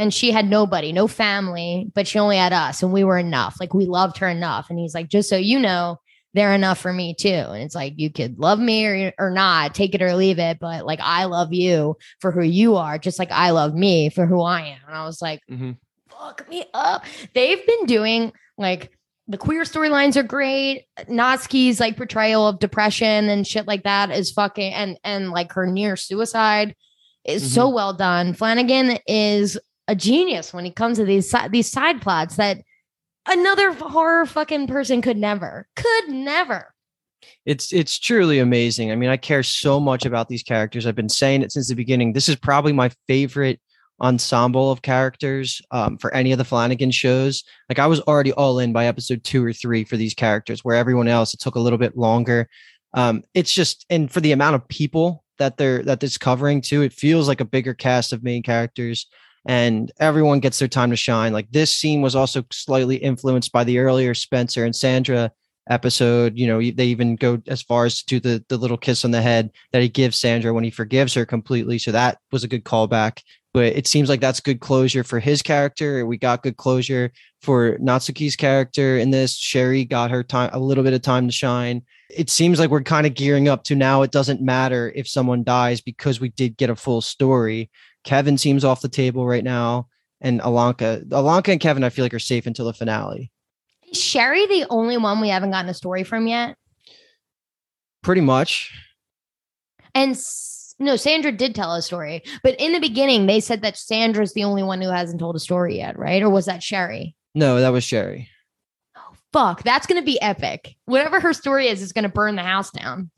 And 0.00 0.14
she 0.14 0.30
had 0.30 0.48
nobody, 0.48 0.92
no 0.92 1.08
family, 1.08 1.90
but 1.92 2.06
she 2.06 2.20
only 2.20 2.36
had 2.36 2.52
us, 2.52 2.84
and 2.84 2.92
we 2.92 3.02
were 3.02 3.18
enough. 3.18 3.56
Like 3.58 3.74
we 3.74 3.86
loved 3.86 4.18
her 4.18 4.28
enough. 4.28 4.70
And 4.70 4.78
he's 4.78 4.94
like, 4.94 5.08
just 5.08 5.28
so 5.28 5.36
you 5.36 5.58
know, 5.58 5.98
they're 6.34 6.54
enough 6.54 6.78
for 6.78 6.92
me 6.92 7.14
too. 7.14 7.28
And 7.28 7.64
it's 7.64 7.74
like 7.74 7.94
you 7.96 8.08
could 8.08 8.38
love 8.38 8.60
me 8.60 8.86
or, 8.86 9.12
or 9.18 9.30
not, 9.30 9.74
take 9.74 9.96
it 9.96 10.02
or 10.02 10.14
leave 10.14 10.38
it, 10.38 10.60
but 10.60 10.86
like 10.86 11.00
I 11.02 11.24
love 11.24 11.52
you 11.52 11.96
for 12.20 12.30
who 12.30 12.42
you 12.42 12.76
are, 12.76 12.96
just 12.96 13.18
like 13.18 13.32
I 13.32 13.50
love 13.50 13.74
me 13.74 14.08
for 14.08 14.24
who 14.24 14.40
I 14.40 14.60
am. 14.60 14.78
And 14.86 14.94
I 14.94 15.04
was 15.04 15.20
like, 15.20 15.40
Mm-hmm. 15.50 15.72
Fuck 16.18 16.48
me 16.48 16.64
up. 16.74 17.04
They've 17.34 17.64
been 17.66 17.86
doing 17.86 18.32
like 18.56 18.92
the 19.26 19.38
queer 19.38 19.62
storylines 19.62 20.16
are 20.16 20.22
great. 20.22 20.86
Natsuki's 21.08 21.80
like 21.80 21.96
portrayal 21.96 22.48
of 22.48 22.58
depression 22.58 23.28
and 23.28 23.46
shit 23.46 23.66
like 23.66 23.82
that 23.82 24.10
is 24.10 24.32
fucking 24.32 24.72
and 24.72 24.98
and 25.04 25.30
like 25.30 25.52
her 25.52 25.66
near 25.66 25.96
suicide 25.96 26.74
is 27.24 27.52
so 27.52 27.66
mm-hmm. 27.66 27.74
well 27.74 27.92
done. 27.92 28.32
Flanagan 28.32 28.98
is 29.06 29.58
a 29.86 29.94
genius 29.94 30.52
when 30.52 30.66
it 30.66 30.76
comes 30.76 30.98
to 30.98 31.04
these 31.04 31.34
these 31.50 31.70
side 31.70 32.00
plots 32.00 32.36
that 32.36 32.58
another 33.26 33.72
horror 33.72 34.26
fucking 34.26 34.66
person 34.66 35.02
could 35.02 35.16
never 35.16 35.68
could 35.76 36.08
never. 36.08 36.74
it's 37.44 37.72
it's 37.72 37.98
truly 37.98 38.38
amazing. 38.38 38.90
I 38.90 38.96
mean, 38.96 39.10
I 39.10 39.18
care 39.18 39.42
so 39.42 39.78
much 39.78 40.06
about 40.06 40.28
these 40.28 40.42
characters. 40.42 40.86
I've 40.86 40.94
been 40.94 41.08
saying 41.08 41.42
it 41.42 41.52
since 41.52 41.68
the 41.68 41.74
beginning. 41.74 42.12
This 42.12 42.28
is 42.28 42.36
probably 42.36 42.72
my 42.72 42.90
favorite 43.06 43.60
ensemble 44.00 44.70
of 44.70 44.82
characters 44.82 45.60
um, 45.70 45.98
for 45.98 46.12
any 46.14 46.32
of 46.32 46.38
the 46.38 46.44
Flanagan 46.44 46.90
shows. 46.90 47.44
Like 47.68 47.78
I 47.78 47.86
was 47.86 48.00
already 48.02 48.32
all 48.32 48.58
in 48.58 48.72
by 48.72 48.86
episode 48.86 49.24
two 49.24 49.44
or 49.44 49.52
three 49.52 49.84
for 49.84 49.96
these 49.96 50.14
characters, 50.14 50.64
where 50.64 50.76
everyone 50.76 51.08
else 51.08 51.34
it 51.34 51.40
took 51.40 51.56
a 51.56 51.60
little 51.60 51.78
bit 51.78 51.96
longer. 51.96 52.48
Um, 52.94 53.22
it's 53.34 53.52
just 53.52 53.84
and 53.90 54.10
for 54.10 54.20
the 54.20 54.32
amount 54.32 54.54
of 54.54 54.68
people 54.68 55.24
that 55.38 55.56
they're 55.56 55.82
that 55.82 56.02
it's 56.02 56.18
covering 56.18 56.60
too, 56.60 56.82
it 56.82 56.92
feels 56.92 57.28
like 57.28 57.40
a 57.40 57.44
bigger 57.44 57.74
cast 57.74 58.12
of 58.12 58.22
main 58.22 58.42
characters. 58.42 59.06
And 59.46 59.90
everyone 59.98 60.40
gets 60.40 60.58
their 60.58 60.68
time 60.68 60.90
to 60.90 60.96
shine. 60.96 61.32
Like 61.32 61.50
this 61.50 61.74
scene 61.74 62.02
was 62.02 62.14
also 62.14 62.44
slightly 62.52 62.96
influenced 62.96 63.52
by 63.52 63.64
the 63.64 63.78
earlier 63.78 64.12
Spencer 64.12 64.64
and 64.64 64.76
Sandra 64.76 65.32
episode 65.68 66.36
you 66.36 66.46
know 66.46 66.58
they 66.58 66.86
even 66.86 67.16
go 67.16 67.40
as 67.46 67.62
far 67.62 67.84
as 67.84 68.02
to 68.02 68.06
do 68.06 68.20
the 68.20 68.44
the 68.48 68.56
little 68.56 68.76
kiss 68.76 69.04
on 69.04 69.10
the 69.10 69.20
head 69.20 69.50
that 69.72 69.82
he 69.82 69.88
gives 69.88 70.18
sandra 70.18 70.52
when 70.52 70.64
he 70.64 70.70
forgives 70.70 71.14
her 71.14 71.26
completely 71.26 71.78
so 71.78 71.92
that 71.92 72.18
was 72.32 72.42
a 72.42 72.48
good 72.48 72.64
callback 72.64 73.22
but 73.54 73.64
it 73.64 73.86
seems 73.86 74.08
like 74.08 74.20
that's 74.20 74.40
good 74.40 74.60
closure 74.60 75.04
for 75.04 75.20
his 75.20 75.42
character 75.42 76.04
we 76.06 76.16
got 76.16 76.42
good 76.42 76.56
closure 76.56 77.10
for 77.40 77.78
natsuki's 77.78 78.36
character 78.36 78.98
in 78.98 79.10
this 79.10 79.36
Cheri 79.36 79.84
got 79.84 80.10
her 80.10 80.22
time 80.22 80.50
a 80.52 80.58
little 80.58 80.84
bit 80.84 80.92
of 80.92 81.02
time 81.02 81.26
to 81.26 81.32
shine. 81.32 81.82
It 82.10 82.30
seems 82.30 82.58
like 82.58 82.70
we're 82.70 82.82
kind 82.82 83.06
of 83.06 83.14
gearing 83.14 83.48
up 83.48 83.64
to 83.64 83.76
now 83.76 84.02
it 84.02 84.10
doesn't 84.10 84.40
matter 84.40 84.92
if 84.96 85.06
someone 85.06 85.44
dies 85.44 85.80
because 85.80 86.20
we 86.20 86.30
did 86.30 86.56
get 86.56 86.70
a 86.70 86.76
full 86.76 87.00
story. 87.00 87.70
Kevin 88.04 88.38
seems 88.38 88.64
off 88.64 88.80
the 88.80 88.88
table 88.88 89.26
right 89.26 89.44
now 89.44 89.88
and 90.20 90.40
Ilonka 90.40 91.04
Ilonka 91.08 91.48
and 91.52 91.60
kevin 91.60 91.84
i 91.84 91.90
feel 91.90 92.04
like 92.04 92.14
are 92.14 92.18
safe 92.18 92.46
until 92.46 92.66
the 92.66 92.72
finale. 92.72 93.30
Is 93.92 94.00
Cheri 94.00 94.46
the 94.46 94.66
only 94.68 94.96
one 94.96 95.20
we 95.20 95.28
haven't 95.28 95.52
gotten 95.52 95.70
a 95.70 95.74
story 95.74 96.04
from 96.04 96.26
yet? 96.26 96.56
pretty 98.02 98.20
much. 98.20 98.72
And 99.94 100.12
s- 100.12 100.57
no, 100.78 100.96
Sandra 100.96 101.32
did 101.32 101.54
tell 101.54 101.74
a 101.74 101.82
story, 101.82 102.22
but 102.42 102.54
in 102.58 102.72
the 102.72 102.80
beginning 102.80 103.26
they 103.26 103.40
said 103.40 103.62
that 103.62 103.76
Sandra's 103.76 104.34
the 104.34 104.44
only 104.44 104.62
one 104.62 104.80
who 104.80 104.90
hasn't 104.90 105.20
told 105.20 105.36
a 105.36 105.40
story 105.40 105.76
yet, 105.76 105.98
right? 105.98 106.22
Or 106.22 106.30
was 106.30 106.46
that 106.46 106.60
Cheri? 106.60 107.14
no 107.34 107.60
that 107.60 107.68
was 107.68 107.84
Cheri 107.84 108.28
Oh 108.96 109.14
Fuck, 109.32 109.62
that's 109.62 109.86
gonna 109.86 110.02
be 110.02 110.20
epic. 110.20 110.76
Whatever 110.86 111.20
her 111.20 111.32
story 111.32 111.68
is, 111.68 111.82
is 111.82 111.92
gonna 111.92 112.08
burn 112.08 112.36
the 112.36 112.42
house 112.42 112.70
down. 112.70 113.10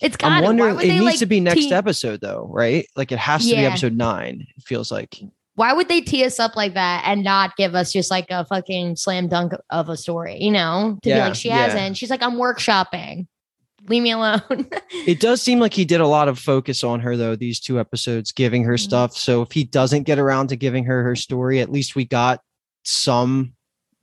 It's 0.00 0.16
got. 0.16 0.32
I'm 0.32 0.44
wondering. 0.44 0.80
It 0.80 0.88
needs 0.88 1.04
like, 1.04 1.18
to 1.18 1.26
be 1.26 1.40
next 1.40 1.60
tee- 1.60 1.72
episode, 1.72 2.20
though, 2.20 2.48
right? 2.50 2.86
Like 2.96 3.12
it 3.12 3.18
has 3.18 3.46
to 3.46 3.54
be 3.54 3.64
episode 3.64 3.96
nine. 3.96 4.46
It 4.56 4.62
feels 4.62 4.90
like. 4.90 5.18
Why 5.56 5.74
would 5.74 5.88
they 5.88 6.00
tee 6.00 6.24
us 6.24 6.40
up 6.40 6.56
like 6.56 6.74
that 6.74 7.02
and 7.04 7.22
not 7.22 7.56
give 7.56 7.74
us 7.74 7.92
just 7.92 8.10
like 8.10 8.26
a 8.30 8.46
fucking 8.46 8.96
slam 8.96 9.28
dunk 9.28 9.52
of 9.68 9.90
a 9.90 9.96
story? 9.96 10.38
You 10.40 10.52
know, 10.52 10.98
to 11.02 11.08
be 11.10 11.14
like 11.14 11.34
she 11.34 11.48
yeah. 11.48 11.66
hasn't. 11.66 11.98
She's 11.98 12.08
like, 12.08 12.22
I'm 12.22 12.36
workshopping. 12.36 13.26
Leave 13.88 14.02
me 14.02 14.10
alone. 14.12 14.42
It 15.06 15.18
does 15.20 15.40
seem 15.40 15.58
like 15.60 15.72
he 15.72 15.84
did 15.86 16.00
a 16.02 16.06
lot 16.06 16.28
of 16.28 16.38
focus 16.38 16.84
on 16.84 17.00
her, 17.00 17.16
though. 17.16 17.34
These 17.34 17.58
two 17.60 17.80
episodes, 17.80 18.32
giving 18.32 18.64
her 18.64 18.74
Mhm. 18.74 18.80
stuff. 18.80 19.16
So 19.16 19.40
if 19.42 19.50
he 19.52 19.64
doesn't 19.64 20.02
get 20.02 20.18
around 20.18 20.48
to 20.48 20.56
giving 20.56 20.84
her 20.84 21.02
her 21.04 21.16
story, 21.16 21.60
at 21.60 21.72
least 21.72 21.96
we 21.96 22.04
got 22.04 22.40
some 22.84 23.54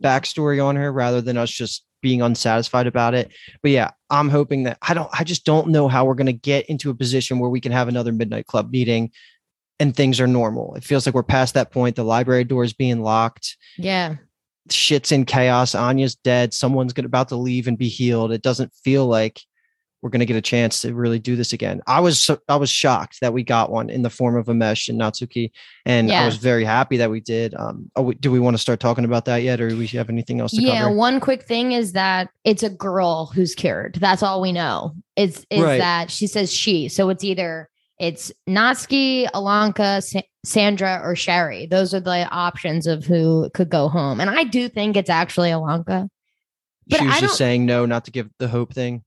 backstory 0.04 0.64
on 0.64 0.76
her, 0.76 0.92
rather 0.92 1.22
than 1.22 1.38
us 1.38 1.52
just 1.52 1.84
being 2.02 2.22
unsatisfied 2.22 2.88
about 2.88 3.14
it. 3.14 3.32
But 3.62 3.72
yeah, 3.72 3.92
I'm 4.10 4.30
hoping 4.30 4.64
that 4.64 4.78
I 4.82 4.94
don't. 4.94 5.10
I 5.14 5.24
just 5.24 5.46
don't 5.46 5.68
know 5.70 5.88
how 5.88 6.06
we're 6.06 6.16
going 6.16 6.26
to 6.28 6.34
get 6.34 6.66
into 6.68 6.90
a 6.90 6.96
position 6.96 7.40
where 7.40 7.50
we 7.50 7.62
can 7.62 7.72
have 7.72 7.88
another 7.88 8.12
midnight 8.12 8.48
club 8.48 8.72
meeting. 8.72 9.12
And 9.80 9.96
things 9.96 10.20
are 10.20 10.26
normal. 10.28 10.74
It 10.76 10.84
feels 10.84 11.06
like 11.06 11.14
we're 11.14 11.22
past 11.22 11.54
that 11.54 11.72
point. 11.72 11.96
The 11.96 12.04
library 12.04 12.44
door 12.44 12.64
is 12.64 12.74
being 12.74 13.02
locked. 13.04 13.56
yeah. 13.78 14.16
shit's 14.72 15.12
in 15.12 15.24
chaos. 15.26 15.76
Anya's 15.76 16.16
dead. 16.16 16.54
Someone's 16.54 16.92
gonna, 16.94 17.06
about 17.06 17.30
to 17.30 17.36
leave 17.36 17.68
and 17.68 17.78
be 17.78 17.88
healed. 17.88 18.32
It 18.32 18.42
doesn't 18.42 18.74
feel 18.84 19.06
like 19.06 19.40
we're 20.02 20.10
gonna 20.12 20.26
get 20.26 20.36
a 20.38 20.42
chance 20.42 20.82
to 20.82 20.94
really 20.94 21.18
do 21.20 21.36
this 21.36 21.54
again. 21.54 21.82
I 21.88 22.00
was 22.02 22.30
I 22.48 22.56
was 22.56 22.70
shocked 22.70 23.20
that 23.22 23.34
we 23.34 23.44
got 23.44 23.72
one 23.72 23.90
in 23.90 24.04
the 24.04 24.10
form 24.10 24.36
of 24.36 24.46
Amesh 24.46 24.90
and 24.90 25.00
Natsuki, 25.00 25.52
and 25.86 26.12
I 26.12 26.26
was 26.26 26.38
very 26.38 26.64
happy 26.64 26.98
that 26.98 27.10
we 27.10 27.20
did. 27.20 27.56
Um, 27.56 27.90
we- 28.00 28.16
do 28.16 28.32
we 28.32 28.40
want 28.40 28.54
to 28.56 28.60
start 28.62 28.80
talking 28.80 29.06
about 29.06 29.26
that 29.26 29.38
yet, 29.44 29.60
or 29.60 29.70
do 29.70 29.78
we 29.78 29.88
have 29.88 30.10
anything 30.10 30.40
else 30.40 30.52
to 30.52 30.62
go? 30.62 30.68
Yeah, 30.68 30.84
cover? 30.84 30.96
one 30.96 31.20
quick 31.20 31.44
thing 31.44 31.72
is 31.72 31.94
that 31.94 32.30
it's 32.44 32.64
a 32.64 32.70
girl 32.70 33.28
who's 33.34 33.56
cured. 33.56 33.98
That's 34.00 34.22
all 34.24 34.40
we 34.42 34.52
know. 34.52 34.94
Is 35.16 35.46
is 35.50 35.64
Right. 35.64 35.80
that 35.80 36.12
she 36.12 36.28
says 36.28 36.54
she. 36.54 36.90
So 36.90 37.10
it's 37.10 37.24
either 37.24 37.68
it's 38.00 38.32
Natsuki, 38.48 39.28
Ilonka, 39.32 40.04
Sa- 40.04 40.22
Sandra, 40.46 41.02
or 41.04 41.16
Cheri. 41.16 41.66
Those 41.66 41.96
are 41.96 42.00
the 42.00 42.30
options 42.30 42.86
of 42.86 43.04
who 43.06 43.50
could 43.56 43.70
go 43.72 43.90
home. 43.90 44.22
And 44.22 44.30
I 44.30 44.44
do 44.44 44.70
think 44.70 44.96
it's 44.96 45.10
actually 45.10 45.50
Ilonka. 45.50 46.08
but 46.88 47.00
she 47.00 47.06
was 47.08 47.20
just 47.20 47.38
saying 47.38 47.66
no, 47.66 47.88
not 47.88 48.06
to 48.06 48.12
give 48.12 48.30
the 48.38 48.48
hope 48.48 48.74
thing. 48.76 49.04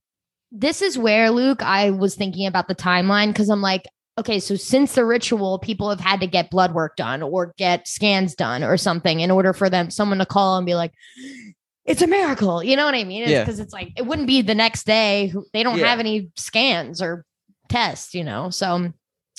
This 0.53 0.83
is 0.83 0.99
where 0.99 1.31
Luke, 1.31 1.63
I 1.63 1.91
was 1.91 2.15
thinking 2.15 2.47
about 2.47 2.69
the 2.69 2.75
timeline 2.75 3.29
because 3.29 3.49
I'm 3.49 3.63
like, 3.63 3.87
okay, 4.19 4.41
so 4.41 4.57
since 4.57 4.95
the 4.95 5.05
ritual, 5.05 5.59
people 5.61 5.89
have 5.89 6.01
had 6.01 6.21
to 6.21 6.27
get 6.27 6.51
blood 6.51 6.75
work 6.75 6.97
done 6.97 7.23
or 7.23 7.55
get 7.57 7.87
scans 7.89 8.35
done 8.35 8.63
or 8.65 8.77
something 8.77 9.21
in 9.21 9.31
order 9.31 9.53
for 9.53 9.71
them 9.71 9.91
someone 9.91 10.19
to 10.19 10.27
call 10.27 10.57
and 10.57 10.67
be 10.67 10.75
like, 10.75 10.93
it's 11.85 12.03
a 12.03 12.07
miracle. 12.07 12.63
You 12.63 12.77
know 12.77 12.85
what 12.85 12.95
I 12.95 13.05
mean? 13.05 13.29
Yeah. 13.29 13.43
Because 13.43 13.61
it's 13.61 13.73
like 13.73 13.93
it 13.97 14.07
wouldn't 14.07 14.27
be 14.29 14.43
the 14.43 14.55
next 14.55 14.85
day. 14.85 15.33
They 15.53 15.63
don't 15.63 15.79
Yeah. 15.79 15.87
have 15.87 16.01
any 16.01 16.31
scans 16.37 17.01
or 17.01 17.25
tests, 17.69 18.15
you 18.15 18.25
know. 18.25 18.51
So 18.51 18.93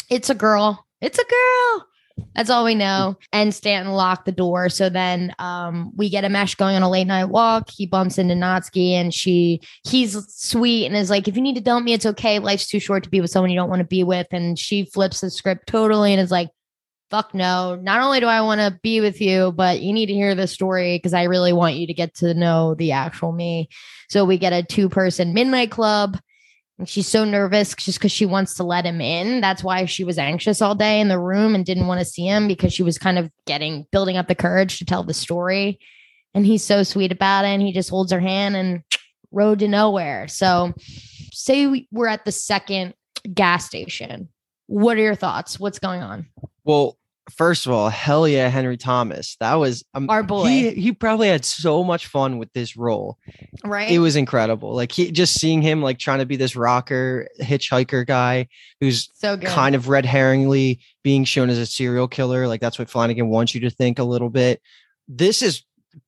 it's 0.10 0.30
a 0.30 0.36
girl. 0.36 0.86
It's 1.02 1.20
a 1.20 1.24
girl. 1.26 1.88
That's 2.36 2.50
all 2.50 2.64
we 2.64 2.76
know. 2.76 3.18
And 3.32 3.54
Stanton 3.54 3.94
locked 3.94 4.26
the 4.26 4.32
door. 4.32 4.70
So 4.70 4.90
then 4.90 5.34
um, 5.40 5.92
we 5.96 6.10
get 6.10 6.24
Amesh 6.24 6.58
going 6.58 6.76
on 6.76 6.82
a 6.82 6.90
late 6.90 7.08
night 7.08 7.26
walk. 7.26 7.70
He 7.70 7.86
bumps 7.86 8.18
into 8.18 8.34
Natsuki 8.34 8.92
and 8.92 9.14
she 9.14 9.62
he's 9.84 10.18
sweet 10.34 10.86
and 10.86 10.96
is 10.96 11.10
like, 11.10 11.28
if 11.28 11.36
you 11.36 11.42
need 11.42 11.56
to 11.56 11.62
dump 11.62 11.86
me, 11.86 11.94
it's 11.94 12.06
okay. 12.06 12.40
Life's 12.40 12.68
too 12.68 12.80
short 12.80 13.04
to 13.04 13.10
be 13.10 13.22
with 13.22 13.32
someone 13.32 13.50
you 13.50 13.58
don't 13.58 13.70
want 13.70 13.82
to 13.82 13.88
be 13.88 14.04
with. 14.04 14.28
And 14.32 14.58
she 14.58 14.86
flips 14.86 15.22
the 15.22 15.30
script 15.30 15.68
totally 15.68 16.14
and 16.14 16.22
is 16.22 16.32
like, 16.32 16.50
fuck 17.12 17.34
no. 17.34 17.76
Not 17.76 18.02
only 18.02 18.22
do 18.22 18.26
I 18.26 18.42
want 18.42 18.62
to 18.62 18.80
be 18.82 19.02
with 19.02 19.22
you, 19.22 19.52
but 19.52 19.82
you 19.82 19.92
need 19.94 20.06
to 20.08 20.14
hear 20.14 20.34
this 20.34 20.52
story 20.52 20.98
because 20.98 21.14
I 21.14 21.24
really 21.24 21.54
want 21.54 21.76
you 21.76 21.86
to 21.86 21.94
get 21.94 22.16
to 22.16 22.34
know 22.34 22.74
the 22.76 22.94
actual 22.94 23.34
me. 23.34 23.68
So 24.10 24.26
we 24.26 24.38
get 24.38 24.54
a 24.54 24.64
two 24.64 24.90
person 24.90 25.34
midnight 25.34 25.72
club. 25.72 26.18
She's 26.86 27.08
so 27.08 27.24
nervous 27.24 27.76
just 27.76 28.00
because 28.00 28.12
she 28.12 28.26
wants 28.26 28.56
to 28.56 28.64
let 28.64 28.86
him 28.86 29.02
in. 29.02 29.42
That's 29.42 29.64
why 29.64 29.86
she 29.86 30.04
was 30.04 30.18
anxious 30.18 30.62
all 30.62 30.76
day 30.76 31.00
in 31.00 31.08
the 31.08 31.20
room 31.20 31.56
and 31.56 31.66
didn't 31.66 31.88
want 31.88 32.00
to 32.00 32.06
see 32.06 32.26
him 32.26 32.48
because 32.48 32.74
she 32.74 32.84
was 32.84 32.98
kind 32.98 33.18
of 33.18 33.30
getting 33.46 33.86
building 33.92 34.18
up 34.18 34.28
the 34.28 34.36
courage 34.36 34.78
to 34.80 34.86
tell 34.86 35.04
the 35.04 35.14
story. 35.14 35.80
And 36.34 36.46
he's 36.46 36.64
so 36.64 36.84
sweet 36.84 37.12
about 37.12 37.46
it. 37.46 37.50
And 37.50 37.62
he 37.62 37.74
just 37.74 37.90
holds 37.90 38.12
her 38.12 38.20
hand 38.20 38.56
and 38.56 38.84
road 39.32 39.60
to 39.60 39.68
nowhere. 39.68 40.28
So, 40.28 40.74
say 41.32 41.88
we're 41.92 42.08
at 42.08 42.26
the 42.26 42.32
second 42.32 42.94
gas 43.34 43.66
station. 43.66 44.30
What 44.68 44.98
are 44.98 45.02
your 45.02 45.16
thoughts? 45.16 45.60
What's 45.60 45.80
going 45.80 46.02
on? 46.02 46.28
Well, 46.64 46.98
first 47.32 47.66
of 47.66 47.72
all, 47.72 47.90
hell 47.90 48.28
yeah, 48.28 48.48
Henry 48.50 48.78
Thomas. 48.78 49.36
That 49.40 49.56
was 49.56 49.84
um, 49.94 50.10
Our 50.10 50.24
boy. 50.24 50.48
He, 50.48 50.70
he 50.72 50.92
probably 50.92 51.28
had 51.28 51.46
so 51.46 51.84
much 51.84 52.08
fun 52.08 52.38
with 52.38 52.52
this 52.54 52.78
role. 52.78 53.18
Right. 53.64 53.92
it 53.92 54.00
was 54.00 54.16
incredible. 54.16 54.74
Like 54.76 54.92
he 54.92 55.12
just 55.12 55.40
seeing 55.40 55.62
him 55.62 55.82
like 55.82 56.00
trying 56.00 56.20
to 56.20 56.26
be 56.26 56.36
this 56.36 56.56
rocker 56.56 57.28
hitchhiker 57.42 58.06
guy 58.06 58.48
who's 58.80 59.10
so 59.14 59.38
good. 59.38 59.50
kind 59.50 59.76
of 59.76 59.90
red 59.90 60.06
herringly 60.06 60.80
being 61.04 61.24
shown 61.24 61.50
as 61.50 61.58
a 61.58 61.66
serial 61.66 62.08
killer. 62.08 62.48
Like 62.48 62.62
that's 62.62 62.80
what 62.80 62.90
Flanagan 62.90 63.30
wants 63.30 63.54
you 63.56 63.62
to 63.62 63.70
think 63.70 64.00
a 64.00 64.04
little 64.04 64.30
bit. 64.30 64.62
This 65.08 65.42
is 65.42 65.64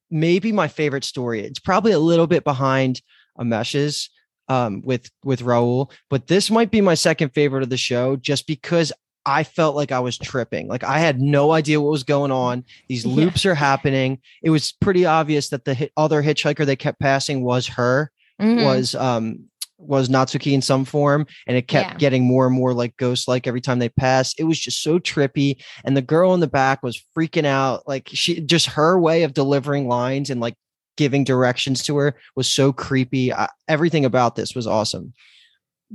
maybe 0.10 0.52
my 0.52 0.68
favorite 0.68 1.04
story. 1.04 1.42
It's 1.42 1.60
probably 1.60 1.92
a 1.92 2.00
little 2.00 2.28
bit 2.28 2.44
behind 2.44 3.02
Amesh's 3.38 4.10
um 4.50 4.82
with 4.84 5.10
with 5.24 5.42
Rahul, 5.42 5.90
but 6.10 6.28
this 6.28 6.52
might 6.52 6.70
be 6.70 6.82
my 6.82 6.96
second 6.96 7.30
favorite 7.30 7.64
of 7.64 7.70
the 7.70 7.78
show 7.78 8.16
just 8.16 8.46
because 8.46 8.92
I 9.26 9.44
felt 9.44 9.76
like 9.76 9.92
I 9.92 10.00
was 10.00 10.18
tripping. 10.18 10.68
Like 10.68 10.84
I 10.84 11.00
had 11.00 11.22
no 11.22 11.52
idea 11.52 11.80
what 11.80 11.92
was 11.92 12.04
going 12.04 12.32
on. 12.32 12.64
These 12.90 13.06
Yeah. 13.06 13.14
loops 13.16 13.46
are 13.46 13.56
happening. 13.56 14.20
It 14.42 14.50
was 14.50 14.74
pretty 14.74 15.06
obvious 15.06 15.50
that 15.50 15.66
the 15.66 15.90
other 15.96 16.22
hitchhiker 16.22 16.66
they 16.66 16.76
kept 16.76 17.00
passing 17.00 17.44
was 17.44 17.68
her 17.68 18.12
Mhm. 18.42 18.66
was 18.66 18.96
um 18.96 19.40
was 19.78 20.08
Natsuki 20.08 20.54
in 20.54 20.62
some 20.62 20.86
form 20.86 21.26
and 21.46 21.58
it 21.58 21.68
kept 21.68 21.92
Yeah. 21.92 21.98
getting 21.98 22.24
more 22.24 22.46
and 22.48 22.56
more 22.56 22.74
like 22.74 22.96
ghost 22.98 23.28
like 23.28 23.48
every 23.48 23.60
time 23.60 23.80
they 23.80 23.90
passed. 23.90 24.40
It 24.40 24.46
was 24.46 24.58
just 24.60 24.82
so 24.82 24.98
trippy 24.98 25.58
and 25.84 25.98
the 25.98 26.02
girl 26.02 26.34
in 26.34 26.40
the 26.40 26.48
back 26.48 26.82
was 26.84 27.02
freaking 27.18 27.46
out 27.46 27.84
like 27.88 28.10
she 28.14 28.40
just 28.42 28.68
her 28.68 28.98
way 29.00 29.24
of 29.24 29.34
delivering 29.34 29.88
lines 29.90 30.30
and 30.30 30.40
like 30.40 30.56
giving 30.96 31.24
directions 31.24 31.82
to 31.84 31.98
her 31.98 32.16
was 32.36 32.48
so 32.48 32.72
creepy. 32.72 33.34
I, 33.34 33.50
everything 33.68 34.06
about 34.06 34.36
this 34.36 34.54
was 34.56 34.68
awesome. 34.68 35.12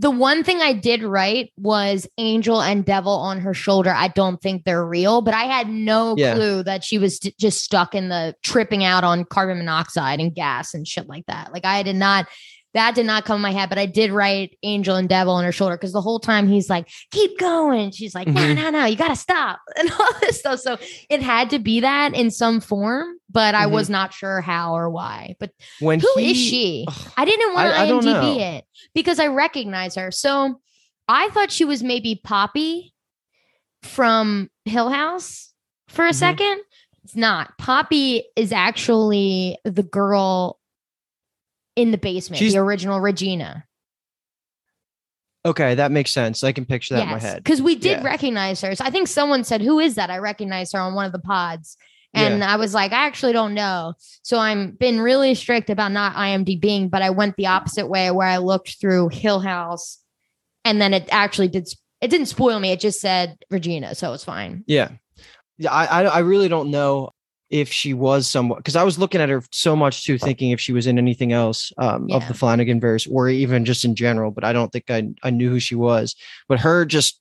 The 0.01 0.12
one 0.12 0.44
thing 0.44 0.61
I 0.61 0.74
did 0.74 1.03
right 1.03 1.51
was 1.57 2.07
angel 2.18 2.62
and 2.62 2.84
devil 2.84 3.12
on 3.12 3.40
her 3.40 3.53
shoulder. 3.53 3.90
I 3.90 4.07
don't 4.09 4.40
think 4.40 4.62
they're 4.64 4.86
real, 4.86 5.22
but 5.22 5.34
I 5.34 5.42
had 5.44 5.68
no 5.68 6.14
Yeah. 6.16 6.34
clue 6.34 6.62
that 6.62 6.84
she 6.84 6.99
was 6.99 7.18
just 7.18 7.64
stuck 7.64 7.96
in 7.96 8.09
the 8.09 8.36
tripping 8.44 8.84
out 8.84 9.03
on 9.03 9.24
carbon 9.24 9.59
monoxide 9.59 10.20
and 10.20 10.32
gas 10.32 10.72
and 10.72 10.86
shit 10.86 11.09
like 11.09 11.26
that. 11.26 11.53
Like 11.53 11.64
I 11.64 11.82
did 11.82 11.96
not, 11.96 12.26
that 12.74 12.94
did 12.94 13.06
not 13.06 13.24
come 13.24 13.36
in 13.36 13.42
my 13.42 13.50
head, 13.52 13.68
but 13.70 13.78
I 13.78 13.86
did 13.86 14.10
write 14.12 14.56
angel 14.62 14.96
and 14.96 15.08
devil 15.08 15.32
on 15.34 15.44
her 15.44 15.52
shoulder 15.52 15.76
because 15.76 15.92
the 15.92 16.02
whole 16.02 16.20
time 16.20 16.48
he's 16.48 16.68
like, 16.68 16.88
keep 17.10 17.38
going. 17.38 17.90
She's 17.92 18.14
like, 18.14 18.28
no, 18.28 18.40
Mhm. 18.42 18.56
no, 18.56 18.70
no, 18.70 18.84
you 18.84 18.94
got 18.96 19.08
to 19.08 19.16
stop 19.16 19.58
and 19.78 19.90
all 19.90 20.12
this 20.20 20.40
stuff. 20.40 20.60
So 20.60 20.76
it 21.08 21.22
had 21.22 21.50
to 21.50 21.58
be 21.58 21.80
that 21.80 22.14
in 22.14 22.30
some 22.30 22.60
form, 22.60 23.16
but 23.30 23.54
I 23.54 23.64
Mhm. 23.66 23.70
was 23.70 23.88
not 23.90 24.12
sure 24.12 24.40
how 24.42 24.74
or 24.76 24.90
why. 24.90 25.34
But 25.40 25.50
When 25.80 25.98
who 26.00 26.08
is 26.18 26.36
he- 26.36 26.50
she? 26.50 26.84
Ugh, 26.88 27.12
I 27.16 27.24
didn't 27.24 27.54
want 27.54 27.72
to 27.72 27.78
I- 27.80 27.84
I 27.84 27.90
IMDb 27.90 28.40
it 28.58 28.64
because 28.94 29.18
I 29.18 29.28
recognize 29.28 29.94
her. 29.94 30.10
So 30.10 30.60
I 31.08 31.30
thought 31.30 31.50
she 31.50 31.64
was 31.64 31.82
maybe 31.82 32.20
Poppy 32.22 32.92
from 33.82 34.50
Hill 34.64 34.90
House 34.90 35.52
for 35.88 36.06
a 36.06 36.10
Mhm. 36.10 36.14
second. 36.16 36.60
It's 37.04 37.16
not. 37.16 37.56
Poppy 37.56 38.24
is 38.36 38.52
actually 38.52 39.56
the 39.64 39.82
girl 39.82 40.57
in 41.78 41.90
the 41.90 41.98
basement, 41.98 42.38
She's- 42.38 42.52
the 42.54 42.58
original 42.58 43.00
Regina. 43.00 43.64
okay, 45.44 45.74
that 45.76 45.90
makes 45.92 46.10
sense. 46.10 46.44
I 46.44 46.52
can 46.52 46.64
picture 46.66 46.94
that 46.94 47.04
in 47.04 47.08
my 47.08 47.18
head. 47.18 47.42
Because 47.42 47.62
we 47.62 47.74
did 47.74 47.98
Yeah. 47.98 48.04
recognize 48.04 48.60
her. 48.60 48.74
So 48.74 48.84
I 48.84 48.90
think 48.90 49.08
someone 49.08 49.44
said, 49.44 49.62
Who 49.62 49.78
is 49.78 49.94
that? 49.94 50.10
I 50.10 50.18
recognized 50.18 50.72
her 50.74 50.80
on 50.80 50.94
one 50.94 51.06
of 51.06 51.12
the 51.12 51.18
pods. 51.18 51.76
And 52.14 52.42
I 52.42 52.56
was 52.56 52.74
like, 52.74 52.92
I 52.92 53.06
actually 53.06 53.32
don't 53.32 53.54
know. 53.54 53.92
So 54.22 54.38
I'm 54.38 54.72
been 54.72 54.98
really 54.98 55.34
strict 55.36 55.70
about 55.70 55.92
not 55.92 56.16
IMDBing, 56.16 56.90
but 56.90 57.00
I 57.02 57.10
went 57.10 57.36
the 57.36 57.46
opposite 57.46 57.86
way 57.86 58.10
where 58.10 58.26
I 58.26 58.38
looked 58.38 58.80
through 58.80 59.10
Hill 59.10 59.38
House 59.40 59.98
and 60.64 60.80
then 60.80 60.94
it 60.94 61.06
actually 61.12 61.48
did 61.48 61.68
it 62.00 62.08
didn't 62.08 62.26
spoil 62.26 62.58
me. 62.58 62.70
It 62.72 62.80
just 62.80 63.00
said 63.00 63.38
Regina, 63.50 63.94
so 63.94 64.14
it's 64.14 64.24
fine. 64.24 64.64
Yeah. 64.66 64.90
Yeah. 65.58 65.70
I, 65.72 65.84
I, 65.86 66.02
I 66.04 66.18
really 66.20 66.48
don't 66.48 66.70
know 66.70 67.10
if 67.51 67.72
she 67.72 67.94
was 67.94 68.26
somewhat 68.26 68.59
because 68.59 68.76
I 68.76 68.84
was 68.84 68.99
looking 68.99 69.20
at 69.20 69.28
her 69.30 69.42
so 69.51 69.74
much 69.74 70.05
too, 70.05 70.18
thinking 70.18 70.51
if 70.51 70.61
she 70.61 70.72
was 70.72 70.86
in 70.86 70.99
anything 70.99 71.32
else 71.32 71.72
um, 71.78 72.09
of 72.11 72.26
the 72.28 72.34
Flanagan 72.34 72.78
verse 72.80 73.07
or 73.07 73.28
even 73.30 73.64
just 73.64 73.84
in 73.84 73.94
general, 73.94 74.30
but 74.30 74.44
I 74.44 74.53
don't 74.53 74.70
think 74.70 74.90
I, 74.90 75.09
I 75.22 75.30
knew 75.30 75.49
who 75.49 75.59
she 75.61 75.74
was. 75.74 76.14
But 76.49 76.61
her 76.61 76.84
just 76.84 77.20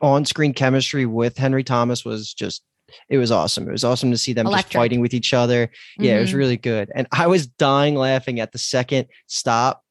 on 0.00 0.24
screen 0.24 0.54
chemistry 0.54 1.04
with 1.06 1.36
Henry 1.36 1.62
Thomas 1.64 2.04
was 2.04 2.32
just, 2.32 2.62
it 3.10 3.18
was 3.18 3.30
awesome. 3.30 3.68
It 3.68 3.72
was 3.72 3.84
awesome 3.84 4.10
to 4.10 4.16
see 4.16 4.32
them 4.32 4.46
just 4.46 4.72
fighting 4.72 5.00
with 5.00 5.12
each 5.12 5.34
other. 5.34 5.70
Yeah, 5.98 6.16
it 6.16 6.20
was 6.20 6.30
Mhm. 6.32 6.36
really 6.38 6.56
good. 6.56 6.90
And 6.94 7.06
I 7.12 7.26
was 7.26 7.46
dying 7.46 7.94
laughing 7.94 8.40
at 8.40 8.52
the 8.52 8.58
second 8.58 9.08
stop 9.26 9.84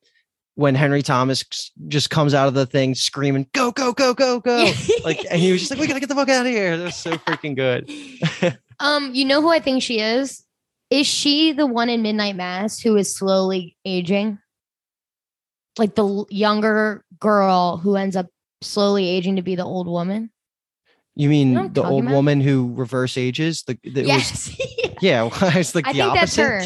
when 0.56 0.74
Henry 0.74 1.04
Thomas 1.04 1.46
just 1.88 2.10
comes 2.10 2.34
out 2.34 2.48
of 2.48 2.56
the 2.56 2.66
thing 2.66 2.96
screaming, 2.96 3.46
go, 3.54 3.72
go, 3.72 3.94
go, 3.94 4.16
go, 4.16 4.40
go. 4.40 4.72
like, 5.04 5.24
and 5.30 5.40
he 5.40 5.52
was 5.52 5.62
just 5.62 5.70
like, 5.70 5.80
we 5.80 5.86
gotta 5.86 6.00
get 6.00 6.10
the 6.10 6.16
fuck 6.16 6.30
out 6.30 6.48
of 6.48 6.52
here. 6.52 6.76
That 6.78 6.86
was 6.86 6.96
so 6.96 7.12
freaking 7.12 7.56
good. 7.56 7.88
um, 8.80 9.14
you 9.14 9.26
know 9.26 9.42
who 9.42 9.50
I 9.50 9.60
think 9.60 9.82
she 9.84 10.00
is? 10.00 10.44
Is 10.90 11.06
she 11.08 11.52
the 11.52 11.66
one 11.66 11.90
in 11.90 12.02
Midnight 12.02 12.36
Mass 12.36 12.80
who 12.80 12.96
is 12.96 13.16
slowly 13.16 13.76
aging? 13.86 14.40
Like 15.78 15.96
the 15.96 16.26
younger 16.30 17.04
girl 17.20 17.78
who 17.78 17.96
ends 17.96 18.16
up 18.16 18.28
slowly 18.62 19.08
aging 19.08 19.36
to 19.36 19.42
be 19.42 19.56
the 19.56 19.66
old 19.66 19.88
woman? 19.88 20.32
You 21.16 21.30
mean 21.30 21.54
know 21.54 21.68
the 21.68 21.84
old 21.84 22.04
about? 22.04 22.14
woman 22.14 22.42
who 22.42 22.74
reverse 22.76 23.18
ages? 23.18 23.64
The, 23.64 23.78
the 23.84 24.02
it 24.02 24.08
was 24.08 24.50
yes. 24.50 24.62
yeah, 25.02 25.30
it's 25.58 25.76
like 25.76 25.88
I 25.88 25.94
the 25.94 26.00
think 26.00 26.14
that's 26.14 26.36
her. 26.36 26.62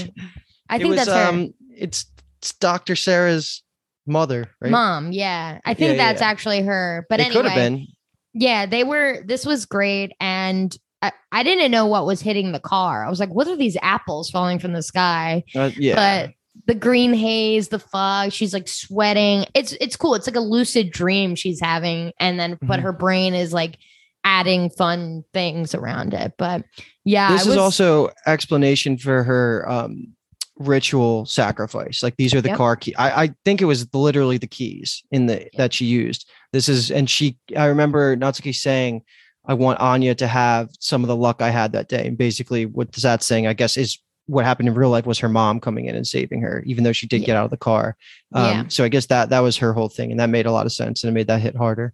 I 0.70 0.76
It 0.76 0.80
think 0.80 0.90
was, 0.96 1.06
that's 1.06 1.10
her. 1.10 1.30
um 1.30 1.54
it's, 1.70 2.06
it's 2.42 2.54
Dr. 2.54 2.96
Sarah's 2.96 3.64
mother, 4.06 4.50
right? 4.60 4.72
Mom, 4.72 5.12
yeah. 5.12 5.60
I 5.66 5.74
think 5.74 5.92
yeah, 5.98 5.98
that's 6.10 6.22
yeah. 6.22 6.28
actually 6.28 6.62
her. 6.64 7.06
But 7.10 7.20
it 7.20 7.28
anyway, 7.28 7.36
could 7.42 7.46
have 7.52 7.56
been. 7.56 7.88
yeah, 8.34 8.66
they 8.66 8.84
were. 8.84 9.24
This 9.26 9.46
was 9.46 9.66
great, 9.66 10.12
and 10.20 10.76
I, 11.02 11.12
I 11.32 11.44
didn't 11.44 11.72
know 11.72 11.86
what 11.88 12.06
was 12.06 12.22
hitting 12.22 12.52
the 12.52 12.60
car. 12.60 13.06
I 13.06 13.10
was 13.10 13.20
like, 13.20 13.34
"What 13.34 13.48
are 13.48 13.56
these 13.56 13.78
apples 13.82 14.30
falling 14.30 14.60
from 14.60 14.74
the 14.74 14.84
sky?" 14.84 15.44
Uh, 15.56 15.72
yeah. 15.76 15.96
But 15.96 16.34
the 16.68 16.76
green 16.76 17.14
haze, 17.14 17.70
the 17.70 17.80
fog, 17.80 18.32
she's 18.32 18.54
like 18.54 18.68
sweating. 18.68 19.46
It's 19.56 19.74
it's 19.74 19.96
cool. 19.96 20.16
It's 20.16 20.28
like 20.28 20.36
a 20.36 20.42
lucid 20.42 20.92
dream 20.92 21.36
she's 21.36 21.60
having, 21.60 22.12
and 22.20 22.40
then 22.40 22.58
but 22.62 22.80
Mhm. 22.80 22.84
her 22.84 22.94
brain 22.94 23.34
is 23.34 23.52
like 23.54 23.78
adding 24.24 24.70
fun 24.70 25.24
things 25.34 25.74
around 25.74 26.14
it. 26.14 26.34
But 26.38 26.64
yeah, 27.04 27.32
this 27.32 27.48
I 27.48 27.52
is 27.52 27.58
also 27.58 28.10
explanation 28.28 28.98
for 28.98 29.24
her 29.24 29.66
um 29.70 30.14
ritual 30.58 31.26
sacrifice 31.26 32.04
like 32.04 32.16
these 32.18 32.36
are 32.36 32.42
the 32.42 32.50
Yep. 32.50 32.58
car 32.58 32.76
key 32.76 32.94
I, 32.96 33.24
I 33.24 33.30
think 33.46 33.62
it 33.62 33.66
was 33.66 33.92
literally 33.96 34.38
the 34.38 34.46
keys 34.46 35.02
in 35.10 35.26
the 35.26 35.48
that 35.58 35.74
she 35.74 35.86
used 35.86 36.30
this 36.54 36.70
is 36.70 36.92
and 36.92 37.10
she 37.10 37.36
i 37.58 37.66
remember 37.66 38.16
natsuki 38.16 38.54
saying 38.54 39.02
i 39.46 39.54
want 39.54 39.80
anya 39.80 40.14
to 40.16 40.28
have 40.28 40.70
some 40.80 41.04
of 41.04 41.08
the 41.08 41.16
luck 41.16 41.42
i 41.42 41.50
had 41.50 41.72
that 41.72 41.88
day 41.90 42.08
and 42.08 42.18
basically 42.18 42.66
what 42.66 42.92
that's 42.94 43.26
saying 43.26 43.48
i 43.48 43.54
guess 43.54 43.78
is 43.78 43.98
what 44.28 44.46
happened 44.46 44.68
in 44.70 44.76
real 44.76 44.90
life 44.90 45.06
was 45.06 45.20
her 45.20 45.28
mom 45.30 45.60
coming 45.60 45.86
in 45.88 45.96
and 45.96 46.08
saving 46.08 46.42
her 46.42 46.64
even 46.66 46.84
though 46.84 46.92
she 46.94 47.08
did 47.08 47.22
Yeah. 47.22 47.28
get 47.28 47.36
out 47.38 47.46
of 47.46 47.52
the 47.52 47.58
car 47.58 47.98
um 48.34 48.44
Yeah. 48.46 48.64
so 48.68 48.84
i 48.84 48.90
guess 48.90 49.08
that 49.08 49.30
that 49.30 49.40
was 49.40 49.58
her 49.58 49.74
whole 49.74 49.90
thing 49.90 50.12
and 50.12 50.20
that 50.20 50.30
made 50.30 50.46
a 50.46 50.52
lot 50.52 50.66
of 50.66 50.72
sense 50.72 51.04
and 51.04 51.10
it 51.10 51.14
made 51.14 51.28
that 51.28 51.42
hit 51.42 51.56
harder 51.56 51.94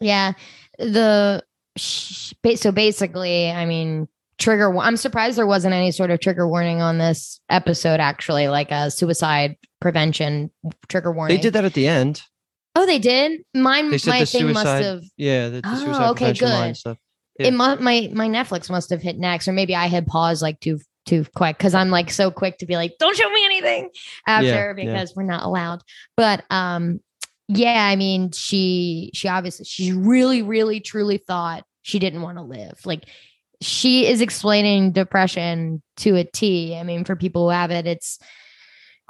Yeah. 0.00 0.32
The 0.78 1.42
so 1.78 2.72
basically, 2.72 3.50
I 3.50 3.64
mean, 3.66 4.08
trigger. 4.38 4.76
I'm 4.76 4.96
surprised 4.98 5.38
there 5.38 5.46
wasn't 5.46 5.74
any 5.74 5.90
sort 5.92 6.10
of 6.10 6.20
trigger 6.20 6.46
warning 6.48 6.82
on 6.82 6.98
this 6.98 7.40
episode. 7.48 8.00
Actually, 8.00 8.48
like 8.48 8.70
a 8.70 8.90
suicide 8.90 9.56
prevention 9.80 10.50
trigger 10.88 11.12
warning. 11.12 11.36
they 11.36 11.40
did 11.42 11.52
that 11.54 11.64
at 11.64 11.72
the 11.74 11.86
end 11.86 12.22
Oh, 12.74 12.86
they 12.86 12.98
did. 12.98 13.42
Mine. 13.54 13.90
they 13.90 13.98
my 14.06 14.24
thing 14.24 14.52
must 14.52 14.66
have. 14.66 15.02
yeah 15.16 15.48
the, 15.48 15.60
the 15.60 15.62
Oh, 15.64 16.10
okay, 16.12 16.32
good. 16.32 16.76
stuff 16.76 16.98
Yeah. 17.38 17.48
It 17.48 17.50
mu- 17.52 17.76
my 17.76 18.10
my 18.12 18.28
Netflix 18.28 18.70
must 18.70 18.90
have 18.90 19.02
hit 19.02 19.18
next, 19.18 19.48
or 19.48 19.52
maybe 19.52 19.74
I 19.74 19.86
had 19.86 20.06
paused 20.06 20.42
like 20.42 20.60
too 20.60 20.80
too 21.04 21.26
quick 21.34 21.58
because 21.58 21.74
I'm 21.74 21.90
like 21.90 22.10
so 22.10 22.30
quick 22.30 22.58
to 22.58 22.66
be 22.66 22.76
like, 22.76 22.94
don't 22.98 23.16
show 23.16 23.28
me 23.28 23.44
anything 23.44 23.90
after 24.26 24.46
yeah. 24.46 24.72
because 24.72 25.14
we're 25.16 25.24
not 25.24 25.44
allowed. 25.44 25.82
But 26.16 26.44
um, 26.50 27.00
yeah, 27.48 27.86
I 27.86 27.96
mean, 27.96 28.30
she 28.32 29.10
she 29.14 29.28
obviously 29.28 29.64
she 29.64 29.92
really 29.92 30.42
really 30.42 30.80
truly 30.80 31.18
thought 31.18 31.64
she 31.82 31.98
didn't 31.98 32.22
want 32.22 32.38
to 32.38 32.42
live. 32.42 32.78
Like 32.84 33.04
she 33.60 34.06
is 34.06 34.20
explaining 34.20 34.92
depression 34.92 35.82
to 35.98 36.16
a 36.16 36.24
T. 36.24 36.76
I 36.76 36.82
mean, 36.82 37.04
for 37.04 37.16
people 37.16 37.44
who 37.44 37.50
have 37.50 37.70
it, 37.70 37.86
it's 37.86 38.18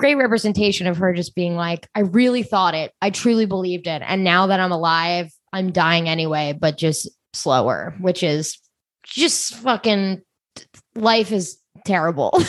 great 0.02 0.16
representation 0.16 0.88
of 0.88 0.96
her 0.96 1.14
just 1.14 1.36
being 1.36 1.54
like, 1.54 1.88
I 1.94 2.00
really 2.00 2.42
thought 2.42 2.74
it. 2.74 2.92
I 3.00 3.10
truly 3.10 3.46
believed 3.46 3.86
it. 3.86 4.02
And 4.04 4.24
now 4.24 4.48
that 4.48 4.58
I'm 4.58 4.72
alive, 4.72 5.32
I'm 5.52 5.70
dying 5.70 6.08
anyway, 6.08 6.58
but 6.60 6.76
just 6.76 7.08
slower, 7.34 7.94
which 8.00 8.24
is 8.24 8.58
just 9.04 9.54
fucking 9.54 10.20
life 10.96 11.30
is 11.30 11.56
terrible. 11.86 12.36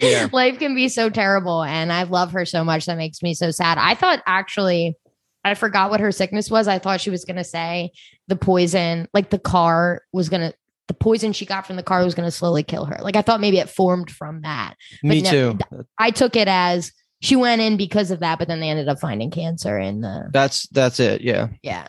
Yeah. 0.00 0.28
Life 0.32 0.58
can 0.58 0.74
be 0.74 0.88
so 0.88 1.10
terrible. 1.10 1.62
And 1.62 1.92
I 1.92 2.02
love 2.04 2.32
her 2.32 2.44
so 2.44 2.64
much. 2.64 2.86
That 2.86 2.96
makes 2.96 3.22
me 3.22 3.34
so 3.34 3.52
sad. 3.52 3.78
I 3.78 3.94
thought 3.94 4.20
actually, 4.26 4.96
I 5.44 5.54
forgot 5.54 5.90
what 5.90 6.00
her 6.00 6.10
sickness 6.10 6.50
was. 6.50 6.66
I 6.66 6.80
thought 6.80 7.00
she 7.00 7.10
was 7.10 7.24
going 7.24 7.36
to 7.36 7.44
say 7.44 7.92
the 8.26 8.34
poison, 8.34 9.06
like 9.14 9.30
the 9.30 9.38
car 9.38 10.02
was 10.12 10.28
going 10.28 10.50
to, 10.50 10.54
the 10.90 10.94
poison 10.94 11.32
she 11.32 11.46
got 11.46 11.64
from 11.64 11.76
the 11.76 11.84
car 11.84 12.04
was 12.04 12.16
going 12.16 12.26
to 12.26 12.32
slowly 12.32 12.64
kill 12.64 12.84
her. 12.84 12.98
Like 13.00 13.14
I 13.14 13.22
thought 13.22 13.40
maybe 13.40 13.58
it 13.58 13.68
formed 13.68 14.10
from 14.10 14.40
that. 14.40 14.74
me 15.04 15.22
no, 15.22 15.30
too 15.30 15.58
I 15.98 16.10
took 16.10 16.34
it 16.34 16.48
as 16.48 16.90
she 17.22 17.36
went 17.36 17.60
in 17.62 17.76
because 17.76 18.10
of 18.10 18.18
that, 18.18 18.40
but 18.40 18.48
then 18.48 18.58
they 18.58 18.68
ended 18.68 18.88
up 18.88 18.98
finding 18.98 19.30
cancer 19.30 19.78
in 19.78 20.00
the 20.00 20.28
that's 20.32 20.66
that's 20.70 20.98
it 20.98 21.20
yeah 21.20 21.46
yeah. 21.62 21.86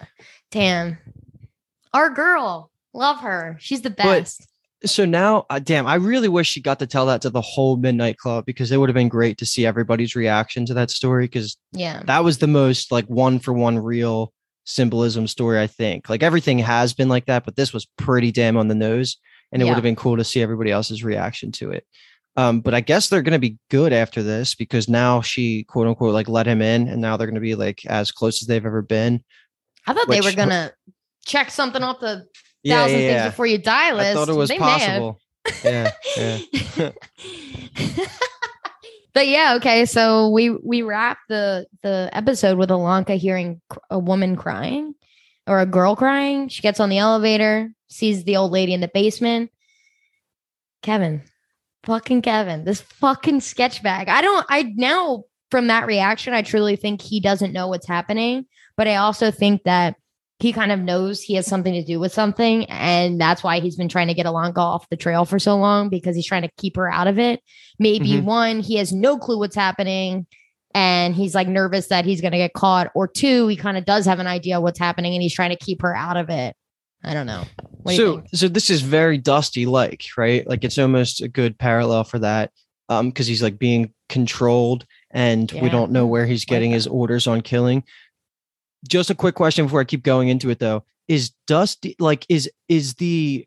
Damn. 0.52 1.00
Our 1.96 2.12
girl. 2.12 2.70
Love 2.94 3.22
her. 3.22 3.58
She's 3.60 3.82
the 3.82 3.90
But- 3.90 4.04
best. 4.04 4.48
so 4.86 5.04
now 5.06 5.46
uh, 5.50 5.60
damn 5.60 5.88
i 5.88 5.96
really 5.96 6.28
wish 6.28 6.50
she 6.50 6.62
got 6.62 6.80
to 6.80 6.88
tell 6.88 7.06
that 7.06 7.22
to 7.22 7.30
the 7.30 7.42
whole 7.42 7.78
midnight 7.78 8.18
club 8.18 8.46
because 8.46 8.72
it 8.72 8.78
would 8.78 8.90
have 8.90 8.96
been 8.96 9.10
great 9.10 9.38
to 9.38 9.46
see 9.46 9.64
everybody's 9.66 10.16
reaction 10.16 10.66
to 10.66 10.74
that 10.74 10.90
story 10.92 11.26
because 11.26 11.58
yeah. 11.72 12.02
that 12.06 12.24
was 12.24 12.38
the 12.38 12.48
most 12.48 12.92
like 12.92 13.06
one 13.06 13.40
for 13.40 13.54
one 13.54 13.78
real 13.80 14.32
symbolism 14.64 15.28
story 15.28 15.60
i 15.60 15.68
think. 15.68 16.10
Like 16.10 16.24
everything 16.24 16.60
has 16.60 16.94
been 16.94 17.10
like 17.10 17.26
that 17.26 17.46
but 17.46 17.56
this 17.56 17.74
was 17.74 17.86
pretty 17.98 18.32
damn 18.32 18.58
on 18.58 18.68
the 18.68 18.76
nose 18.76 19.18
and 19.52 19.62
it 19.62 19.66
Yeah. 19.66 19.72
would 19.72 19.76
have 19.76 19.84
been 19.84 19.96
cool 19.96 20.18
to 20.18 20.24
see 20.24 20.42
everybody 20.42 20.72
else's 20.72 21.04
reaction 21.04 21.52
to 21.54 21.72
it. 21.72 21.86
Um 22.38 22.62
but 22.62 22.74
i 22.74 22.80
guess 22.82 23.10
they're 23.10 23.22
going 23.22 23.34
to 23.34 23.40
be 23.50 23.58
good 23.70 23.92
after 23.94 24.24
this 24.24 24.56
because 24.56 24.88
now 24.88 25.22
she 25.22 25.64
quote 25.66 25.88
unquote 25.88 26.14
like 26.14 26.30
let 26.30 26.48
him 26.48 26.62
in 26.62 26.88
and 26.88 27.02
now 27.02 27.18
they're 27.18 27.28
going 27.28 27.36
to 27.36 27.42
be 27.42 27.56
like 27.56 27.86
as 27.88 28.12
close 28.12 28.42
as 28.42 28.48
they've 28.48 28.66
ever 28.66 28.82
been 28.82 29.24
I 29.88 29.94
thought 29.94 30.08
they 30.08 30.22
were 30.22 30.32
gonna 30.32 30.72
check 31.26 31.50
something 31.52 31.82
off 31.84 32.00
the 32.00 32.26
yeah 32.64 32.84
thousand 32.84 33.00
yeah, 33.00 33.22
things 33.24 33.32
before 33.34 33.48
you 33.48 33.58
die 33.58 33.92
list. 33.94 34.12
i 34.12 34.14
thought 34.14 34.30
it 34.30 34.36
was 34.36 34.50
They 34.50 34.58
possible. 34.60 35.20
Yeah 35.66 35.92
yeah 36.16 36.92
but 39.14 39.28
yeah, 39.28 39.56
okay. 39.56 39.86
So 39.86 40.30
we 40.30 40.50
we 40.50 40.82
wrap 40.82 41.20
the 41.30 41.68
the 41.84 42.10
episode 42.14 42.58
with 42.58 42.70
Ilonka 42.70 43.18
hearing 43.18 43.62
a 43.90 44.00
woman 44.00 44.36
crying 44.36 44.96
or 45.48 45.60
a 45.60 45.66
girl 45.66 45.96
crying. 45.96 46.48
She 46.48 46.62
gets 46.62 46.80
on 46.80 46.90
the 46.90 46.98
elevator, 46.98 47.72
sees 47.90 48.24
the 48.24 48.38
old 48.38 48.52
lady 48.52 48.74
in 48.74 48.82
the 48.82 48.92
basement. 48.94 49.52
Kevin, 50.82 51.24
fucking 51.84 52.22
Kevin, 52.22 52.64
this 52.64 52.82
fucking 52.82 53.42
sketch 53.42 53.84
bag. 53.84 54.10
I 54.10 54.22
don't, 54.22 54.46
I 54.50 54.64
now 54.76 55.26
from 55.52 55.68
that 55.68 55.86
reaction, 55.86 56.34
I 56.34 56.42
truly 56.42 56.76
think 56.76 57.02
he 57.02 57.20
doesn't 57.20 57.54
know 57.54 57.68
what's 57.68 57.88
happening. 57.88 58.46
But 58.78 58.88
I 58.88 58.96
also 58.96 59.30
think 59.30 59.64
that 59.64 59.96
he 60.42 60.52
kind 60.52 60.72
of 60.72 60.80
knows 60.80 61.22
he 61.22 61.36
has 61.36 61.46
something 61.46 61.74
to 61.74 61.84
do 61.84 62.00
with 62.00 62.12
something. 62.14 62.66
And 62.66 63.22
that's 63.22 63.44
why 63.44 63.60
he's 63.60 63.76
been 63.76 63.90
trying 63.90 64.08
to 64.08 64.14
get 64.14 64.26
Ilonka 64.26 64.58
off 64.58 64.90
the 64.90 64.98
trail 64.98 65.24
for 65.26 65.38
so 65.40 65.56
long 65.58 65.90
because 65.90 66.16
he's 66.16 66.26
trying 66.26 66.42
to 66.42 66.50
keep 66.58 66.76
her 66.78 66.92
out 66.92 67.08
of 67.08 67.20
it. 67.20 67.42
Maybe 67.80 68.14
Mhm. 68.14 68.24
one, 68.24 68.60
he 68.60 68.76
has 68.78 68.92
no 68.92 69.18
clue 69.18 69.38
what's 69.38 69.56
happening 69.56 70.26
and 70.74 71.14
he's 71.16 71.36
like 71.36 71.48
nervous 71.48 71.88
that 71.88 72.06
he's 72.06 72.22
going 72.22 72.32
to 72.32 72.38
get 72.38 72.54
caught. 72.54 72.90
Or 72.96 73.08
two, 73.08 73.48
he 73.48 73.56
kind 73.56 73.78
of 73.78 73.86
does 73.86 74.06
have 74.06 74.20
an 74.20 74.28
idea 74.28 74.60
what's 74.62 74.80
happening 74.80 75.14
and 75.14 75.22
he's 75.22 75.34
trying 75.34 75.50
to 75.52 75.64
keep 75.64 75.82
her 75.84 75.96
out 75.96 76.18
of 76.18 76.30
it. 76.30 76.56
I 77.04 77.14
don't 77.14 77.26
know. 77.26 77.44
What 77.84 77.92
do 77.92 77.98
so 77.98 78.16
think? 78.18 78.30
so 78.34 78.48
this 78.48 78.70
is 78.70 78.82
very 78.82 79.18
dusty 79.18 79.66
like 79.66 80.04
right 80.16 80.48
like 80.48 80.64
it's 80.64 80.78
almost 80.78 81.22
a 81.22 81.28
good 81.28 81.58
parallel 81.58 82.04
for 82.04 82.20
that 82.20 82.52
um 82.90 83.10
because 83.10 83.26
he's 83.26 83.42
like 83.42 83.58
being 83.58 83.92
controlled 84.08 84.86
and 85.10 85.52
we 85.54 85.70
don't 85.70 85.92
know 85.92 86.06
where 86.06 86.28
he's 86.28 86.46
getting 86.46 86.70
his 86.72 86.86
orders 86.86 87.26
on 87.26 87.42
killing 87.42 87.84
just 88.88 89.10
a 89.10 89.16
quick 89.16 89.36
question 89.36 89.66
before 89.66 89.82
i 89.82 89.86
keep 89.86 90.04
going 90.04 90.30
into 90.30 90.50
it 90.50 90.60
though 90.60 90.84
is 91.08 91.32
dusty 91.48 91.96
like 92.00 92.26
is 92.30 92.50
is 92.70 92.96
the 92.96 93.46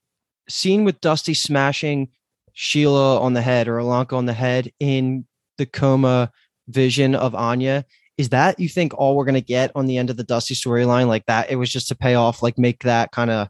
scene 0.48 0.84
with 0.84 1.00
dusty 1.00 1.34
smashing 1.34 2.08
sheila 2.52 3.20
on 3.20 3.32
the 3.32 3.42
head 3.42 3.66
or 3.66 3.78
Ilonka 3.78 4.12
on 4.12 4.26
the 4.26 4.32
head 4.32 4.72
in 4.78 5.26
the 5.58 5.66
coma 5.66 6.30
vision 6.68 7.14
of 7.14 7.34
anya 7.34 7.84
is 8.16 8.28
that 8.28 8.60
you 8.60 8.68
think 8.68 8.94
all 8.94 9.16
we're 9.16 9.24
to 9.24 9.40
get 9.40 9.72
on 9.74 9.86
the 9.86 9.98
end 9.98 10.08
of 10.08 10.16
the 10.16 10.24
dusty 10.24 10.54
storyline 10.54 11.08
like 11.08 11.26
that 11.26 11.50
it 11.50 11.56
was 11.56 11.70
just 11.70 11.88
to 11.88 11.94
pay 11.94 12.14
off 12.14 12.42
like 12.42 12.58
make 12.58 12.82
that 12.84 13.10
kind 13.10 13.30
of 13.30 13.48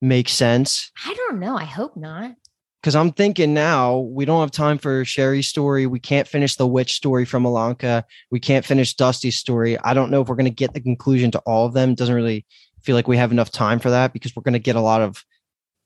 make 0.00 0.28
sense 0.28 0.90
I 1.04 1.14
don't 1.14 1.40
know. 1.40 1.56
I 1.56 1.64
hope 1.64 1.96
not. 1.96 2.34
Because 2.80 2.94
i'm 2.94 3.12
thinking 3.12 3.54
now 3.54 3.98
we 3.98 4.24
don't 4.24 4.40
have 4.40 4.50
time 4.50 4.78
for 4.78 5.04
Cheri's 5.04 5.48
story 5.48 5.86
we 5.86 6.00
can't 6.00 6.28
finish 6.28 6.56
the 6.56 6.66
witch 6.66 6.92
story 6.94 7.24
from 7.24 7.44
Ilonka 7.44 8.04
we 8.30 8.40
can't 8.40 8.64
finish 8.64 8.94
dusty's 8.94 9.36
story 9.36 9.78
i 9.80 9.92
don't 9.94 10.10
know 10.10 10.22
if 10.22 10.28
we're 10.28 10.36
going 10.36 10.44
to 10.44 10.50
get 10.50 10.74
the 10.74 10.80
conclusion 10.80 11.30
to 11.32 11.38
all 11.40 11.66
of 11.66 11.72
them 11.74 11.90
it 11.90 11.98
doesn't 11.98 12.14
really 12.14 12.46
feel 12.82 12.94
like 12.94 13.08
we 13.08 13.16
have 13.16 13.32
enough 13.32 13.50
time 13.50 13.78
for 13.78 13.90
that 13.90 14.12
because 14.12 14.34
we're 14.34 14.42
going 14.42 14.52
to 14.52 14.58
get 14.58 14.76
a 14.76 14.80
lot 14.80 15.00
of 15.00 15.24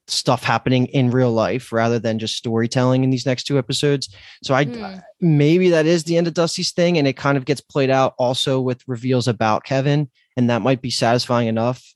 stuff 0.09 0.43
happening 0.43 0.87
in 0.87 1.11
real 1.11 1.33
life 1.33 1.73
rather 1.73 1.99
than 1.99 2.19
just 2.19 2.37
storytelling 2.37 3.05
in 3.05 3.11
these 3.11 3.25
next 3.25 3.45
two 3.45 3.57
episodes 3.57 4.15
so 4.43 4.53
i 4.53 4.65
Hmm. 4.65 4.99
maybe 5.21 5.71
that 5.71 5.87
is 5.87 6.05
the 6.05 6.17
end 6.17 6.27
of 6.27 6.35
Dusty's 6.35 6.73
thing, 6.73 6.99
and 6.99 7.07
it 7.07 7.17
kind 7.17 7.39
of 7.39 7.45
gets 7.45 7.61
played 7.61 7.89
out 7.91 8.15
also 8.19 8.61
with 8.61 8.83
reveals 8.89 9.29
about 9.29 9.65
Kevin, 9.65 10.11
and 10.37 10.51
that 10.51 10.61
might 10.63 10.83
be 10.83 10.91
satisfying 10.91 11.49
enough. 11.49 11.95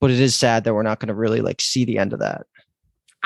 But 0.00 0.10
it 0.10 0.20
is 0.20 0.34
sad 0.34 0.64
that 0.64 0.74
we're 0.74 0.82
not 0.82 1.00
going 1.00 1.08
to 1.08 1.14
really 1.14 1.40
like 1.40 1.60
see 1.60 1.84
the 1.84 1.98
end 1.98 2.12
of 2.12 2.20
that. 2.20 2.46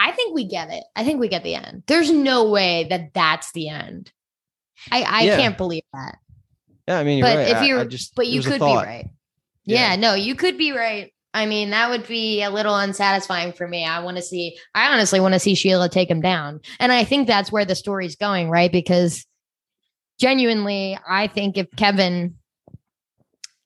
I 0.00 0.12
think 0.12 0.34
we 0.34 0.44
get 0.44 0.70
it. 0.70 0.84
I 0.94 1.04
think 1.04 1.18
we 1.18 1.26
get 1.28 1.42
the 1.42 1.56
end. 1.56 1.82
There's 1.88 2.10
no 2.10 2.48
way 2.50 2.86
that 2.88 3.12
that's 3.14 3.50
the 3.52 3.68
end. 3.68 4.12
I 4.92 5.02
I 5.02 5.20
Yeah. 5.22 5.36
can't 5.36 5.58
believe 5.58 5.82
that. 5.92 6.18
Yeah, 6.86 6.98
I 7.00 7.04
mean, 7.04 7.18
you're 7.18 7.26
But 7.26 7.36
right. 7.36 7.48
if 7.48 7.56
I- 7.56 7.60
I 7.60 7.64
you're, 7.64 7.84
just, 7.84 8.14
but 8.14 8.28
you 8.28 8.40
could 8.40 8.60
be 8.60 8.64
right. 8.66 9.10
Yeah. 9.64 9.90
Yeah. 9.90 9.96
no, 9.96 10.14
you 10.14 10.34
could 10.36 10.56
be 10.56 10.70
right. 10.72 11.12
I 11.34 11.44
mean, 11.46 11.70
that 11.70 11.90
would 11.90 12.06
be 12.08 12.42
a 12.42 12.48
little 12.50 12.74
unsatisfying 12.74 13.52
for 13.52 13.68
me. 13.68 13.84
I 13.84 14.00
want 14.00 14.16
to 14.16 14.22
see. 14.22 14.56
I 14.74 14.92
honestly 14.92 15.20
want 15.20 15.34
to 15.34 15.40
see 15.40 15.54
Sheila 15.54 15.88
take 15.90 16.08
him 16.10 16.20
down, 16.22 16.60
and 16.80 16.90
I 16.92 17.04
think 17.04 17.26
that's 17.26 17.52
where 17.52 17.64
the 17.66 17.74
story's 17.74 18.16
going, 18.16 18.48
right? 18.48 18.72
Because 18.72 19.26
genuinely, 20.18 20.98
I 21.06 21.26
think 21.26 21.58
if 21.58 21.66
Kevin 21.76 22.36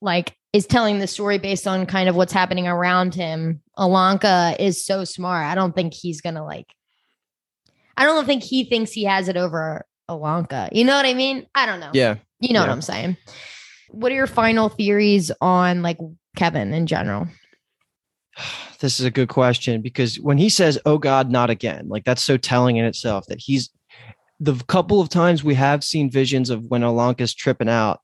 like 0.01 0.35
is 0.53 0.67
telling 0.67 0.99
the 0.99 1.07
story 1.07 1.39
based 1.39 1.67
on 1.67 1.85
kind 1.87 2.07
of 2.07 2.15
what's 2.15 2.31
happening 2.31 2.67
around 2.67 3.15
him, 3.15 3.61
Ilonka 3.77 4.55
is 4.59 4.85
so 4.85 5.03
smart. 5.03 5.45
I 5.45 5.55
don't 5.55 5.75
think 5.75 5.93
he's 5.93 6.21
gonna 6.21 6.45
like. 6.45 6.67
I 7.97 8.05
don't 8.05 8.25
think 8.25 8.43
he 8.43 8.63
thinks 8.63 8.91
he 8.91 9.03
has 9.03 9.27
it 9.27 9.37
over 9.37 9.85
Ilonka. 10.09 10.69
You 10.71 10.85
know 10.85 10.95
what 10.95 11.05
I 11.05 11.13
mean? 11.13 11.47
I 11.55 11.65
don't 11.65 11.79
know. 11.79 11.91
Yeah, 11.93 12.15
You 12.39 12.53
know 12.53 12.61
what 12.61 12.69
I'm 12.69 12.81
saying? 12.81 13.17
What 13.89 14.11
are 14.11 14.15
your 14.15 14.27
final 14.27 14.69
theories 14.69 15.31
on 15.41 15.81
like 15.81 15.97
Kevin 16.35 16.73
in 16.73 16.87
general? 16.87 17.27
this 18.79 18.99
is 18.99 19.05
a 19.05 19.11
good 19.11 19.29
question 19.29 19.81
because 19.81 20.19
when 20.19 20.37
he 20.37 20.49
says, 20.49 20.79
"Oh 20.85 20.97
God, 20.97 21.31
not 21.31 21.49
again," 21.49 21.87
like 21.89 22.05
that's 22.05 22.23
so 22.23 22.37
telling 22.37 22.77
in 22.77 22.85
itself 22.85 23.25
that 23.27 23.39
he's 23.39 23.69
the 24.39 24.55
couple 24.67 24.99
of 24.99 25.09
times 25.09 25.43
we 25.43 25.55
have 25.55 25.83
seen 25.83 26.09
visions 26.09 26.49
of 26.49 26.65
when 26.65 26.81
Ilonka's 26.81 27.33
tripping 27.33 27.69
out, 27.69 28.01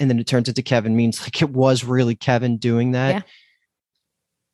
and 0.00 0.10
then 0.10 0.18
it 0.18 0.26
turns 0.26 0.48
into 0.48 0.62
Kevin 0.62 0.96
means 0.96 1.20
like 1.22 1.40
it 1.40 1.50
was 1.50 1.84
really 1.84 2.14
Kevin 2.16 2.56
doing 2.56 2.92
that. 2.92 3.14
Yeah. 3.14 3.22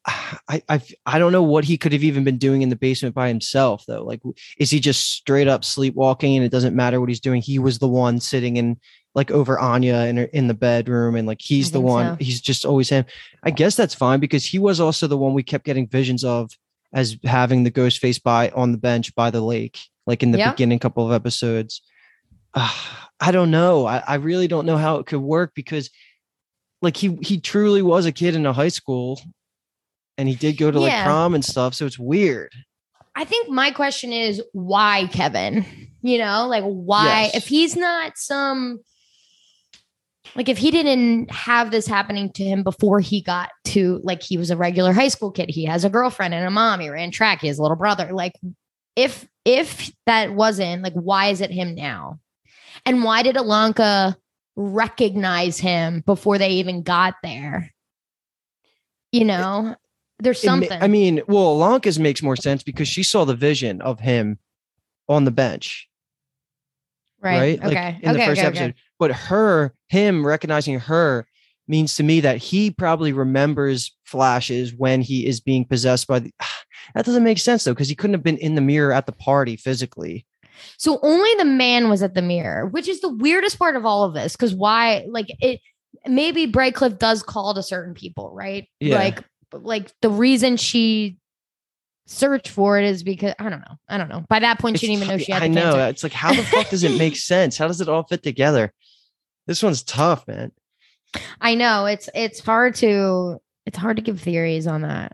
I, 0.49 0.63
I 0.69 0.81
I 1.05 1.19
don't 1.19 1.33
know 1.33 1.43
what 1.43 1.65
he 1.65 1.77
could 1.79 1.93
have 1.93 2.05
even 2.05 2.23
been 2.25 2.39
doing 2.39 2.63
in 2.63 2.69
the 2.69 2.77
basement 2.77 3.15
by 3.15 3.29
himself 3.29 3.85
though. 3.89 4.05
Like, 4.05 4.21
is 4.59 4.71
he 4.71 4.79
just 4.81 5.13
straight 5.13 5.49
up 5.49 5.65
sleepwalking 5.65 6.37
and 6.37 6.45
it 6.45 6.53
doesn't 6.53 6.77
matter 6.77 7.01
what 7.01 7.09
he's 7.09 7.21
doing? 7.21 7.41
He 7.43 7.59
was 7.59 7.79
the 7.79 7.89
one 7.89 8.21
sitting 8.21 8.57
in 8.57 8.79
like 9.15 9.31
over 9.31 9.59
Anya 9.59 10.01
in 10.07 10.19
in 10.19 10.47
the 10.47 10.55
bedroom, 10.55 11.17
and 11.17 11.27
like 11.27 11.41
he's 11.41 11.71
the 11.73 11.81
one. 11.81 12.19
so. 12.19 12.25
He's 12.25 12.41
just 12.41 12.65
always 12.65 12.89
him. 12.89 13.05
I 13.43 13.51
guess 13.51 13.75
that's 13.75 13.95
fine 13.95 14.21
because 14.21 14.45
he 14.45 14.59
was 14.59 14.79
also 14.79 15.07
the 15.07 15.17
one 15.17 15.35
we 15.35 15.43
kept 15.43 15.65
getting 15.65 15.89
visions 15.89 16.23
of 16.23 16.51
as 16.93 17.17
having 17.25 17.65
the 17.65 17.71
ghost 17.71 17.99
face 17.99 18.19
by 18.19 18.51
on 18.51 18.73
the 18.73 18.79
bench 18.79 19.15
by 19.15 19.31
the 19.31 19.41
lake, 19.41 19.79
like 20.07 20.23
in 20.23 20.31
the 20.31 20.39
Yeah. 20.39 20.53
beginning 20.53 20.79
couple 20.79 21.05
of 21.05 21.13
episodes. 21.13 21.83
Ah, 22.57 23.11
I 23.21 23.31
don't 23.31 23.51
know. 23.51 23.87
I, 23.87 24.03
I 24.07 24.15
really 24.17 24.47
don't 24.47 24.67
know 24.67 24.77
how 24.77 24.97
it 24.97 25.07
could 25.07 25.21
work 25.21 25.53
because 25.55 25.89
like 26.83 26.97
he 26.97 27.19
he 27.23 27.41
truly 27.41 27.81
was 27.81 28.05
a 28.05 28.13
kid 28.13 28.35
in 28.35 28.45
a 28.45 28.53
high 28.53 28.69
school 28.69 29.21
and 30.19 30.29
he 30.29 30.35
did 30.35 30.59
go 30.59 30.71
to 30.71 30.79
like 30.79 31.03
prom 31.03 31.35
and 31.35 31.45
stuff. 31.45 31.75
So 31.75 31.87
it's 31.87 31.99
weird. 31.99 32.53
I 33.15 33.25
think 33.25 33.49
my 33.49 33.71
question 33.71 34.13
is 34.13 34.43
why 34.53 35.09
Kevin? 35.13 35.65
You 36.03 36.19
know, 36.19 36.47
like 36.47 36.65
why 36.65 37.23
Yes. 37.23 37.37
if 37.37 37.47
he's 37.47 37.75
not 37.75 38.13
some 38.17 38.81
like 40.35 40.49
if 40.49 40.59
he 40.59 40.71
didn't 40.71 41.31
have 41.31 41.71
this 41.71 41.87
happening 41.87 42.31
to 42.33 42.45
him 42.45 42.63
before 42.63 43.01
he 43.01 43.23
got 43.23 43.51
to 43.65 44.01
like 44.05 44.23
he 44.23 44.37
was 44.37 44.51
a 44.51 44.57
regular 44.57 44.93
high 44.93 45.09
school 45.09 45.31
kid, 45.31 45.49
he 45.49 45.65
has 45.65 45.85
a 45.85 45.91
girlfriend 45.91 46.35
and 46.35 46.47
a 46.47 46.51
mom, 46.51 46.81
he 46.81 46.91
ran 46.91 47.11
track, 47.11 47.41
he 47.41 47.47
has 47.49 47.59
a 47.59 47.63
little 47.63 47.77
brother. 47.77 48.11
Like 48.13 48.35
if 48.95 49.27
if 49.45 49.91
that 50.05 50.35
wasn't 50.35 50.83
like 50.83 50.93
why 50.93 51.29
is 51.29 51.41
it 51.41 51.51
him 51.51 51.75
now? 51.75 52.21
And 52.85 53.03
why 53.05 53.23
did 53.23 53.37
Ilonka 53.37 54.17
recognize 54.57 55.59
him 55.59 56.03
before 56.07 56.39
they 56.39 56.51
even 56.51 56.83
got 56.83 57.15
there? 57.23 57.73
You 59.13 59.25
know, 59.25 59.77
there's 60.19 60.43
It 60.43 60.47
something. 60.47 60.83
I 60.83 60.89
mean, 60.89 61.23
well, 61.27 61.57
Ilonka's 61.57 61.99
makes 61.99 62.23
more 62.23 62.37
sense 62.37 62.63
because 62.63 62.89
she 62.89 63.03
saw 63.03 63.25
the 63.25 63.35
vision 63.35 63.81
of 63.81 64.01
him 64.01 64.39
on 65.09 65.25
the 65.25 65.31
bench, 65.31 65.89
right? 67.21 67.59
Like 67.61 67.73
Okay. 67.73 67.99
in 68.03 68.13
the 68.13 68.19
first 68.19 68.39
okay, 68.41 68.47
episode. 68.47 68.65
okay. 68.65 68.75
But 68.99 69.13
her, 69.13 69.75
him 69.89 70.27
recognizing 70.27 70.81
her 70.81 71.27
means 71.69 71.97
to 71.97 72.03
me 72.03 72.21
that 72.21 72.39
he 72.39 72.71
probably 72.71 73.13
remembers 73.13 73.95
flashes 74.05 74.75
when 74.75 75.01
he 75.03 75.27
is 75.27 75.41
being 75.41 75.65
possessed 75.65 76.07
by 76.07 76.19
the 76.19 76.33
that 76.95 77.05
doesn't 77.05 77.25
make 77.25 77.39
sense 77.39 77.65
though, 77.65 77.73
because 77.73 77.89
he 77.89 77.95
couldn't 77.95 78.15
have 78.15 78.23
been 78.23 78.39
in 78.39 78.55
the 78.55 78.61
mirror 78.61 78.93
at 78.93 79.07
the 79.07 79.13
party 79.13 79.57
physically. 79.57 80.26
So 80.79 80.99
only 81.03 81.31
the 81.39 81.45
man 81.45 81.89
was 81.89 82.03
at 82.03 82.15
the 82.15 82.23
mirror, 82.23 82.67
which 82.67 82.89
is 82.89 83.01
the 83.01 83.09
weirdest 83.09 83.59
part 83.59 83.77
of 83.77 83.87
all 83.87 84.05
of 84.05 84.15
this. 84.15 84.33
Because 84.37 84.55
why? 84.55 85.07
Like 85.09 85.27
it, 85.41 85.61
maybe 86.07 86.47
Brightcliffe 86.47 86.99
does 86.99 87.23
call 87.23 87.55
to 87.55 87.63
certain 87.63 87.95
people, 87.95 88.31
right? 88.35 88.69
Yeah. 88.81 88.99
Like, 88.99 89.25
like 89.53 89.93
the 90.03 90.11
reason 90.11 90.57
she 90.57 91.19
searched 92.07 92.49
for 92.49 92.79
it 92.79 92.85
is 92.85 93.03
because 93.03 93.35
I 93.39 93.49
don't 93.49 93.61
know. 93.61 93.77
I 93.89 93.99
don't 93.99 94.09
know. 94.09 94.25
By 94.29 94.41
that 94.41 94.59
point, 94.59 94.79
she 94.79 94.87
didn't 94.87 95.03
even 95.03 95.09
know 95.09 95.19
she 95.19 95.33
had. 95.33 95.43
I 95.43 95.49
know. 95.49 95.73
cancer. 95.73 95.89
It's 95.89 96.03
like 96.03 96.13
how 96.13 96.33
the 96.33 96.43
fuck 96.43 96.71
does 96.71 96.85
it 96.85 96.99
make 96.99 97.17
sense? 97.17 97.57
How 97.57 97.67
does 97.67 97.81
it 97.81 97.89
all 97.89 98.05
fit 98.05 98.23
together? 98.23 98.73
This 99.47 99.63
one's 99.63 99.83
tough, 99.83 100.27
man. 100.27 100.53
I 101.41 101.55
know. 101.55 101.87
It's 101.87 102.09
it's 102.15 102.41
hard 102.41 102.75
to 102.77 103.41
it's 103.65 103.79
hard 103.79 103.97
to 103.97 104.03
give 104.03 104.21
theories 104.21 104.67
on 104.67 104.83
that. 104.83 105.13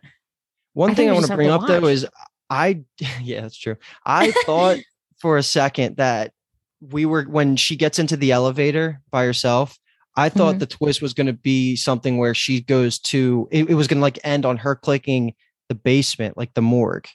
One 0.75 0.91
I 0.91 0.95
thing 0.95 1.11
I 1.11 1.13
want 1.13 1.27
to 1.27 1.35
bring 1.35 1.51
up 1.51 1.67
though 1.67 1.87
is 1.87 2.07
I 2.49 2.83
yeah, 3.23 3.43
that's 3.43 3.57
true. 3.57 3.77
I 4.05 4.31
thought 4.47 4.79
for 5.23 5.37
a 5.39 5.43
second 5.43 5.97
that 5.97 6.33
we 6.81 7.07
were 7.07 7.23
when 7.23 7.57
she 7.57 7.77
gets 7.77 7.99
into 8.01 8.17
the 8.17 8.33
elevator 8.33 9.01
by 9.11 9.25
herself. 9.25 9.79
I 10.17 10.29
thought 10.29 10.57
Mhm. 10.57 10.59
the 10.59 10.67
twist 10.67 11.01
was 11.01 11.15
going 11.15 11.29
to 11.29 11.33
be 11.33 11.77
something 11.77 12.19
where 12.19 12.35
she 12.35 12.61
goes 12.61 12.99
to 12.99 13.49
it, 13.51 13.71
it 13.71 13.75
was 13.75 13.87
going 13.87 13.99
to 13.99 14.03
like 14.03 14.19
end 14.25 14.45
on 14.45 14.59
her 14.59 14.75
clicking 14.75 15.33
the 15.71 15.75
basement, 15.77 16.37
like 16.37 16.53
the 16.53 16.61
morgue, 16.61 17.07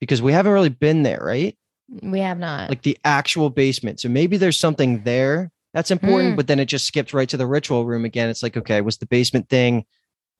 because 0.00 0.20
we 0.20 0.32
haven't 0.32 0.52
really 0.52 0.70
been 0.70 1.02
there, 1.04 1.20
right? 1.22 1.56
We 2.02 2.20
have 2.20 2.38
not. 2.38 2.70
Like 2.70 2.82
the 2.82 2.98
actual 3.04 3.50
basement. 3.50 4.00
So 4.00 4.08
maybe 4.08 4.36
there's 4.36 4.56
something 4.56 5.04
there 5.04 5.52
that's 5.74 5.90
important, 5.92 6.32
Mm. 6.32 6.36
but 6.36 6.46
then 6.48 6.58
it 6.58 6.64
just 6.64 6.86
skipped 6.86 7.12
right 7.12 7.28
to 7.28 7.36
the 7.36 7.46
ritual 7.46 7.84
room 7.84 8.04
again. 8.04 8.28
It's 8.30 8.42
like, 8.42 8.56
okay, 8.56 8.80
was 8.80 8.96
the 8.98 9.06
basement 9.06 9.48
thing 9.48 9.84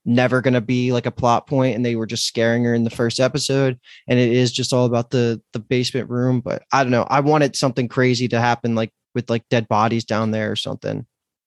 never 0.05 0.41
going 0.41 0.53
to 0.55 0.61
be 0.61 0.91
like 0.91 1.05
a 1.05 1.11
plot 1.11 1.45
point 1.47 1.75
and 1.75 1.85
they 1.85 1.95
were 1.95 2.07
just 2.07 2.25
scaring 2.25 2.63
her 2.63 2.73
in 2.73 2.83
the 2.83 2.89
first 2.89 3.19
episode 3.19 3.79
and 4.07 4.17
it 4.19 4.31
is 4.31 4.51
just 4.51 4.73
all 4.73 4.85
about 4.85 5.11
the 5.11 5.39
the 5.53 5.59
basement 5.59 6.09
room 6.09 6.39
but 6.39 6.63
i 6.73 6.81
don't 6.83 6.91
know 6.91 7.05
i 7.09 7.19
wanted 7.19 7.55
something 7.55 7.87
crazy 7.87 8.27
to 8.27 8.39
happen 8.39 8.73
like 8.73 8.91
with 9.13 9.29
like 9.29 9.47
dead 9.49 9.67
bodies 9.67 10.03
down 10.03 10.31
there 10.31 10.51
or 10.51 10.55
something 10.55 11.05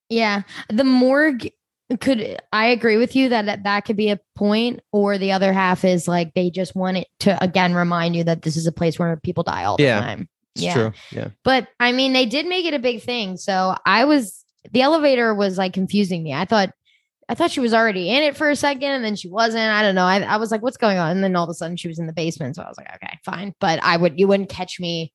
Yeah, 0.09 0.43
the 0.69 0.85
morgue 0.85 1.49
could. 2.01 2.41
I 2.53 2.67
agree 2.67 2.97
with 2.97 3.15
you 3.17 3.29
that, 3.31 3.63
that 3.65 3.85
could 3.85 3.97
be 3.97 4.09
a 4.11 4.19
point, 4.37 4.81
or 4.93 5.19
the 5.19 5.33
other 5.33 5.53
half 5.53 5.85
is 5.85 6.07
like 6.09 6.33
they 6.35 6.49
just 6.51 6.75
want 6.75 6.97
it 6.99 7.09
to 7.21 7.43
again 7.43 7.75
remind 7.75 8.15
you 8.17 8.25
that 8.25 8.43
this 8.43 8.57
is 8.57 8.67
a 8.67 8.73
place 8.73 8.99
where 8.99 9.17
people 9.17 9.43
die 9.45 9.65
all 9.65 9.77
the 9.77 9.83
Yeah. 9.85 10.01
time. 10.01 10.29
Yeah. 10.55 10.75
true. 10.75 10.93
Yeah. 11.11 11.29
But 11.43 11.69
I 11.81 11.93
mean, 11.93 12.13
they 12.13 12.27
did 12.27 12.47
make 12.47 12.65
it 12.65 12.75
a 12.75 12.79
big 12.79 13.03
thing. 13.03 13.37
So 13.37 13.77
I 13.85 14.05
was 14.05 14.45
the 14.73 14.83
elevator 14.83 15.35
was 15.35 15.59
like 15.59 15.73
confusing 15.73 16.23
me. 16.23 16.33
I 16.33 16.45
thought 16.47 16.71
I 17.29 17.35
thought 17.35 17.51
she 17.51 17.61
was 17.61 17.73
already 17.73 18.11
in 18.11 18.23
it 18.23 18.37
for 18.37 18.51
a 18.51 18.57
second 18.57 18.91
and 18.91 19.05
then 19.05 19.17
she 19.17 19.29
wasn't. 19.29 19.63
I 19.63 19.83
don't 19.83 19.95
know. 19.95 20.05
I, 20.05 20.21
I 20.21 20.37
was 20.37 20.51
like, 20.51 20.63
what's 20.63 20.77
going 20.77 20.99
on? 20.99 21.11
And 21.11 21.25
then 21.25 21.35
all 21.37 21.45
of 21.45 21.51
a 21.51 21.55
sudden 21.55 21.77
she 21.77 21.89
was 21.89 21.99
in 21.99 22.07
the 22.07 22.13
basement. 22.13 22.57
So 22.57 22.63
I 22.63 22.69
was 22.69 22.77
like, 22.77 22.95
okay, 22.97 23.19
fine. 23.25 23.55
But 23.61 23.83
I 23.83 23.97
would 23.97 24.19
you 24.19 24.29
wouldn't 24.29 24.51
catch 24.51 24.79
me 24.79 25.13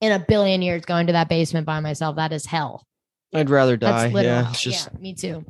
in 0.00 0.12
a 0.12 0.18
billion 0.18 0.62
years 0.62 0.84
going 0.84 1.06
to 1.06 1.12
that 1.12 1.28
basement 1.28 1.66
by 1.66 1.80
myself. 1.80 2.16
That 2.16 2.32
is 2.32 2.46
hell. 2.46 2.86
I'd 3.32 3.50
rather 3.50 3.76
die. 3.76 4.08
Yeah. 4.08 4.50
It's 4.50 4.62
just 4.62 4.88
yeah, 4.92 4.98
me 5.00 5.14
too. 5.14 5.44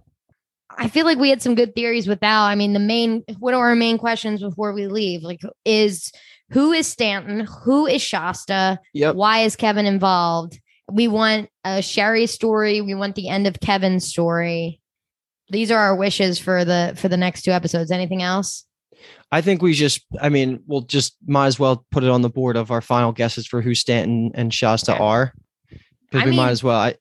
I 0.77 0.89
feel 0.89 1.05
like 1.05 1.19
we 1.19 1.31
had 1.31 1.43
some 1.43 1.55
good 1.55 1.75
theories 1.75 2.09
with 2.09 2.23
Al. 2.23 2.45
I 2.45 2.55
mean, 2.55 2.73
the 2.73 2.81
main 2.81 3.25
what 3.39 3.55
are 3.55 3.69
our 3.69 3.75
main 3.75 3.99
questions 3.99 4.43
before 4.43 4.73
we 4.73 4.87
leave? 4.87 5.23
Like, 5.23 5.41
is 5.65 6.13
who 6.51 6.73
is 6.73 6.87
Stanton? 6.87 7.47
Who 7.65 7.87
is 7.87 8.03
Shasta? 8.03 8.79
Yep. 8.93 9.15
Why 9.17 9.41
is 9.41 9.57
Kevin 9.57 9.87
involved? 9.87 10.61
We 10.91 11.09
want 11.09 11.49
a 11.65 11.81
Cheri 11.81 12.27
story. 12.27 12.81
We 12.81 12.95
want 12.95 13.15
the 13.15 13.29
end 13.29 13.47
of 13.47 13.61
Kevin's 13.61 14.07
story. 14.07 14.81
These 15.51 15.71
are 15.71 15.79
our 15.79 15.95
wishes 15.97 16.39
for 16.39 16.65
the 16.65 16.95
for 16.97 17.09
the 17.09 17.17
next 17.17 17.43
two 17.43 17.51
episodes. 17.51 17.91
Anything 17.91 18.23
else? 18.23 18.65
I 19.31 19.41
think 19.41 19.61
we 19.61 19.75
just, 19.75 20.05
I 20.21 20.29
mean, 20.29 20.63
we'll 20.67 20.83
just 20.83 21.17
might 21.27 21.49
as 21.49 21.59
well 21.59 21.85
put 21.91 22.05
it 22.05 22.11
on 22.11 22.23
the 22.23 22.31
board 22.31 22.57
of 22.57 22.71
our 22.71 22.81
final 22.81 23.13
guesses 23.13 23.47
for 23.47 23.61
who 23.61 23.75
Stanton 23.75 24.31
and 24.35 24.55
Shasta 24.55 24.95
Okay. 24.95 25.03
are. 25.03 25.33
Because 26.11 26.25
we 26.25 26.31
mean- 26.31 26.37
might 26.37 26.51
as 26.51 26.63
well. 26.63 26.79
I, 26.79 26.95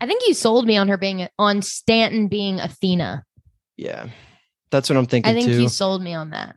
I 0.00 0.06
think 0.06 0.22
you 0.26 0.34
sold 0.34 0.66
me 0.66 0.76
on 0.76 0.88
her 0.88 0.96
being 0.98 1.26
on 1.38 1.62
Stanton 1.62 2.28
being 2.28 2.60
Athena. 2.60 3.24
yeah, 3.76 4.08
that's 4.70 4.88
what 4.88 4.96
I'm 4.96 5.06
thinking 5.06 5.30
I 5.30 5.34
think 5.34 5.46
too. 5.46 5.60
you 5.62 5.68
sold 5.68 6.02
me 6.02 6.14
on 6.14 6.30
that. 6.30 6.56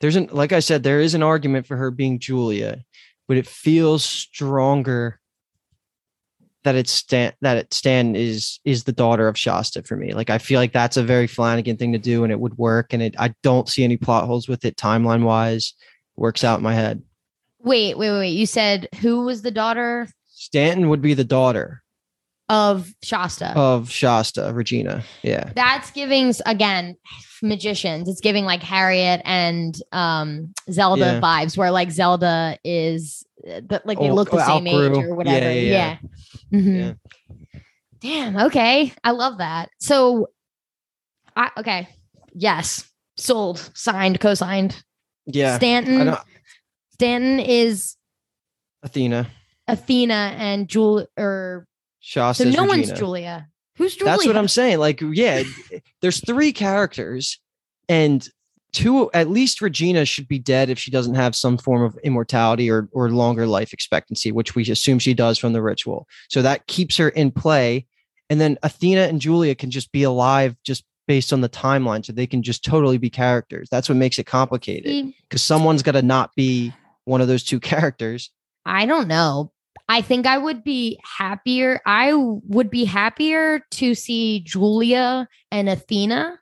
There's 0.00 0.16
an, 0.16 0.28
like 0.32 0.52
I 0.52 0.60
said, 0.60 0.82
there 0.82 1.00
is 1.00 1.14
an 1.14 1.22
argument 1.22 1.66
for 1.66 1.76
her 1.76 1.90
being 1.90 2.18
Julia, 2.18 2.82
but 3.28 3.36
it 3.36 3.46
feels 3.46 4.02
stronger 4.04 5.19
that 6.64 6.74
it's 6.74 6.90
Stan, 6.92 7.32
that 7.40 7.56
it 7.56 7.72
Stan 7.72 8.14
is, 8.14 8.60
is 8.64 8.84
the 8.84 8.92
daughter 8.92 9.28
of 9.28 9.38
Shasta 9.38 9.82
for 9.82 9.96
me. 9.96 10.12
Like, 10.12 10.30
I 10.30 10.38
feel 10.38 10.60
like 10.60 10.72
that's 10.72 10.96
a 10.96 11.02
very 11.02 11.26
Flanagan 11.26 11.76
thing 11.76 11.92
to 11.92 11.98
do 11.98 12.22
and 12.24 12.32
it 12.32 12.38
would 12.40 12.58
work. 12.58 12.92
And 12.92 13.02
it, 13.02 13.14
I 13.18 13.34
don't 13.42 13.68
see 13.68 13.84
any 13.84 13.96
plot 13.96 14.26
holes 14.26 14.48
with 14.48 14.64
it 14.64 14.76
timeline 14.76 15.22
wise. 15.22 15.74
Works 16.16 16.44
out 16.44 16.58
in 16.58 16.62
my 16.62 16.74
head. 16.74 17.02
Wait, 17.62 17.96
wait, 17.96 18.10
wait, 18.10 18.18
wait. 18.18 18.28
You 18.30 18.46
said 18.46 18.88
who 19.00 19.24
was 19.24 19.42
the 19.42 19.50
daughter 19.50 20.08
Stanton 20.28 20.88
would 20.88 21.02
be 21.02 21.14
the 21.14 21.24
daughter 21.24 21.82
of 22.48 22.92
Shasta? 23.02 23.52
of 23.56 23.90
Shasta, 23.90 24.50
Regina. 24.52 25.04
Yeah. 25.22 25.52
That's 25.54 25.90
giving 25.90 26.34
again 26.46 26.96
magicians. 27.42 28.08
It's 28.08 28.20
giving 28.20 28.44
like 28.44 28.62
Harriet 28.62 29.22
and 29.24 29.74
um 29.92 30.52
Zelda 30.70 31.00
Yeah. 31.04 31.20
vibes, 31.20 31.56
where 31.56 31.70
like 31.70 31.90
Zelda 31.90 32.58
is 32.64 33.24
uh, 33.46 33.60
the, 33.66 33.82
like 33.84 33.98
they 33.98 34.10
Oh, 34.10 34.14
look 34.14 34.30
the 34.30 34.42
oh, 34.42 34.46
same 34.46 34.66
age 34.66 34.74
or 34.74 35.14
whatever. 35.14 35.38
Yeah, 35.38 35.52
Yeah. 35.52 35.98
yeah, 36.50 36.58
Mhm. 36.58 36.78
Yeah. 36.78 37.58
Damn. 38.00 38.36
Okay. 38.36 38.92
I 39.04 39.10
love 39.10 39.38
that. 39.38 39.68
So, 39.78 40.28
I 41.36 41.50
okay. 41.58 41.88
Yes. 42.34 42.88
Sold. 43.16 43.70
Signed. 43.74 44.20
Co-signed. 44.20 44.82
Yeah. 45.26 45.56
Stanton. 45.56 46.16
Stanton 46.92 47.40
is 47.40 47.96
Athena, 48.82 49.26
Athena 49.68 50.34
and 50.38 50.68
Jul 50.68 51.06
or 51.18 51.66
Shasta. 52.00 52.44
so 52.44 52.50
no 52.50 52.64
one's 52.64 52.92
Julia. 52.92 53.46
Who's 53.76 53.94
Julia? 53.96 54.12
That's 54.12 54.26
what 54.26 54.36
I'm 54.36 54.48
saying. 54.48 54.78
Like, 54.78 55.00
yeah, 55.00 55.42
there's 56.02 56.20
three 56.24 56.52
characters, 56.52 57.38
and 57.88 58.26
two, 58.72 59.10
at 59.12 59.30
least 59.30 59.60
Regina 59.60 60.04
should 60.04 60.28
be 60.28 60.38
dead 60.38 60.70
if 60.70 60.78
she 60.78 60.90
doesn't 60.90 61.14
have 61.14 61.34
some 61.34 61.58
form 61.58 61.82
of 61.82 61.98
immortality 62.04 62.70
or 62.70 62.88
or 62.92 63.10
longer 63.10 63.46
life 63.46 63.72
expectancy, 63.72 64.32
which 64.32 64.54
we 64.54 64.68
assume 64.70 64.98
she 64.98 65.14
does 65.14 65.38
from 65.38 65.52
the 65.52 65.62
ritual. 65.62 66.06
So 66.28 66.42
that 66.42 66.66
keeps 66.66 66.96
her 66.96 67.08
in 67.08 67.30
play. 67.30 67.86
And 68.28 68.40
then 68.40 68.58
Athena 68.62 69.02
and 69.02 69.20
Julia 69.20 69.54
can 69.54 69.70
just 69.70 69.90
be 69.90 70.04
alive 70.04 70.54
just 70.64 70.84
based 71.08 71.32
on 71.32 71.40
the 71.40 71.48
timeline. 71.48 72.04
So 72.04 72.12
they 72.12 72.26
can 72.26 72.42
just 72.42 72.64
totally 72.64 72.98
be 72.98 73.10
characters. 73.10 73.68
That's 73.70 73.88
what 73.88 73.96
makes 73.96 74.18
it 74.18 74.26
complicated 74.26 75.12
because 75.28 75.42
someone's 75.42 75.82
got 75.82 75.92
to 75.92 76.02
not 76.02 76.34
be 76.36 76.72
one 77.04 77.20
of 77.20 77.28
those 77.28 77.44
two 77.44 77.60
characters. 77.72 78.30
I 78.64 78.86
don't 78.86 79.08
know. 79.08 79.52
I 79.88 80.02
think 80.02 80.26
I 80.26 80.38
would 80.38 80.62
be 80.62 81.00
happier. 81.02 81.80
I 81.84 82.12
would 82.14 82.70
be 82.70 82.84
happier 82.84 83.60
to 83.72 83.94
see 83.96 84.40
Julia 84.40 85.28
and 85.50 85.68
Athena. 85.68 86.38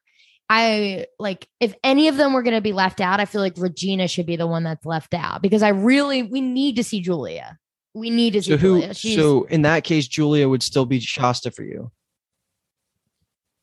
I 0.50 1.06
like 1.18 1.46
if 1.60 1.74
any 1.84 2.08
of 2.08 2.16
them 2.16 2.32
were 2.32 2.42
going 2.42 2.56
to 2.56 2.62
be 2.62 2.72
left 2.72 3.00
out, 3.00 3.20
I 3.20 3.26
feel 3.26 3.40
like 3.42 3.54
Regina 3.58 4.08
should 4.08 4.26
be 4.26 4.36
the 4.36 4.46
one 4.46 4.64
that's 4.64 4.86
left 4.86 5.12
out 5.12 5.42
because 5.42 5.62
I 5.62 5.68
really 5.68 6.22
we 6.22 6.40
need 6.40 6.76
to 6.76 6.84
see 6.84 7.00
Julia. 7.00 7.58
We 7.94 8.10
need 8.10 8.32
to 8.32 8.42
see 8.42 8.52
So 8.52 8.56
who? 8.56 8.80
Julia. 8.80 8.94
She's, 8.94 9.16
So 9.16 9.44
in 9.44 9.62
that 9.62 9.84
case, 9.84 10.06
Julia 10.08 10.48
would 10.48 10.62
still 10.62 10.86
be 10.86 11.00
Shasta 11.00 11.50
for 11.50 11.64
you. 11.64 11.90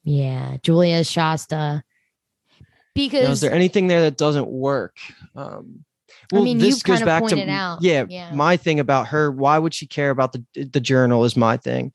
yeah, 0.04 0.58
Julia 0.62 1.04
Shasta. 1.04 1.84
Because 2.94 3.24
Now, 3.24 3.32
is 3.32 3.42
there 3.42 3.52
anything 3.54 3.88
there 3.88 4.02
that 4.02 4.18
doesn't 4.18 4.48
work? 4.48 4.98
Um, 5.36 5.84
I 6.34 6.40
mean, 6.40 6.60
this 6.60 6.82
goes 6.82 7.02
back 7.02 7.26
to 7.28 7.36
yeah, 7.82 8.06
yeah. 8.08 8.34
My 8.34 8.58
thing 8.58 8.80
about 8.80 9.08
her, 9.08 9.32
why 9.32 9.58
would 9.58 9.74
she 9.74 9.86
care 9.86 10.12
about 10.12 10.34
the 10.34 10.44
the 10.56 10.80
journal? 10.80 11.24
Is 11.26 11.36
my 11.36 11.58
thing, 11.58 11.92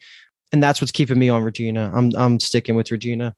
and 0.52 0.62
that's 0.62 0.80
what's 0.80 0.92
keeping 0.92 1.18
me 1.18 1.28
on 1.28 1.42
Regina. 1.42 1.90
I'm 1.94 2.12
I'm 2.16 2.38
sticking 2.38 2.74
with 2.74 2.90
Regina, 2.90 3.34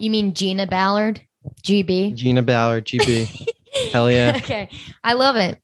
you 0.00 0.10
mean 0.10 0.34
Gina 0.34 0.66
Ballard, 0.66 1.20
GB? 1.62 2.14
Gina 2.14 2.42
Ballard, 2.42 2.84
GB. 2.86 3.48
Hell 3.92 4.10
yeah! 4.10 4.34
okay, 4.36 4.68
I 5.04 5.12
love 5.12 5.36
it. 5.36 5.58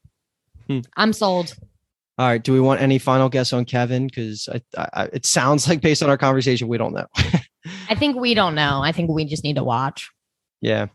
Hmm. 0.67 0.79
I'm 0.95 1.13
sold. 1.13 1.55
All 2.17 2.27
right, 2.27 2.41
do 2.43 2.51
we 2.53 2.59
want 2.59 2.81
any 2.81 2.97
final 2.97 3.29
guess 3.29 3.53
on 3.53 3.65
Kevin? 3.65 4.07
Because 4.07 4.49
I, 4.51 4.61
I, 4.77 4.89
I- 5.03 5.09
it 5.13 5.25
sounds 5.25 5.67
like 5.67 5.81
based 5.81 6.01
on 6.01 6.09
our 6.09 6.17
conversation, 6.17 6.67
we 6.67 6.77
don't 6.77 6.93
know. 6.93 7.05
I 7.89 7.95
think 7.95 8.15
we 8.17 8.33
don't 8.33 8.55
know. 8.55 8.81
I 8.81 8.91
think 8.91 9.09
we 9.11 9.25
just 9.25 9.43
need 9.43 9.57
to 9.57 9.63
watch. 9.63 10.09
yeah, 10.61 10.87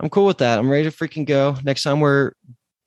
I'm 0.00 0.10
cool 0.10 0.26
with 0.26 0.38
that. 0.38 0.58
I'm 0.58 0.70
ready 0.70 0.88
to 0.88 0.96
freaking 0.96 1.26
go. 1.26 1.56
Next 1.64 1.82
time 1.82 2.00
we're 2.00 2.32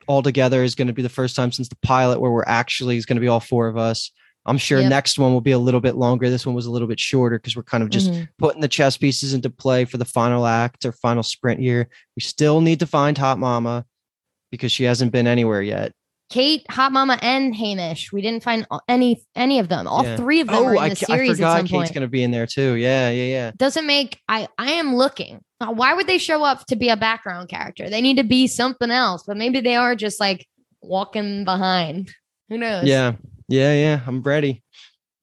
all 0.07 0.21
together 0.23 0.63
is 0.63 0.75
going 0.75 0.87
to 0.87 0.93
be 0.93 1.01
the 1.01 1.09
first 1.09 1.35
time 1.35 1.51
since 1.51 1.67
the 1.69 1.77
pilot 1.83 2.19
where 2.21 2.31
we're 2.31 2.43
actually 2.45 2.97
is 2.97 3.05
going 3.05 3.17
to 3.17 3.21
be 3.21 3.27
all 3.27 3.39
four 3.39 3.67
of 3.67 3.77
us. 3.77 4.11
I'm 4.45 4.57
sure 4.57 4.79
Yep. 4.79 4.89
next 4.89 5.19
one 5.19 5.33
will 5.33 5.41
be 5.41 5.51
a 5.51 5.59
little 5.59 5.81
bit 5.81 5.95
longer. 5.95 6.29
This 6.29 6.45
one 6.45 6.55
was 6.55 6.65
a 6.65 6.71
little 6.71 6.87
bit 6.87 6.99
shorter 6.99 7.37
because 7.37 7.55
we're 7.55 7.61
kind 7.63 7.83
of 7.83 7.89
just 7.91 8.11
Mhm. 8.11 8.27
putting 8.39 8.61
the 8.61 8.67
chess 8.67 8.97
pieces 8.97 9.33
into 9.33 9.49
play 9.49 9.85
for 9.85 9.97
the 9.97 10.05
final 10.05 10.47
act 10.47 10.83
or 10.85 10.91
final 10.91 11.21
sprint 11.23 11.59
here. 11.59 11.89
We 12.15 12.21
still 12.21 12.59
need 12.61 12.79
to 12.79 12.87
find 12.87 13.17
Hot 13.19 13.37
Mama 13.37 13.85
because 14.51 14.71
she 14.71 14.83
hasn't 14.85 15.11
been 15.11 15.27
anywhere 15.27 15.61
yet. 15.61 15.91
Kate, 16.31 16.65
Hot 16.71 16.91
Mama, 16.93 17.19
and 17.21 17.53
Hamish. 17.53 18.11
We 18.13 18.21
didn't 18.21 18.41
find 18.41 18.65
any 18.87 19.21
any 19.35 19.59
of 19.59 19.67
them. 19.67 19.85
All 19.85 20.03
Yeah. 20.05 20.15
three 20.15 20.39
of 20.39 20.47
them 20.47 20.63
are 20.63 20.73
in 20.75 20.79
I, 20.79 20.89
the 20.89 20.91
I 20.91 21.15
series 21.15 21.31
at 21.31 21.35
forgot 21.35 21.57
some 21.57 21.67
Kate's 21.67 21.91
going 21.91 22.01
to 22.03 22.07
be 22.07 22.23
in 22.23 22.31
there 22.31 22.47
too. 22.47 22.75
Yeah, 22.75 23.09
yeah, 23.09 23.25
yeah. 23.25 23.51
Doesn't 23.57 23.85
make 23.85 24.17
I 24.29 24.47
I 24.57 24.71
am 24.71 24.95
looking. 24.95 25.41
Why 25.59 25.93
would 25.93 26.07
they 26.07 26.17
show 26.17 26.43
up 26.43 26.65
to 26.67 26.75
be 26.77 26.87
a 26.89 26.95
background 26.97 27.49
character? 27.49 27.89
They 27.89 27.99
need 28.01 28.15
to 28.17 28.23
be 28.23 28.47
something 28.47 28.89
else. 28.89 29.23
But 29.27 29.35
maybe 29.37 29.59
they 29.59 29.75
are 29.75 29.93
just 29.93 30.19
like 30.21 30.47
walking 30.81 31.43
behind. 31.43 32.11
Who 32.49 32.57
knows? 32.57 32.85
Yeah, 32.85 33.13
yeah, 33.51 33.73
yeah. 33.73 34.01
I'm 34.07 34.21
ready. 34.21 34.63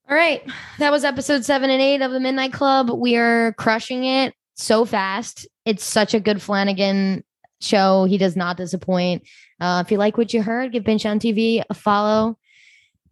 All 0.08 0.16
right. 0.16 0.42
That 0.78 0.92
was 0.92 1.04
episode 1.04 1.44
seven 1.44 1.70
and 1.70 1.82
eight 1.82 2.02
of 2.02 2.12
the 2.12 2.20
Midnight 2.20 2.52
Club. 2.52 2.90
We 2.90 3.16
are 3.16 3.52
crushing 3.54 4.04
it 4.04 4.34
so 4.54 4.84
fast. 4.84 5.46
It's 5.64 5.84
such 5.84 6.14
a 6.14 6.20
good 6.20 6.40
Flanagan 6.40 7.24
show. 7.60 8.04
He 8.04 8.18
does 8.18 8.36
not 8.36 8.56
disappoint. 8.56 9.22
Uh, 9.60 9.82
if 9.84 9.90
you 9.90 9.98
like 9.98 10.16
what 10.16 10.32
you 10.32 10.42
heard, 10.42 10.72
give 10.72 10.84
Bingetown 10.84 11.20
TV 11.20 11.62
a 11.68 11.74
follow. 11.74 12.38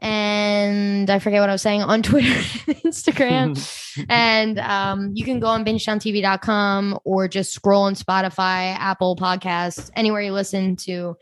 And 0.01 1.09
I 1.09 1.19
forget 1.19 1.41
what 1.41 1.49
I 1.49 1.55
was 1.55 1.63
saying 1.63 1.83
on 1.83 2.03
Twitter 2.03 2.33
and 2.67 2.77
Instagram. 2.83 4.07
and 4.09 4.59
um, 4.59 5.13
you 5.15 5.25
can 5.25 5.41
go 5.41 5.47
on 5.47 5.65
bingetowntv.com 5.65 6.99
or 7.05 7.29
just 7.29 7.53
scroll 7.53 7.83
on 7.83 7.95
Spotify, 7.95 8.77
Apple 8.77 9.17
Podcasts, 9.17 9.91
anywhere 9.97 10.21
you 10.21 10.33
listen 10.33 10.77
to 10.77 11.17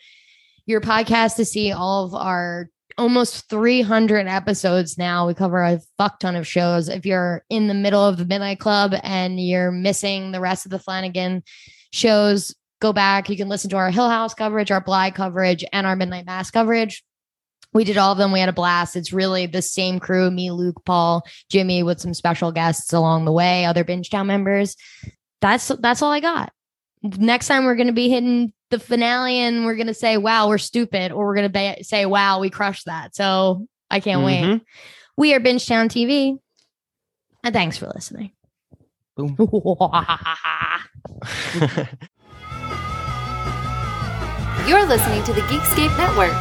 your 0.66 0.80
podcast 0.80 1.36
to 1.36 1.44
see 1.44 1.72
all 1.72 2.04
of 2.04 2.14
our 2.14 2.68
almost 2.96 3.48
300 3.48 4.26
episodes 4.26 4.98
now. 4.98 5.26
We 5.26 5.34
cover 5.34 5.62
a 5.62 5.80
fuck 5.98 6.20
ton 6.20 6.36
of 6.36 6.46
shows. 6.46 6.88
If 6.88 7.06
you're 7.06 7.44
in 7.50 7.68
the 7.68 7.74
middle 7.74 8.04
of 8.04 8.16
the 8.16 8.24
Midnight 8.24 8.60
Club 8.60 8.94
and 9.02 9.40
you're 9.40 9.70
missing 9.70 10.32
the 10.32 10.40
rest 10.40 10.64
of 10.64 10.70
the 10.70 10.78
Flanagan 10.78 11.42
shows, 11.92 12.54
go 12.80 12.92
back. 12.92 13.28
You 13.28 13.36
can 13.36 13.48
listen 13.48 13.70
to 13.70 13.76
our 13.76 13.90
Hill 13.90 14.08
House 14.08 14.34
coverage, 14.34 14.70
our 14.70 14.80
Bly 14.80 15.10
coverage, 15.10 15.64
and 15.72 15.86
our 15.86 15.96
Midnight 15.96 16.26
Mass 16.26 16.50
coverage. 16.50 17.02
We 17.72 17.82
did 17.84 17.98
all 17.98 18.12
of 18.12 18.18
them. 18.18 18.30
We 18.30 18.40
had 18.40 18.48
a 18.48 18.52
blast. 18.52 18.94
It's 18.94 19.12
really 19.12 19.46
the 19.46 19.62
same 19.62 19.98
crew 19.98 20.30
me, 20.30 20.52
Luke, 20.52 20.82
Paul, 20.84 21.26
Jimmy, 21.50 21.82
with 21.82 22.00
some 22.00 22.14
special 22.14 22.52
guests 22.52 22.92
along 22.92 23.24
the 23.24 23.32
way, 23.32 23.64
other 23.64 23.84
Bingetown 23.84 24.26
members. 24.26 24.76
That's 25.40 25.68
that's 25.80 26.00
all 26.00 26.12
I 26.12 26.20
got. 26.20 26.52
Next 27.02 27.48
time 27.48 27.64
we're 27.64 27.74
going 27.74 27.88
to 27.88 27.92
be 27.92 28.08
hitting 28.08 28.52
the 28.74 28.80
finale 28.84 29.38
and 29.38 29.64
we're 29.64 29.76
going 29.76 29.86
to 29.86 29.94
say, 29.94 30.16
wow, 30.16 30.48
we're 30.48 30.58
stupid, 30.58 31.12
or 31.12 31.26
we're 31.26 31.36
going 31.36 31.52
to 31.52 31.76
be- 31.76 31.82
say, 31.84 32.06
wow, 32.06 32.40
we 32.40 32.50
crushed 32.50 32.86
that. 32.86 33.14
So 33.14 33.68
I 33.88 34.00
can't 34.00 34.24
wait. 34.24 34.42
Mhm. 34.42 34.60
We 35.16 35.32
are 35.34 35.40
Bingetown 35.40 35.86
TV. 35.88 36.36
And 37.44 37.54
thanks 37.54 37.76
for 37.76 37.86
listening. 37.94 38.32
Boom. 39.16 39.36
You're 44.66 44.86
listening 44.86 45.22
to 45.24 45.32
the 45.34 45.42
Geekscape 45.42 45.96
Network. 45.98 46.32